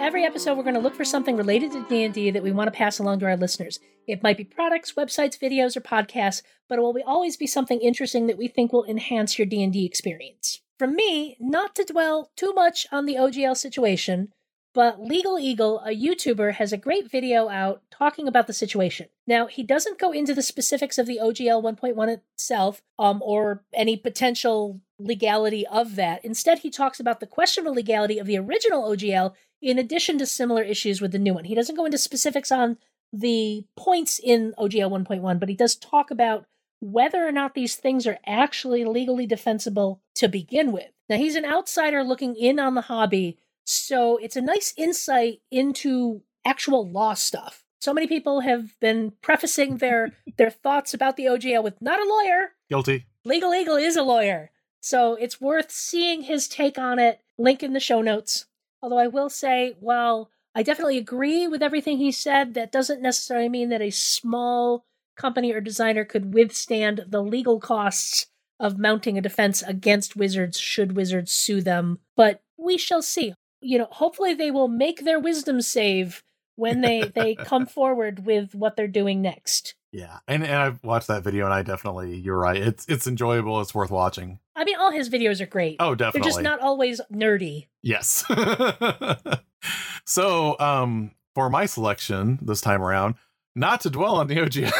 Every 0.00 0.24
episode, 0.24 0.56
we're 0.56 0.62
going 0.62 0.74
to 0.74 0.80
look 0.80 0.94
for 0.94 1.04
something 1.04 1.36
related 1.36 1.72
to 1.72 1.84
D&D 1.88 2.30
that 2.30 2.42
we 2.42 2.52
want 2.52 2.68
to 2.68 2.76
pass 2.76 3.00
along 3.00 3.18
to 3.18 3.26
our 3.26 3.36
listeners. 3.36 3.80
It 4.06 4.22
might 4.22 4.36
be 4.36 4.44
products, 4.44 4.92
websites, 4.92 5.36
videos, 5.36 5.76
or 5.76 5.80
podcasts, 5.80 6.42
but 6.68 6.78
it 6.78 6.82
will 6.82 6.96
always 7.04 7.36
be 7.36 7.48
something 7.48 7.80
interesting 7.80 8.28
that 8.28 8.38
we 8.38 8.46
think 8.46 8.72
will 8.72 8.84
enhance 8.84 9.38
your 9.38 9.46
D&D 9.46 9.84
experience. 9.84 10.60
From 10.78 10.94
me, 10.94 11.36
not 11.40 11.74
to 11.74 11.84
dwell 11.84 12.30
too 12.36 12.52
much 12.54 12.86
on 12.92 13.06
the 13.06 13.16
OGL 13.16 13.56
situation, 13.56 14.32
but 14.72 15.02
Legal 15.02 15.36
Eagle, 15.36 15.80
a 15.80 15.90
YouTuber, 15.90 16.54
has 16.54 16.72
a 16.72 16.76
great 16.76 17.10
video 17.10 17.48
out 17.48 17.82
talking 17.90 18.28
about 18.28 18.46
the 18.46 18.52
situation. 18.52 19.08
Now, 19.26 19.48
he 19.48 19.64
doesn't 19.64 19.98
go 19.98 20.12
into 20.12 20.32
the 20.32 20.42
specifics 20.42 20.98
of 20.98 21.06
the 21.06 21.18
OGL 21.20 21.60
1.1 21.62 22.08
itself 22.08 22.82
um, 22.98 23.20
or 23.24 23.64
any 23.74 23.96
potential 23.96 24.80
legality 24.98 25.66
of 25.66 25.96
that. 25.96 26.24
Instead, 26.24 26.60
he 26.60 26.70
talks 26.70 27.00
about 27.00 27.18
the 27.18 27.26
questionable 27.26 27.74
legality 27.74 28.20
of 28.20 28.28
the 28.28 28.38
original 28.38 28.88
OGL 28.88 29.34
in 29.60 29.78
addition 29.78 30.18
to 30.18 30.26
similar 30.26 30.62
issues 30.62 31.00
with 31.00 31.12
the 31.12 31.18
new 31.18 31.34
one. 31.34 31.44
He 31.44 31.54
doesn't 31.54 31.76
go 31.76 31.84
into 31.84 31.98
specifics 31.98 32.52
on 32.52 32.78
the 33.12 33.64
points 33.76 34.20
in 34.22 34.54
OGL 34.58 34.90
1.1, 34.90 35.40
but 35.40 35.48
he 35.48 35.54
does 35.54 35.74
talk 35.74 36.10
about 36.10 36.46
whether 36.80 37.26
or 37.26 37.32
not 37.32 37.54
these 37.54 37.74
things 37.74 38.06
are 38.06 38.18
actually 38.26 38.84
legally 38.84 39.26
defensible 39.26 40.00
to 40.14 40.28
begin 40.28 40.72
with. 40.72 40.90
Now, 41.08 41.16
he's 41.16 41.34
an 41.34 41.44
outsider 41.44 42.04
looking 42.04 42.36
in 42.36 42.60
on 42.60 42.74
the 42.74 42.82
hobby 42.82 43.38
so 43.70 44.16
it's 44.16 44.36
a 44.36 44.40
nice 44.40 44.72
insight 44.78 45.42
into 45.50 46.22
actual 46.42 46.88
law 46.90 47.12
stuff. 47.12 47.64
So 47.82 47.92
many 47.92 48.06
people 48.06 48.40
have 48.40 48.80
been 48.80 49.12
prefacing 49.20 49.76
their 49.76 50.12
their 50.38 50.48
thoughts 50.50 50.94
about 50.94 51.18
the 51.18 51.26
OGL 51.26 51.62
with 51.62 51.82
not 51.82 52.00
a 52.00 52.08
lawyer. 52.08 52.52
Guilty. 52.70 53.04
Legal 53.26 53.52
Eagle 53.52 53.76
is 53.76 53.94
a 53.94 54.02
lawyer. 54.02 54.52
So 54.80 55.16
it's 55.16 55.38
worth 55.38 55.70
seeing 55.70 56.22
his 56.22 56.48
take 56.48 56.78
on 56.78 56.98
it. 56.98 57.20
Link 57.36 57.62
in 57.62 57.74
the 57.74 57.80
show 57.80 58.00
notes. 58.00 58.46
Although 58.82 58.98
I 58.98 59.08
will 59.08 59.28
say, 59.28 59.74
while 59.80 60.30
I 60.54 60.62
definitely 60.62 60.98
agree 60.98 61.46
with 61.46 61.62
everything 61.62 61.98
he 61.98 62.12
said, 62.12 62.54
that 62.54 62.72
doesn't 62.72 63.02
necessarily 63.02 63.48
mean 63.48 63.68
that 63.70 63.82
a 63.82 63.90
small 63.90 64.84
company 65.16 65.52
or 65.52 65.60
designer 65.60 66.04
could 66.04 66.32
withstand 66.34 67.04
the 67.08 67.22
legal 67.22 67.60
costs 67.60 68.26
of 68.60 68.78
mounting 68.78 69.18
a 69.18 69.20
defense 69.20 69.62
against 69.62 70.16
Wizards 70.16 70.58
should 70.58 70.96
Wizards 70.96 71.32
sue 71.32 71.60
them. 71.60 71.98
But 72.16 72.42
we 72.56 72.76
shall 72.78 73.02
see 73.02 73.34
you 73.60 73.78
know, 73.78 73.88
hopefully 73.90 74.34
they 74.34 74.50
will 74.50 74.68
make 74.68 75.04
their 75.04 75.18
wisdom 75.18 75.60
save 75.60 76.22
when 76.56 76.80
they 76.80 77.02
they 77.14 77.34
come 77.34 77.66
forward 77.78 78.26
with 78.26 78.54
what 78.54 78.76
they're 78.76 78.88
doing 78.88 79.22
next. 79.22 79.74
Yeah, 79.90 80.18
and 80.28 80.44
and 80.44 80.54
I've 80.54 80.84
watched 80.84 81.08
that 81.08 81.24
video, 81.24 81.46
and 81.46 81.54
I 81.54 81.62
definitely, 81.62 82.16
you're 82.16 82.38
right. 82.38 82.56
It's 82.56 82.86
it's 82.88 83.06
enjoyable. 83.06 83.60
It's 83.60 83.74
worth 83.74 83.90
watching. 83.90 84.38
I 84.54 84.64
mean, 84.64 84.76
all 84.78 84.90
his 84.90 85.08
videos 85.08 85.40
are 85.40 85.46
great. 85.46 85.76
Oh, 85.80 85.94
definitely. 85.94 86.20
They're 86.20 86.30
just 86.30 86.42
not 86.42 86.60
always 86.60 87.00
nerdy. 87.12 87.68
Yes. 87.82 88.24
so, 90.04 90.58
um, 90.58 91.12
for 91.34 91.48
my 91.48 91.64
selection 91.66 92.38
this 92.42 92.60
time 92.60 92.82
around, 92.82 93.14
not 93.54 93.80
to 93.82 93.90
dwell 93.90 94.16
on 94.16 94.26
the 94.26 94.36
OGL. 94.36 94.72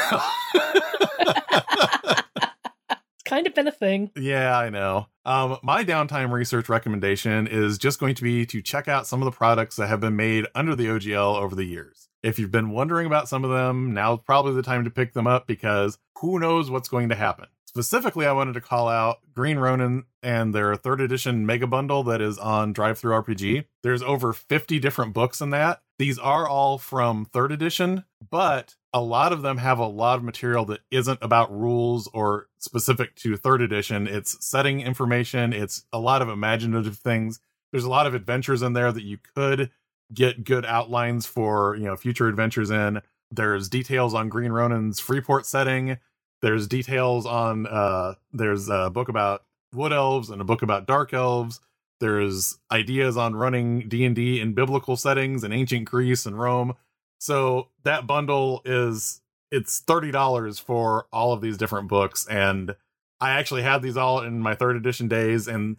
It's 2.15 3.23
kind 3.25 3.47
of 3.47 3.55
been 3.55 3.69
a 3.69 3.73
thing. 3.73 4.11
Yeah, 4.17 4.59
I 4.59 4.69
know. 4.69 5.07
Um, 5.25 5.59
my 5.63 5.85
downtime 5.85 6.33
research 6.33 6.69
recommendation 6.69 7.47
is 7.47 7.79
just 7.79 7.99
going 8.01 8.15
to 8.15 8.23
be 8.23 8.45
to 8.47 8.61
check 8.61 8.89
out 8.89 9.07
some 9.07 9.23
of 9.23 9.27
the 9.27 9.37
products 9.37 9.77
that 9.77 9.89
have 9.89 10.01
been 10.01 10.17
made 10.17 10.47
under 10.55 10.75
the 10.75 10.87
OGL 10.87 11.37
over 11.37 11.55
the 11.55 11.65
years. 11.65 12.08
If 12.23 12.39
you've 12.39 12.51
been 12.51 12.71
wondering 12.71 13.07
about 13.07 13.29
some 13.29 13.45
of 13.45 13.51
them, 13.51 13.95
now's 13.95 14.21
probably 14.23 14.55
the 14.55 14.63
time 14.63 14.85
to 14.85 14.91
pick 14.91 15.13
them 15.13 15.27
up 15.27 15.47
because 15.47 15.99
who 16.21 16.39
knows 16.39 16.71
what's 16.71 16.89
going 16.89 17.09
to 17.11 17.15
happen. 17.15 17.47
Specifically, 17.69 18.27
I 18.27 18.33
wanted 18.33 18.55
to 18.55 18.61
call 18.61 18.89
out 18.89 19.19
Green 19.35 19.59
Ronin 19.59 20.05
and 20.23 20.55
their 20.55 20.75
third 20.75 21.01
edition 21.01 21.47
mega 21.47 21.67
bundle 21.67 22.03
that 22.05 22.21
is 22.21 22.39
on 22.39 22.75
DriveThruRPG. 22.75 23.67
There's 23.83 24.03
over 24.03 24.33
50 24.33 24.79
different 24.79 25.13
books 25.13 25.41
in 25.41 25.51
that. 25.51 25.83
These 25.99 26.19
are 26.19 26.49
all 26.49 26.79
from 26.79 27.27
third 27.27 27.53
edition, 27.53 28.05
but 28.31 28.75
a 28.93 29.01
lot 29.01 29.33
of 29.33 29.43
them 29.43 29.59
have 29.59 29.79
a 29.79 29.87
lot 29.87 30.19
of 30.19 30.25
material 30.25 30.65
that 30.67 30.81
isn't 30.91 31.19
about 31.21 31.53
rules 31.53 32.09
or 32.15 32.49
specific 32.59 33.15
to 33.17 33.37
third 33.37 33.61
edition. 33.61 34.07
It's 34.07 34.45
setting 34.45 34.81
information, 34.81 35.53
it's 35.53 35.85
a 35.93 35.99
lot 35.99 36.23
of 36.23 36.29
imaginative 36.29 36.97
things. 36.97 37.39
There's 37.71 37.85
a 37.85 37.91
lot 37.91 38.07
of 38.07 38.15
adventures 38.15 38.63
in 38.63 38.73
there 38.73 38.91
that 38.91 39.05
you 39.05 39.19
could 39.35 39.71
get 40.13 40.45
good 40.45 40.65
outlines 40.65 41.27
for, 41.27 41.77
you 41.77 41.85
know, 41.85 41.97
future 41.97 42.29
adventures 42.29 42.71
in. 42.71 43.01
There's 43.31 43.69
details 43.69 44.15
on 44.15 44.29
Green 44.29 44.53
Ronin's 44.53 45.01
Freeport 45.01 45.47
setting. 45.47 45.99
There's 46.41 46.67
details 46.67 47.27
on 47.27 47.67
uh 47.67 48.15
there's 48.33 48.69
a 48.69 48.91
book 48.91 49.09
about 49.09 49.45
wood 49.75 49.93
elves 49.93 50.31
and 50.31 50.41
a 50.41 50.45
book 50.45 50.63
about 50.63 50.87
dark 50.87 51.13
elves. 51.13 51.61
There's 52.01 52.59
ideas 52.71 53.17
on 53.17 53.35
running 53.35 53.89
D&D 53.89 54.41
in 54.41 54.55
biblical 54.55 54.97
settings 54.97 55.43
in 55.43 55.53
ancient 55.53 55.85
Greece 55.87 56.27
and 56.27 56.39
Rome. 56.39 56.75
So 57.19 57.69
that 57.83 58.07
bundle 58.07 58.63
is 58.65 59.21
it's 59.51 59.83
$30 59.83 60.61
for 60.61 61.07
all 61.13 61.33
of 61.33 61.41
these 61.41 61.57
different 61.57 61.89
books 61.89 62.27
and 62.29 62.77
I 63.21 63.31
actually 63.33 63.63
had 63.63 63.83
these 63.83 63.97
all 63.97 64.21
in 64.21 64.39
my 64.41 64.55
third 64.55 64.77
edition 64.77 65.09
days 65.09 65.49
and 65.49 65.77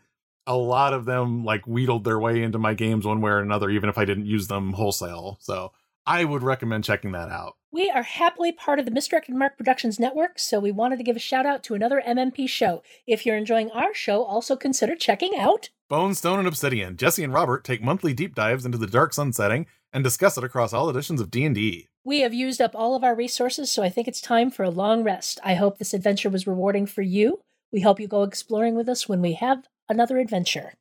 a 0.50 0.58
lot 0.58 0.94
of 0.94 1.06
them 1.06 1.46
like 1.46 1.68
wheedled 1.68 2.04
their 2.04 2.20
way 2.20 2.42
into 2.42 2.58
my 2.58 2.74
games 2.74 3.06
one 3.06 3.22
way 3.22 3.30
or 3.30 3.40
another 3.40 3.70
even 3.70 3.88
if 3.88 4.00
I 4.00 4.04
didn't 4.04 4.26
use 4.26 4.48
them 4.48 4.74
wholesale. 4.74 5.38
So 5.40 5.72
I 6.08 6.26
would 6.26 6.42
recommend 6.42 6.84
checking 6.84 7.12
that 7.12 7.30
out. 7.30 7.54
We 7.72 7.92
are 7.92 8.02
happily 8.02 8.52
part 8.52 8.80
of 8.80 8.86
the 8.86 8.92
Misdirected 8.92 9.36
Mark 9.36 9.58
Productions 9.58 10.00
Network, 10.00 10.40
so 10.40 10.60
we 10.60 10.72
wanted 10.72 10.98
to 10.98 11.04
give 11.04 11.16
a 11.16 11.20
shout 11.20 11.46
out 11.46 11.64
to 11.66 11.76
another 11.76 12.02
MMP 12.06 12.50
show. 12.50 12.82
If 13.06 13.28
you're 13.28 13.38
enjoying 13.38 13.70
our 13.70 13.94
show, 13.94 14.24
also 14.24 14.56
consider 14.56 14.96
checking 14.96 15.38
out 15.38 15.70
Bone, 15.88 16.16
Stone, 16.16 16.40
and 16.40 16.48
Obsidian. 16.48 16.98
Jesse 16.98 17.24
and 17.24 17.32
Robert 17.32 17.64
take 17.64 17.84
monthly 17.84 18.16
deep 18.16 18.34
dives 18.34 18.66
into 18.66 18.80
the 18.80 18.88
Dark 18.88 19.14
Sun 19.14 19.34
setting 19.34 19.68
and 19.94 20.04
discuss 20.04 20.36
it 20.36 20.44
across 20.44 20.74
all 20.74 20.90
editions 20.90 21.22
of 21.22 21.30
D&D. 21.30 21.88
We 22.04 22.22
have 22.22 22.34
used 22.34 22.60
up 22.60 22.72
all 22.74 22.96
of 22.96 23.04
our 23.04 23.14
resources, 23.14 23.72
so 23.72 23.84
I 23.84 23.90
think 23.90 24.08
it's 24.08 24.22
time 24.22 24.50
for 24.50 24.64
a 24.64 24.72
long 24.72 25.04
rest. 25.04 25.40
I 25.44 25.54
hope 25.54 25.78
this 25.78 25.94
adventure 25.94 26.30
was 26.32 26.48
rewarding 26.48 26.88
for 26.88 27.04
you. 27.04 27.42
We 27.72 27.82
hope 27.82 28.00
you 28.00 28.08
go 28.08 28.24
exploring 28.24 28.74
with 28.74 28.90
us 28.90 29.08
when 29.08 29.22
we 29.22 29.34
have 29.34 29.68
another 29.90 30.20
adventure. 30.20 30.74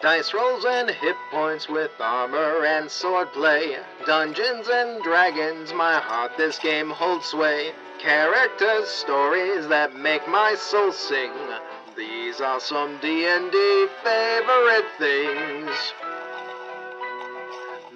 Dice 0.00 0.34
rolls 0.34 0.66
and 0.66 0.90
hit 0.90 1.16
points 1.30 1.66
with 1.66 1.90
armor 1.98 2.66
and 2.66 2.88
swordplay. 2.88 3.82
Dungeons 4.06 4.68
and 4.68 5.02
dragons, 5.02 5.72
my 5.72 5.94
heart 5.94 6.32
this 6.36 6.58
game 6.58 6.90
holds 6.90 7.24
sway. 7.24 7.72
Characters, 8.04 8.90
stories 8.90 9.66
that 9.68 9.96
make 9.96 10.28
my 10.28 10.54
soul 10.56 10.92
sing. 10.92 11.32
These 11.96 12.38
are 12.38 12.60
some 12.60 12.98
D&D 13.00 13.86
favorite 14.04 14.84
things. 14.98 15.70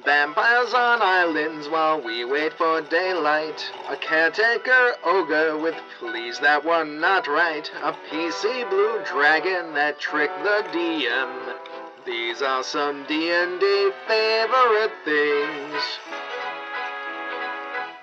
Vampires 0.06 0.72
on 0.72 1.02
islands 1.02 1.68
while 1.68 2.01
we 2.01 2.24
wait 2.24 2.55
for 2.55 2.80
daylight. 2.80 3.62
A 3.90 3.97
caretaker 3.97 4.94
ogre 5.05 5.59
with 5.59 5.76
fleas 5.98 6.39
that 6.39 6.64
were 6.64 6.85
not 6.85 7.26
right. 7.26 7.70
A 7.82 7.93
PC 8.10 8.70
blue 8.70 9.02
dragon 9.05 9.74
that 9.74 10.01
tricked 10.01 10.43
the 10.43 10.64
DM. 10.72 11.55
These 12.06 12.40
are 12.40 12.64
some 12.64 13.05
D&D 13.06 13.90
favorite 14.06 14.93
things. 15.05 15.82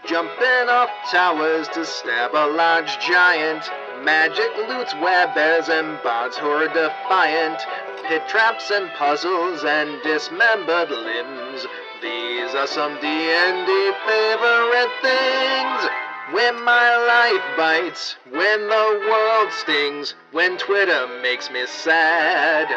Jumping 0.07 0.69
off 0.69 0.89
towers 1.11 1.67
to 1.69 1.83
stab 1.83 2.35
a 2.35 2.45
large 2.45 2.99
giant. 2.99 3.63
Magic 4.03 4.55
loots 4.67 4.93
where 4.95 5.33
bears 5.33 5.67
and 5.67 5.99
bards 6.03 6.37
who 6.37 6.47
are 6.47 6.67
defiant. 6.67 7.59
Pit 8.07 8.21
traps 8.27 8.69
and 8.69 8.91
puzzles 8.91 9.63
and 9.63 9.99
dismembered 10.03 10.91
limbs. 10.91 11.65
These 12.03 12.53
are 12.53 12.67
some 12.67 12.93
D&D 13.01 13.91
favorite 14.05 14.93
things. 15.01 15.89
When 16.33 16.63
my 16.63 16.97
life 17.07 17.57
bites, 17.57 18.15
when 18.29 18.67
the 18.67 19.07
world 19.09 19.51
stings, 19.53 20.13
when 20.31 20.59
Twitter 20.59 21.07
makes 21.23 21.49
me 21.49 21.65
sad. 21.65 22.69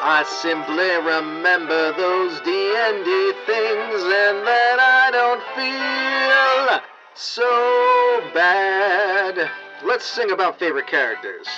I 0.00 0.22
simply 0.22 0.94
remember 1.02 1.92
those 1.92 2.40
D&D 2.40 3.32
things 3.46 4.02
and 4.02 4.46
then 4.46 4.78
I 4.78 5.10
don't 5.10 5.42
feel 5.58 6.80
so 7.14 8.30
bad. 8.32 9.50
let's 9.84 10.06
sing 10.06 10.30
about 10.30 10.58
favorite 10.58 10.86
characters. 10.86 11.48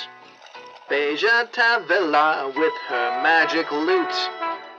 Beja 0.89 1.53
Tavilla 1.53 2.47
with 2.57 2.73
her 2.89 3.23
magic 3.23 3.71
lute. 3.71 4.31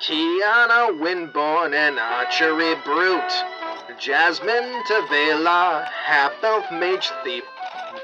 Kiana 0.02 1.00
Winborn 1.00 1.74
an 1.76 2.00
archery 2.00 2.76
brute. 2.84 3.34
Jasmine 4.00 4.84
Tavela, 4.90 5.86
half-elf 5.86 6.72
mage 6.72 7.12
thief. 7.24 7.44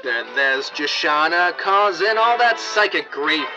Then 0.04 0.26
there's 0.36 0.70
Jinshana 0.70 1.58
causing 1.58 2.16
all 2.16 2.38
that 2.38 2.60
psychic 2.60 3.10
grief. 3.10 3.48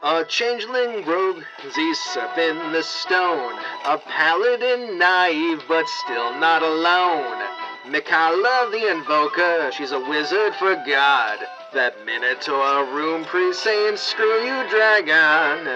A 0.00 0.24
changeling 0.24 1.04
rogue, 1.04 1.42
Zisep 1.60 2.38
in 2.38 2.72
the 2.72 2.84
stone. 2.84 3.58
A 3.84 3.98
paladin 3.98 4.96
naive, 4.96 5.64
but 5.66 5.88
still 5.88 6.38
not 6.38 6.62
alone. 6.62 7.42
Mikalia 7.84 8.70
the 8.70 8.92
Invoker, 8.92 9.72
she's 9.72 9.90
a 9.90 9.98
wizard 9.98 10.54
for 10.54 10.76
God. 10.86 11.40
That 11.74 12.06
Minotaur 12.06 12.84
rune 12.94 13.24
priest 13.24 13.64
saying, 13.64 13.96
screw 13.96 14.44
you, 14.44 14.68
dragon. 14.68 15.66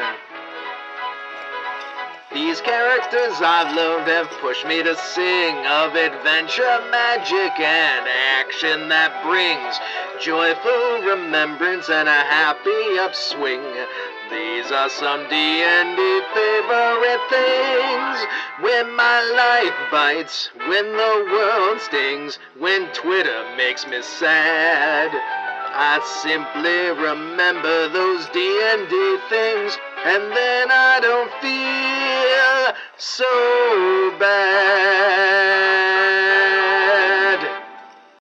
These 2.34 2.62
characters 2.62 3.42
I've 3.44 3.76
loved 3.76 4.09
have 4.09 4.30
pushed 4.40 4.66
me 4.66 4.82
to 4.82 4.96
sing 4.96 5.66
of 5.66 5.94
adventure, 5.94 6.80
magic, 6.90 7.60
and 7.60 8.09
action 8.40 8.88
that 8.88 9.12
brings 9.20 9.76
joyful 10.16 11.12
remembrance 11.12 11.90
and 11.90 12.09
a 12.09 12.22
happy 12.24 12.96
upswing. 13.04 13.60
These 14.32 14.72
are 14.72 14.88
some 14.88 15.28
D&D 15.28 16.00
favorite 16.32 17.24
things. 17.28 18.16
When 18.64 18.96
my 18.96 19.20
life 19.36 19.76
bites, 19.92 20.48
when 20.68 20.88
the 20.88 21.28
world 21.28 21.82
stings, 21.82 22.38
when 22.59 22.88
Twitter 22.94 23.44
makes 23.59 23.86
me 23.86 24.00
sad. 24.00 25.12
I 25.74 26.00
simply 26.24 26.96
remember 26.96 27.88
those 27.88 28.24
D&D 28.32 29.18
things 29.28 29.76
and 30.05 30.33
then 30.33 30.69
I 30.70 30.99
don't 31.01 31.31
feel 31.41 32.74
so 32.97 34.12
bad. 34.19 35.23